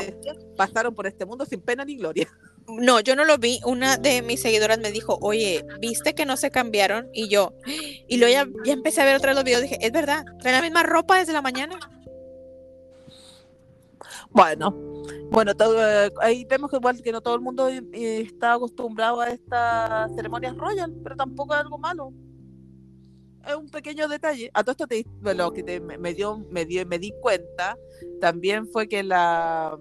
pasaron 0.57 0.95
por 0.95 1.07
este 1.07 1.25
mundo 1.25 1.47
sin 1.47 1.61
pena 1.61 1.85
ni 1.85 1.97
gloria. 1.97 2.29
No, 2.69 3.01
yo 3.01 3.15
no 3.15 3.25
lo 3.25 3.39
vi. 3.39 3.61
Una 3.65 3.97
de 3.97 4.23
mis 4.23 4.43
seguidoras 4.43 4.79
me 4.79 4.91
dijo, 4.91 5.19
oye, 5.21 5.65
¿viste 5.81 6.15
que 6.15 6.27
no 6.27 6.37
se 6.37 6.51
cambiaron? 6.51 7.09
Y 7.13 7.29
yo, 7.29 7.55
y 8.09 8.17
luego 8.19 8.33
ya, 8.33 8.49
ya 8.65 8.73
empecé 8.73 9.03
a 9.03 9.05
ver 9.05 9.17
otra 9.17 9.31
vez 9.31 9.37
los 9.37 9.45
videos. 9.45 9.63
Dije, 9.63 9.79
es 9.81 9.93
verdad, 9.93 10.25
traen 10.41 10.57
la 10.57 10.63
misma 10.63 10.83
ropa 10.83 11.19
desde 11.19 11.33
la 11.33 11.43
mañana. 11.43 11.79
Bueno, 14.37 14.71
bueno, 15.31 15.55
todo, 15.55 15.83
eh, 15.83 16.13
ahí 16.21 16.45
vemos 16.45 16.71
que 16.71 16.77
igual 16.77 17.03
que 17.03 17.11
no 17.11 17.23
todo 17.23 17.37
el 17.37 17.41
mundo 17.41 17.69
eh, 17.69 18.21
está 18.21 18.53
acostumbrado 18.53 19.23
a 19.23 19.31
estas 19.31 20.15
ceremonias 20.15 20.55
royal, 20.59 20.95
pero 21.03 21.17
tampoco 21.17 21.55
es 21.55 21.61
algo 21.61 21.79
malo 21.79 22.13
es 23.47 23.55
un 23.55 23.71
pequeño 23.71 24.09
detalle. 24.09 24.51
A 24.53 24.63
todo 24.63 24.73
esto 24.73 24.87
te, 24.87 25.07
lo 25.23 25.53
que 25.53 25.63
te, 25.63 25.81
me, 25.81 26.15
dio, 26.15 26.45
me, 26.51 26.67
dio, 26.67 26.85
me 26.85 26.99
di 26.99 27.13
cuenta 27.23 27.79
también 28.21 28.67
fue 28.67 28.89
que 28.89 29.03
la 29.03 29.79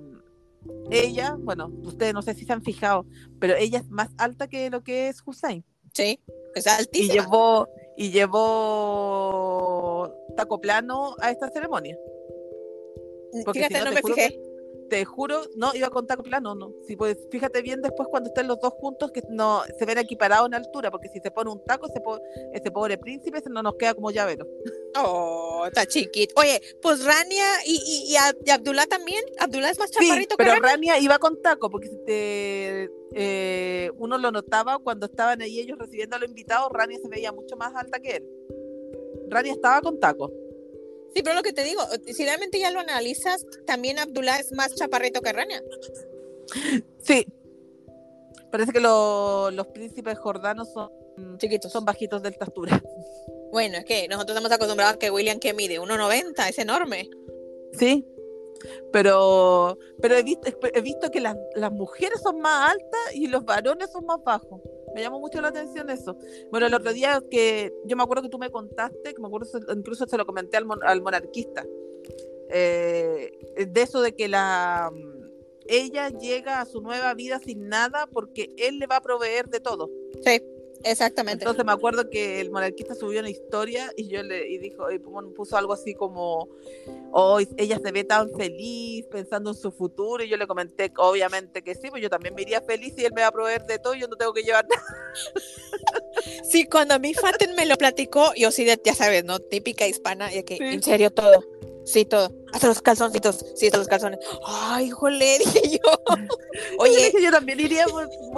ella, 0.90 1.36
bueno, 1.38 1.72
ustedes 1.84 2.14
no 2.14 2.22
sé 2.22 2.34
si 2.34 2.46
se 2.46 2.54
han 2.54 2.64
fijado, 2.64 3.06
pero 3.40 3.56
ella 3.56 3.80
es 3.80 3.90
más 3.90 4.10
alta 4.18 4.48
que 4.48 4.70
lo 4.70 4.84
que 4.84 5.10
es 5.10 5.22
Hussein. 5.26 5.66
Sí, 5.94 6.20
es 6.54 6.68
altísima. 6.68 7.14
Y 7.14 7.18
llevó, 7.18 7.68
y 7.98 8.12
llevó 8.12 10.14
taco 10.38 10.62
plano 10.62 11.16
a 11.20 11.32
esta 11.32 11.50
ceremonia. 11.50 11.98
Porque 13.44 13.68
Fíjate, 13.68 13.86
no, 13.86 13.92
me 13.92 14.02
fijé 14.02 14.40
te 14.90 15.06
juro, 15.06 15.42
no, 15.56 15.74
iba 15.74 15.88
a 15.88 15.92
contar 15.92 16.22
plano, 16.22 16.56
no. 16.56 16.74
Si 16.88 16.96
pues, 16.96 17.18
fíjate 17.32 17.62
bien 17.62 17.82
después 17.82 18.08
cuando 18.10 18.30
estén 18.30 18.48
los 18.48 18.60
dos 18.60 18.74
juntos 18.74 19.12
que 19.12 19.22
no 19.30 19.64
se 19.78 19.86
ven 19.86 19.98
equiparados 19.98 20.48
en 20.48 20.56
altura, 20.56 20.92
porque 20.92 21.10
si 21.10 21.20
se 21.20 21.32
pone 21.32 21.52
un 21.52 21.64
taco, 21.64 21.88
ese, 21.88 22.02
ese 22.54 22.72
pobre 22.72 22.98
príncipe 22.98 23.42
no 23.50 23.64
nos 23.64 23.76
queda 23.76 23.94
como 23.94 24.12
llavero. 24.12 24.48
Oh, 24.98 25.64
está 25.68 25.86
chiquito. 25.86 26.34
Oye, 26.38 26.62
pues 26.82 27.04
Rania 27.04 27.46
y, 27.66 27.76
y, 27.86 28.14
y, 28.14 28.50
Abdullah 28.50 28.86
también. 28.88 29.24
Abdullah 29.40 29.72
es 29.72 29.80
más 29.80 29.92
chaparrito 29.92 30.36
sí, 30.38 30.38
pero 30.38 30.56
Rania? 30.56 31.00
iba 31.00 31.20
con 31.20 31.42
taco, 31.42 31.70
porque 31.70 31.90
te, 32.06 32.90
eh, 33.14 33.92
uno 33.98 34.18
lo 34.18 34.32
notaba 34.32 34.80
cuando 34.80 35.08
estaban 35.08 35.42
ahí 35.42 35.60
ellos 35.60 35.78
recibiendo 35.78 36.16
a 36.16 36.20
los 36.20 36.30
invitados, 36.30 36.70
Rania 36.72 37.00
se 37.02 37.10
veía 37.10 37.32
mucho 37.32 37.56
más 37.58 37.74
alta 37.76 38.00
que 38.00 38.18
él. 38.18 38.30
Rania 39.30 39.54
estaba 39.54 39.82
con 39.82 40.00
taco. 40.00 40.32
Sí, 41.16 41.24
pero 41.24 41.34
lo 41.34 41.44
que 41.44 41.54
te 41.54 41.64
digo, 41.64 41.82
si 42.06 42.26
realmente 42.26 42.60
ya 42.60 42.72
lo 42.72 42.82
analizas, 42.82 43.46
también 43.66 44.00
Abdullah 44.00 44.38
es 44.38 44.52
más 44.52 44.76
chaparrito 44.76 45.22
que 45.22 45.32
Rania. 45.32 45.64
Sí. 47.02 47.26
Parece 48.52 48.74
que 48.74 48.82
los 48.82 49.68
príncipes 49.74 50.20
jordanos 50.20 50.74
son 50.74 50.90
chiquitos, 51.38 51.72
son 51.72 51.86
bajitos 51.86 52.22
de 52.22 52.30
estatura. 52.30 52.84
Bueno, 53.52 53.78
es 53.78 53.86
que 53.86 54.08
nosotros 54.10 54.36
estamos 54.36 54.52
acostumbrados 54.52 54.96
a 54.96 55.00
que 55.00 55.10
William 55.10 55.40
que 55.40 55.54
mide 55.54 55.80
1.90, 55.80 56.50
es 56.50 56.60
enorme. 56.60 57.10
Sí, 57.72 58.06
pero, 58.92 59.78
pero 60.02 60.16
he, 60.16 60.24
visto, 60.24 60.50
he 60.74 60.82
visto 60.82 61.12
que 61.12 61.22
las, 61.22 61.38
las 61.56 61.72
mujeres 61.72 62.22
son 62.22 62.40
más 62.40 62.72
altas 62.72 63.14
y 63.14 63.28
los 63.28 63.46
varones 63.46 63.92
son 63.92 64.06
más 64.06 64.22
bajos. 64.24 64.62
Me 64.96 65.02
llamó 65.02 65.20
mucho 65.20 65.42
la 65.42 65.50
atención 65.50 65.90
eso. 65.90 66.18
Bueno, 66.52 66.68
el 66.68 66.74
otro 66.74 66.94
día 66.94 67.22
que 67.30 67.74
yo 67.86 67.98
me 67.98 68.04
acuerdo 68.04 68.24
que 68.24 68.30
tú 68.30 68.40
me 68.40 68.50
contaste, 68.50 69.14
que 69.14 69.22
me 69.22 69.28
acuerdo 69.28 69.48
incluso 69.76 70.08
se 70.08 70.18
lo 70.18 70.26
comenté 70.26 70.56
al, 70.56 70.66
al 70.84 71.02
monarquista, 71.02 71.66
eh, 72.50 73.32
de 73.68 73.82
eso 73.82 74.02
de 74.02 74.16
que 74.16 74.30
la 74.30 74.90
ella 75.68 76.10
llega 76.10 76.62
a 76.62 76.66
su 76.66 76.82
nueva 76.82 77.14
vida 77.14 77.40
sin 77.40 77.68
nada 77.68 78.08
porque 78.08 78.54
él 78.58 78.80
le 78.80 78.88
va 78.88 78.98
a 78.98 79.02
proveer 79.02 79.50
de 79.50 79.60
todo. 79.60 79.90
Sí. 80.24 80.42
Exactamente. 80.86 81.44
Entonces 81.44 81.66
me 81.66 81.72
acuerdo 81.72 82.12
que 82.12 82.40
el 82.40 82.52
monarquista 82.52 82.94
subió 82.94 83.20
una 83.20 83.30
historia 83.30 83.92
y 83.98 84.08
yo 84.08 84.22
le 84.22 84.48
y 84.48 84.60
dijo, 84.60 84.92
y 84.92 85.00
puso 85.00 85.58
algo 85.58 85.74
así 85.74 85.96
como, 85.96 86.48
hoy 87.12 87.48
ella 87.58 87.80
se 87.84 87.92
ve 87.92 88.04
tan 88.04 88.30
feliz 88.38 89.08
pensando 89.08 89.50
en 89.50 89.56
su 89.56 89.72
futuro 89.72 90.24
y 90.24 90.30
yo 90.30 90.38
le 90.38 90.46
comenté 90.46 90.94
obviamente 90.98 91.64
que 91.64 91.74
sí, 91.74 91.90
pues 91.90 92.04
yo 92.04 92.10
también 92.10 92.36
me 92.36 92.44
iría 92.44 92.62
feliz 92.62 92.94
y 92.98 93.04
él 93.04 93.14
me 93.16 93.22
va 93.22 93.28
a 93.28 93.32
proveer 93.32 93.66
de 93.66 93.80
todo 93.80 93.96
y 93.96 94.02
yo 94.02 94.08
no 94.08 94.16
tengo 94.16 94.32
que 94.32 94.44
llevar 94.44 94.68
nada. 94.70 94.86
Sí, 96.44 96.66
cuando 96.66 96.94
a 96.94 97.00
mí 97.00 97.16
Faten 97.16 97.56
me 97.56 97.66
lo 97.66 97.78
platicó, 97.78 98.34
yo 98.36 98.52
sí, 98.52 98.68
ya 98.84 98.94
sabes, 98.94 99.26
¿no? 99.26 99.40
Típica 99.40 99.88
hispana, 99.88 100.32
y 100.34 100.44
que 100.44 100.58
en 100.60 100.84
serio 100.84 101.12
todo. 101.12 101.44
Sí, 101.86 102.04
todo. 102.04 102.32
Hasta 102.52 102.68
los 102.68 102.82
calzoncitos. 102.82 103.46
Sí, 103.56 103.68
hasta 103.68 103.78
los 103.78 103.88
calzones. 103.88 104.20
Ay, 104.46 104.90
jole, 104.90 105.38
dije 105.40 105.78
yo. 105.78 106.16
Oye. 106.80 107.14
yo 107.22 107.32
también 107.32 107.60
iría. 107.60 107.86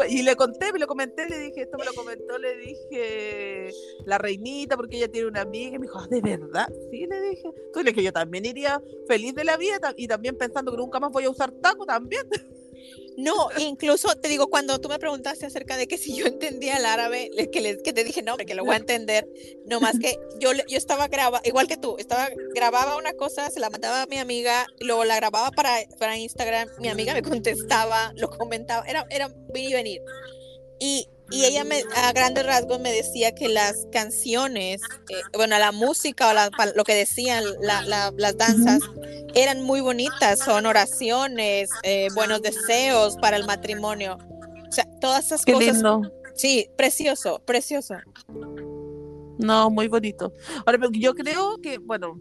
y 0.10 0.22
le 0.22 0.36
conté, 0.36 0.74
me 0.74 0.80
lo 0.80 0.88
comenté, 0.88 1.28
le 1.30 1.39
dije, 1.39 1.62
esto 1.62 1.78
me 1.78 1.86
lo 1.86 1.93
comentó, 1.93 2.38
le 2.38 2.58
dije 2.58 3.70
la 4.06 4.18
reinita, 4.18 4.76
porque 4.76 4.98
ella 4.98 5.08
tiene 5.08 5.28
una 5.28 5.41
amiga. 5.41 5.76
Y 5.76 5.80
me 5.80 5.88
dijo, 5.88 6.00
ah, 6.00 6.08
¿de 6.10 6.22
verdad? 6.22 6.68
Sí, 6.91 7.06
le 7.06 7.22
dije. 7.22 7.48
Entonces 7.48 7.84
le 7.86 7.91
dije, 7.91 8.04
yo 8.04 8.14
también 8.14 8.45
iría 8.45 8.82
feliz 9.08 9.34
de 9.34 9.43
la 9.43 9.56
vida 9.56 9.93
y 9.95 10.08
también 10.08 10.38
pensando 10.38 10.72
que 10.72 10.78
nunca 10.78 11.00
más 11.00 11.12
voy 11.12 11.24
a 11.24 11.30
usar 11.30 11.52
taco 11.52 11.86
también. 11.86 12.28
No, 13.18 13.50
incluso 13.58 14.16
te 14.16 14.30
digo, 14.30 14.48
cuando 14.48 14.80
tú 14.80 14.90
me 14.90 15.00
preguntaste 15.00 15.48
acerca 15.48 15.76
de 15.76 15.88
que 15.88 15.98
si 15.98 16.16
yo 16.16 16.28
entendía 16.28 16.78
el 16.78 16.86
árabe, 16.86 17.32
que, 17.52 17.78
que 17.84 17.94
te 17.94 18.04
dije, 18.04 18.22
no, 18.22 18.38
que 18.38 18.54
lo 18.54 18.64
voy 18.64 18.76
a 18.76 18.78
entender, 18.78 19.28
no 19.66 19.80
más 19.80 19.98
que 19.98 20.20
yo, 20.40 20.52
yo 20.54 20.78
estaba 20.78 21.08
grabando, 21.08 21.48
igual 21.48 21.68
que 21.68 21.78
tú, 21.78 21.96
estaba 21.98 22.30
grababa 22.54 22.96
una 22.96 23.14
cosa, 23.14 23.50
se 23.50 23.60
la 23.60 23.72
mandaba 23.72 24.04
a 24.04 24.06
mi 24.06 24.20
amiga, 24.20 24.68
luego 24.82 25.04
la 25.04 25.16
grababa 25.16 25.50
para, 25.50 25.80
para 25.98 26.16
Instagram, 26.16 26.70
mi 26.80 26.90
amiga 26.90 27.16
me 27.16 27.24
contestaba, 27.24 28.14
lo 28.18 28.30
comentaba, 28.30 28.86
era, 28.86 29.08
era 29.10 29.34
venir 29.52 29.72
y 29.72 29.74
venir. 29.74 30.02
Y 30.80 31.10
y 31.30 31.45
ella 31.45 31.63
me, 31.63 31.84
a 31.95 32.13
grandes 32.13 32.45
rasgos 32.45 32.80
me 32.80 32.91
decía 32.91 33.34
que 33.36 33.49
las 33.49 33.88
canciones, 33.91 34.82
eh, 35.09 35.21
bueno, 35.34 35.57
la 35.59 35.71
música 35.71 36.30
o 36.30 36.73
lo 36.75 36.84
que 36.84 36.95
decían 36.95 37.43
las 37.61 38.38
danzas 38.38 38.80
eran 39.34 39.61
muy 39.63 39.82
bonitas, 39.82 40.39
son 40.39 40.65
oraciones, 40.65 41.69
eh, 41.84 42.07
buenos 42.15 42.41
deseos 42.41 43.17
para 43.17 43.38
el 43.38 43.45
matrimonio. 43.45 44.17
O 44.67 44.71
sea, 44.71 44.88
todas 45.01 45.25
esas 45.25 45.43
Qué 45.43 45.53
cosas. 45.53 45.73
Lindo. 45.73 46.01
Sí, 46.34 46.69
precioso, 46.78 47.41
precioso. 47.45 47.95
No, 49.38 49.69
muy 49.69 49.88
bonito. 49.88 50.34
Ahora, 50.65 50.80
yo 50.91 51.13
creo 51.13 51.57
que, 51.61 51.78
bueno, 51.78 52.19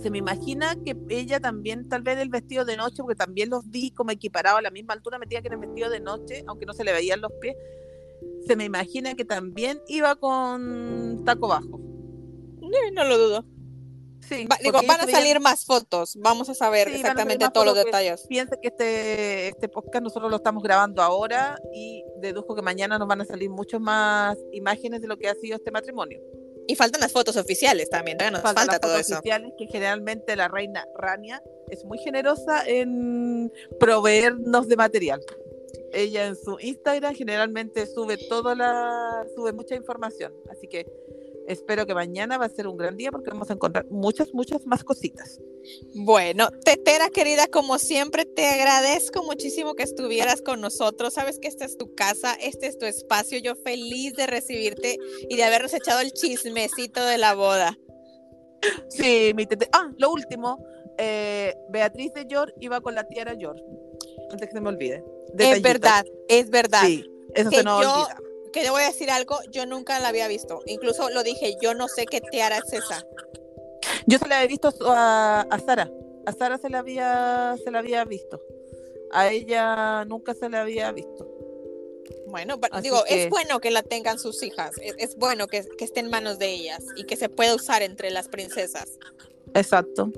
se 0.00 0.10
me 0.10 0.18
imagina 0.18 0.76
que 0.84 0.96
ella 1.08 1.40
también, 1.40 1.88
tal 1.88 2.02
vez 2.02 2.18
el 2.18 2.28
vestido 2.28 2.64
de 2.64 2.76
noche, 2.76 3.02
porque 3.02 3.16
también 3.16 3.50
los 3.50 3.68
vi 3.70 3.90
como 3.90 4.10
equiparado 4.10 4.56
a 4.56 4.62
la 4.62 4.70
misma 4.70 4.94
altura, 4.94 5.18
metía 5.18 5.40
que 5.40 5.48
era 5.48 5.56
el 5.56 5.60
vestido 5.60 5.90
de 5.90 6.00
noche, 6.00 6.44
aunque 6.46 6.66
no 6.66 6.72
se 6.72 6.84
le 6.84 6.92
veían 6.92 7.20
los 7.20 7.32
pies, 7.40 7.56
se 8.46 8.56
me 8.56 8.64
imagina 8.64 9.14
que 9.14 9.24
también 9.24 9.80
iba 9.88 10.14
con 10.16 11.22
taco 11.24 11.48
bajo. 11.48 11.80
No, 12.92 13.04
lo 13.04 13.18
dudo. 13.18 13.44
Sí, 14.20 14.46
digo, 14.62 14.78
van 14.86 15.00
a 15.00 15.06
salir 15.06 15.40
más 15.40 15.64
fotos, 15.64 16.16
vamos 16.16 16.48
a 16.48 16.54
saber 16.54 16.88
exactamente 16.88 17.48
todos 17.52 17.66
los 17.66 17.74
detalles. 17.74 18.24
Piensa 18.28 18.56
que 18.56 18.68
este, 18.68 19.48
este 19.48 19.68
podcast 19.68 20.04
nosotros 20.04 20.30
lo 20.30 20.36
estamos 20.36 20.62
grabando 20.62 21.02
ahora 21.02 21.58
y 21.74 22.04
dedujo 22.20 22.54
que 22.54 22.62
mañana 22.62 22.98
nos 22.98 23.08
van 23.08 23.20
a 23.20 23.24
salir 23.24 23.50
muchas 23.50 23.80
más 23.80 24.38
imágenes 24.52 25.02
de 25.02 25.08
lo 25.08 25.18
que 25.18 25.28
ha 25.28 25.34
sido 25.34 25.56
este 25.56 25.72
matrimonio. 25.72 26.20
Y 26.66 26.76
faltan 26.76 27.00
las 27.00 27.12
fotos 27.12 27.36
oficiales 27.36 27.90
también, 27.90 28.18
nos 28.30 28.40
falta 28.40 28.64
las 28.64 28.80
todo 28.80 28.92
fotos 28.92 29.06
eso. 29.06 29.18
oficiales 29.18 29.52
que 29.58 29.66
generalmente 29.66 30.36
la 30.36 30.48
reina 30.48 30.86
Rania 30.96 31.42
es 31.68 31.84
muy 31.84 31.98
generosa 31.98 32.64
en 32.66 33.52
proveernos 33.80 34.68
de 34.68 34.76
material. 34.76 35.20
Ella 35.92 36.26
en 36.26 36.36
su 36.36 36.58
Instagram 36.60 37.14
generalmente 37.14 37.86
sube 37.86 38.16
toda 38.16 38.54
la 38.54 39.26
sube 39.34 39.52
mucha 39.52 39.74
información, 39.74 40.32
así 40.50 40.66
que 40.68 40.86
espero 41.46 41.86
que 41.86 41.94
mañana 41.94 42.38
va 42.38 42.46
a 42.46 42.48
ser 42.48 42.66
un 42.66 42.76
gran 42.76 42.96
día 42.96 43.10
porque 43.10 43.30
vamos 43.30 43.50
a 43.50 43.54
encontrar 43.54 43.86
muchas, 43.90 44.32
muchas 44.32 44.66
más 44.66 44.84
cositas. 44.84 45.40
Bueno, 45.94 46.50
Tetera 46.64 47.08
querida, 47.10 47.46
como 47.46 47.78
siempre, 47.78 48.24
te 48.24 48.46
agradezco 48.46 49.22
muchísimo 49.22 49.74
que 49.74 49.84
estuvieras 49.84 50.42
con 50.42 50.60
nosotros. 50.60 51.14
Sabes 51.14 51.38
que 51.38 51.48
esta 51.48 51.64
es 51.64 51.76
tu 51.76 51.94
casa, 51.94 52.34
este 52.40 52.66
es 52.66 52.78
tu 52.78 52.86
espacio. 52.86 53.38
Yo 53.38 53.54
feliz 53.56 54.14
de 54.14 54.26
recibirte 54.26 54.98
y 55.28 55.36
de 55.36 55.44
habernos 55.44 55.74
echado 55.74 56.00
el 56.00 56.12
chismecito 56.12 57.04
de 57.04 57.18
la 57.18 57.34
boda. 57.34 57.78
Sí, 58.88 59.32
mi 59.34 59.46
tete. 59.46 59.68
Ah, 59.72 59.90
lo 59.98 60.10
último. 60.10 60.64
Eh, 60.98 61.54
Beatriz 61.70 62.12
de 62.12 62.26
York 62.26 62.54
iba 62.60 62.80
con 62.80 62.94
la 62.94 63.06
tía 63.06 63.32
York. 63.34 63.58
Antes 64.30 64.48
que 64.48 64.54
se 64.54 64.60
me 64.60 64.68
olvide. 64.68 65.04
Es 65.38 65.62
verdad, 65.62 66.04
es 66.28 66.50
verdad. 66.50 66.82
Sí, 66.84 67.04
eso 67.34 67.50
se 67.50 67.62
nos 67.62 67.84
olvida 67.84 68.16
que 68.52 68.62
le 68.62 68.70
voy 68.70 68.82
a 68.82 68.86
decir 68.86 69.10
algo, 69.10 69.38
yo 69.50 69.66
nunca 69.66 69.98
la 70.00 70.08
había 70.08 70.28
visto. 70.28 70.62
Incluso 70.66 71.10
lo 71.10 71.22
dije, 71.22 71.56
yo 71.60 71.74
no 71.74 71.88
sé 71.88 72.06
qué 72.06 72.20
tiara 72.20 72.58
es 72.58 72.72
esa. 72.72 73.06
Yo 74.06 74.18
se 74.18 74.28
la 74.28 74.36
había 74.36 74.48
visto 74.48 74.72
a, 74.86 75.58
Sara. 75.64 75.90
A 76.26 76.32
Sara 76.32 76.58
se 76.58 76.68
la 76.68 76.78
había 76.78 77.56
se 77.62 77.70
la 77.70 77.80
había 77.80 78.04
visto. 78.04 78.40
A 79.12 79.30
ella 79.30 80.04
nunca 80.04 80.34
se 80.34 80.48
la 80.48 80.62
había 80.62 80.92
visto. 80.92 81.28
Bueno, 82.26 82.58
digo, 82.82 83.04
es 83.06 83.28
bueno 83.28 83.60
que 83.60 83.70
la 83.70 83.82
tengan 83.82 84.18
sus 84.18 84.42
hijas. 84.42 84.72
Es, 84.98 85.16
bueno 85.16 85.48
que, 85.48 85.64
que 85.76 85.84
esté 85.84 86.00
en 86.00 86.08
manos 86.08 86.38
de 86.38 86.50
ellas 86.50 86.82
y 86.96 87.04
que 87.04 87.16
se 87.16 87.28
pueda 87.28 87.54
usar 87.54 87.82
entre 87.82 88.10
las 88.10 88.28
princesas. 88.28 88.98
Exacto. 89.54 90.10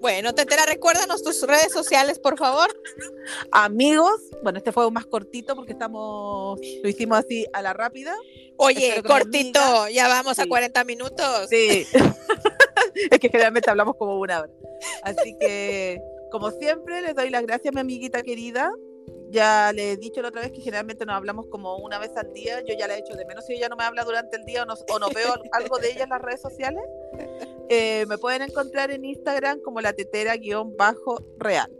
Bueno, 0.00 0.34
Tetera, 0.34 0.66
recuérdanos 0.66 1.22
tus 1.22 1.42
redes 1.46 1.72
sociales, 1.72 2.18
por 2.18 2.38
favor. 2.38 2.68
Amigos, 3.50 4.20
bueno, 4.42 4.58
este 4.58 4.72
fue 4.72 4.90
más 4.90 5.06
cortito 5.06 5.54
porque 5.54 5.72
estamos, 5.72 6.58
lo 6.82 6.88
hicimos 6.88 7.18
así 7.18 7.46
a 7.52 7.62
la 7.62 7.72
rápida. 7.72 8.14
Oye, 8.56 9.02
cortito, 9.02 9.88
ya 9.88 10.08
vamos 10.08 10.38
a 10.38 10.46
40 10.46 10.84
minutos. 10.84 11.48
Sí, 11.48 11.86
es 13.10 13.18
que 13.18 13.28
generalmente 13.28 13.70
hablamos 13.70 13.96
como 13.96 14.18
una 14.18 14.40
hora. 14.40 14.52
Así 15.02 15.36
que, 15.38 16.00
como 16.30 16.50
siempre, 16.50 17.00
les 17.02 17.14
doy 17.14 17.30
las 17.30 17.42
gracias 17.42 17.72
a 17.72 17.74
mi 17.74 17.80
amiguita 17.80 18.22
querida 18.22 18.72
ya 19.32 19.72
le 19.72 19.92
he 19.92 19.96
dicho 19.96 20.20
la 20.20 20.28
otra 20.28 20.42
vez 20.42 20.52
que 20.52 20.60
generalmente 20.60 21.06
nos 21.06 21.16
hablamos 21.16 21.46
como 21.46 21.76
una 21.78 21.98
vez 21.98 22.10
al 22.16 22.32
día. 22.34 22.60
Yo 22.60 22.74
ya 22.78 22.86
le 22.86 22.94
he 22.94 22.98
hecho 22.98 23.14
de 23.14 23.24
menos 23.24 23.46
si 23.46 23.54
ella 23.54 23.68
no 23.68 23.76
me 23.76 23.84
habla 23.84 24.04
durante 24.04 24.36
el 24.36 24.44
día 24.44 24.62
o 24.62 24.66
no, 24.66 25.08
veo 25.08 25.34
algo 25.52 25.78
de 25.78 25.90
ella 25.90 26.04
en 26.04 26.10
las 26.10 26.20
redes 26.20 26.42
sociales. 26.42 26.82
Eh, 27.74 28.04
me 28.06 28.18
pueden 28.18 28.42
encontrar 28.42 28.90
en 28.90 29.02
Instagram 29.02 29.60
como 29.60 29.80
la 29.80 29.94
tetera-real. 29.94 31.72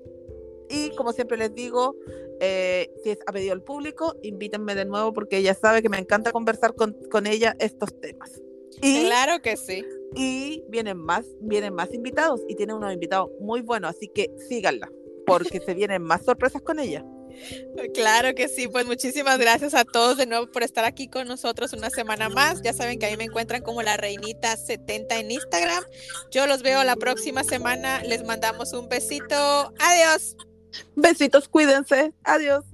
Y 0.71 0.89
como 0.97 1.13
siempre 1.13 1.37
les 1.37 1.55
digo, 1.55 1.95
eh, 2.41 2.91
si 3.05 3.11
es 3.11 3.19
a 3.27 3.33
pedido 3.33 3.53
al 3.53 3.63
público, 3.63 4.17
invítenme 4.23 4.75
de 4.75 4.87
nuevo 4.87 5.13
porque 5.13 5.37
ella 5.37 5.53
sabe 5.53 5.83
que 5.83 5.91
me 5.91 5.99
encanta 5.99 6.33
conversar 6.33 6.75
con, 6.75 6.97
con 7.11 7.27
ella 7.27 7.55
estos 7.59 8.01
temas. 8.01 8.41
Y, 8.81 9.05
claro 9.05 9.43
que 9.43 9.59
sí. 9.59 9.85
Y 10.15 10.65
vienen 10.71 10.97
más, 10.97 11.27
vienen 11.43 11.75
más 11.75 11.93
invitados 11.93 12.41
y 12.49 12.55
tiene 12.55 12.73
unos 12.73 12.91
invitados 12.95 13.29
muy 13.39 13.61
buenos, 13.61 13.91
así 13.91 14.09
que 14.09 14.31
síganla 14.49 14.91
porque 15.27 15.61
se 15.61 15.75
vienen 15.75 16.03
más 16.03 16.25
sorpresas 16.25 16.63
con 16.63 16.79
ella. 16.79 17.05
Claro 17.95 18.35
que 18.35 18.49
sí, 18.49 18.69
pues 18.69 18.87
muchísimas 18.87 19.39
gracias 19.39 19.75
a 19.75 19.85
todos 19.85 20.17
de 20.17 20.27
nuevo 20.27 20.51
por 20.51 20.63
estar 20.63 20.85
aquí 20.85 21.09
con 21.09 21.29
nosotros 21.29 21.73
una 21.73 21.91
semana 21.91 22.29
más. 22.29 22.63
Ya 22.63 22.73
saben 22.73 22.99
que 22.99 23.07
ahí 23.07 23.17
me 23.17 23.25
encuentran 23.25 23.63
como 23.63 23.83
la 23.83 23.97
reinita 23.97 24.57
70 24.57 25.19
en 25.19 25.31
Instagram. 25.31 25.85
Yo 26.31 26.47
los 26.47 26.63
veo 26.63 26.83
la 26.85 26.97
próxima 26.97 27.45
semana. 27.45 28.03
Les 28.03 28.25
mandamos 28.25 28.73
un 28.73 28.89
besito. 28.89 29.73
Adiós. 29.79 30.37
Besitos, 30.97 31.49
cuídense. 31.49 32.13
Adiós. 32.25 32.72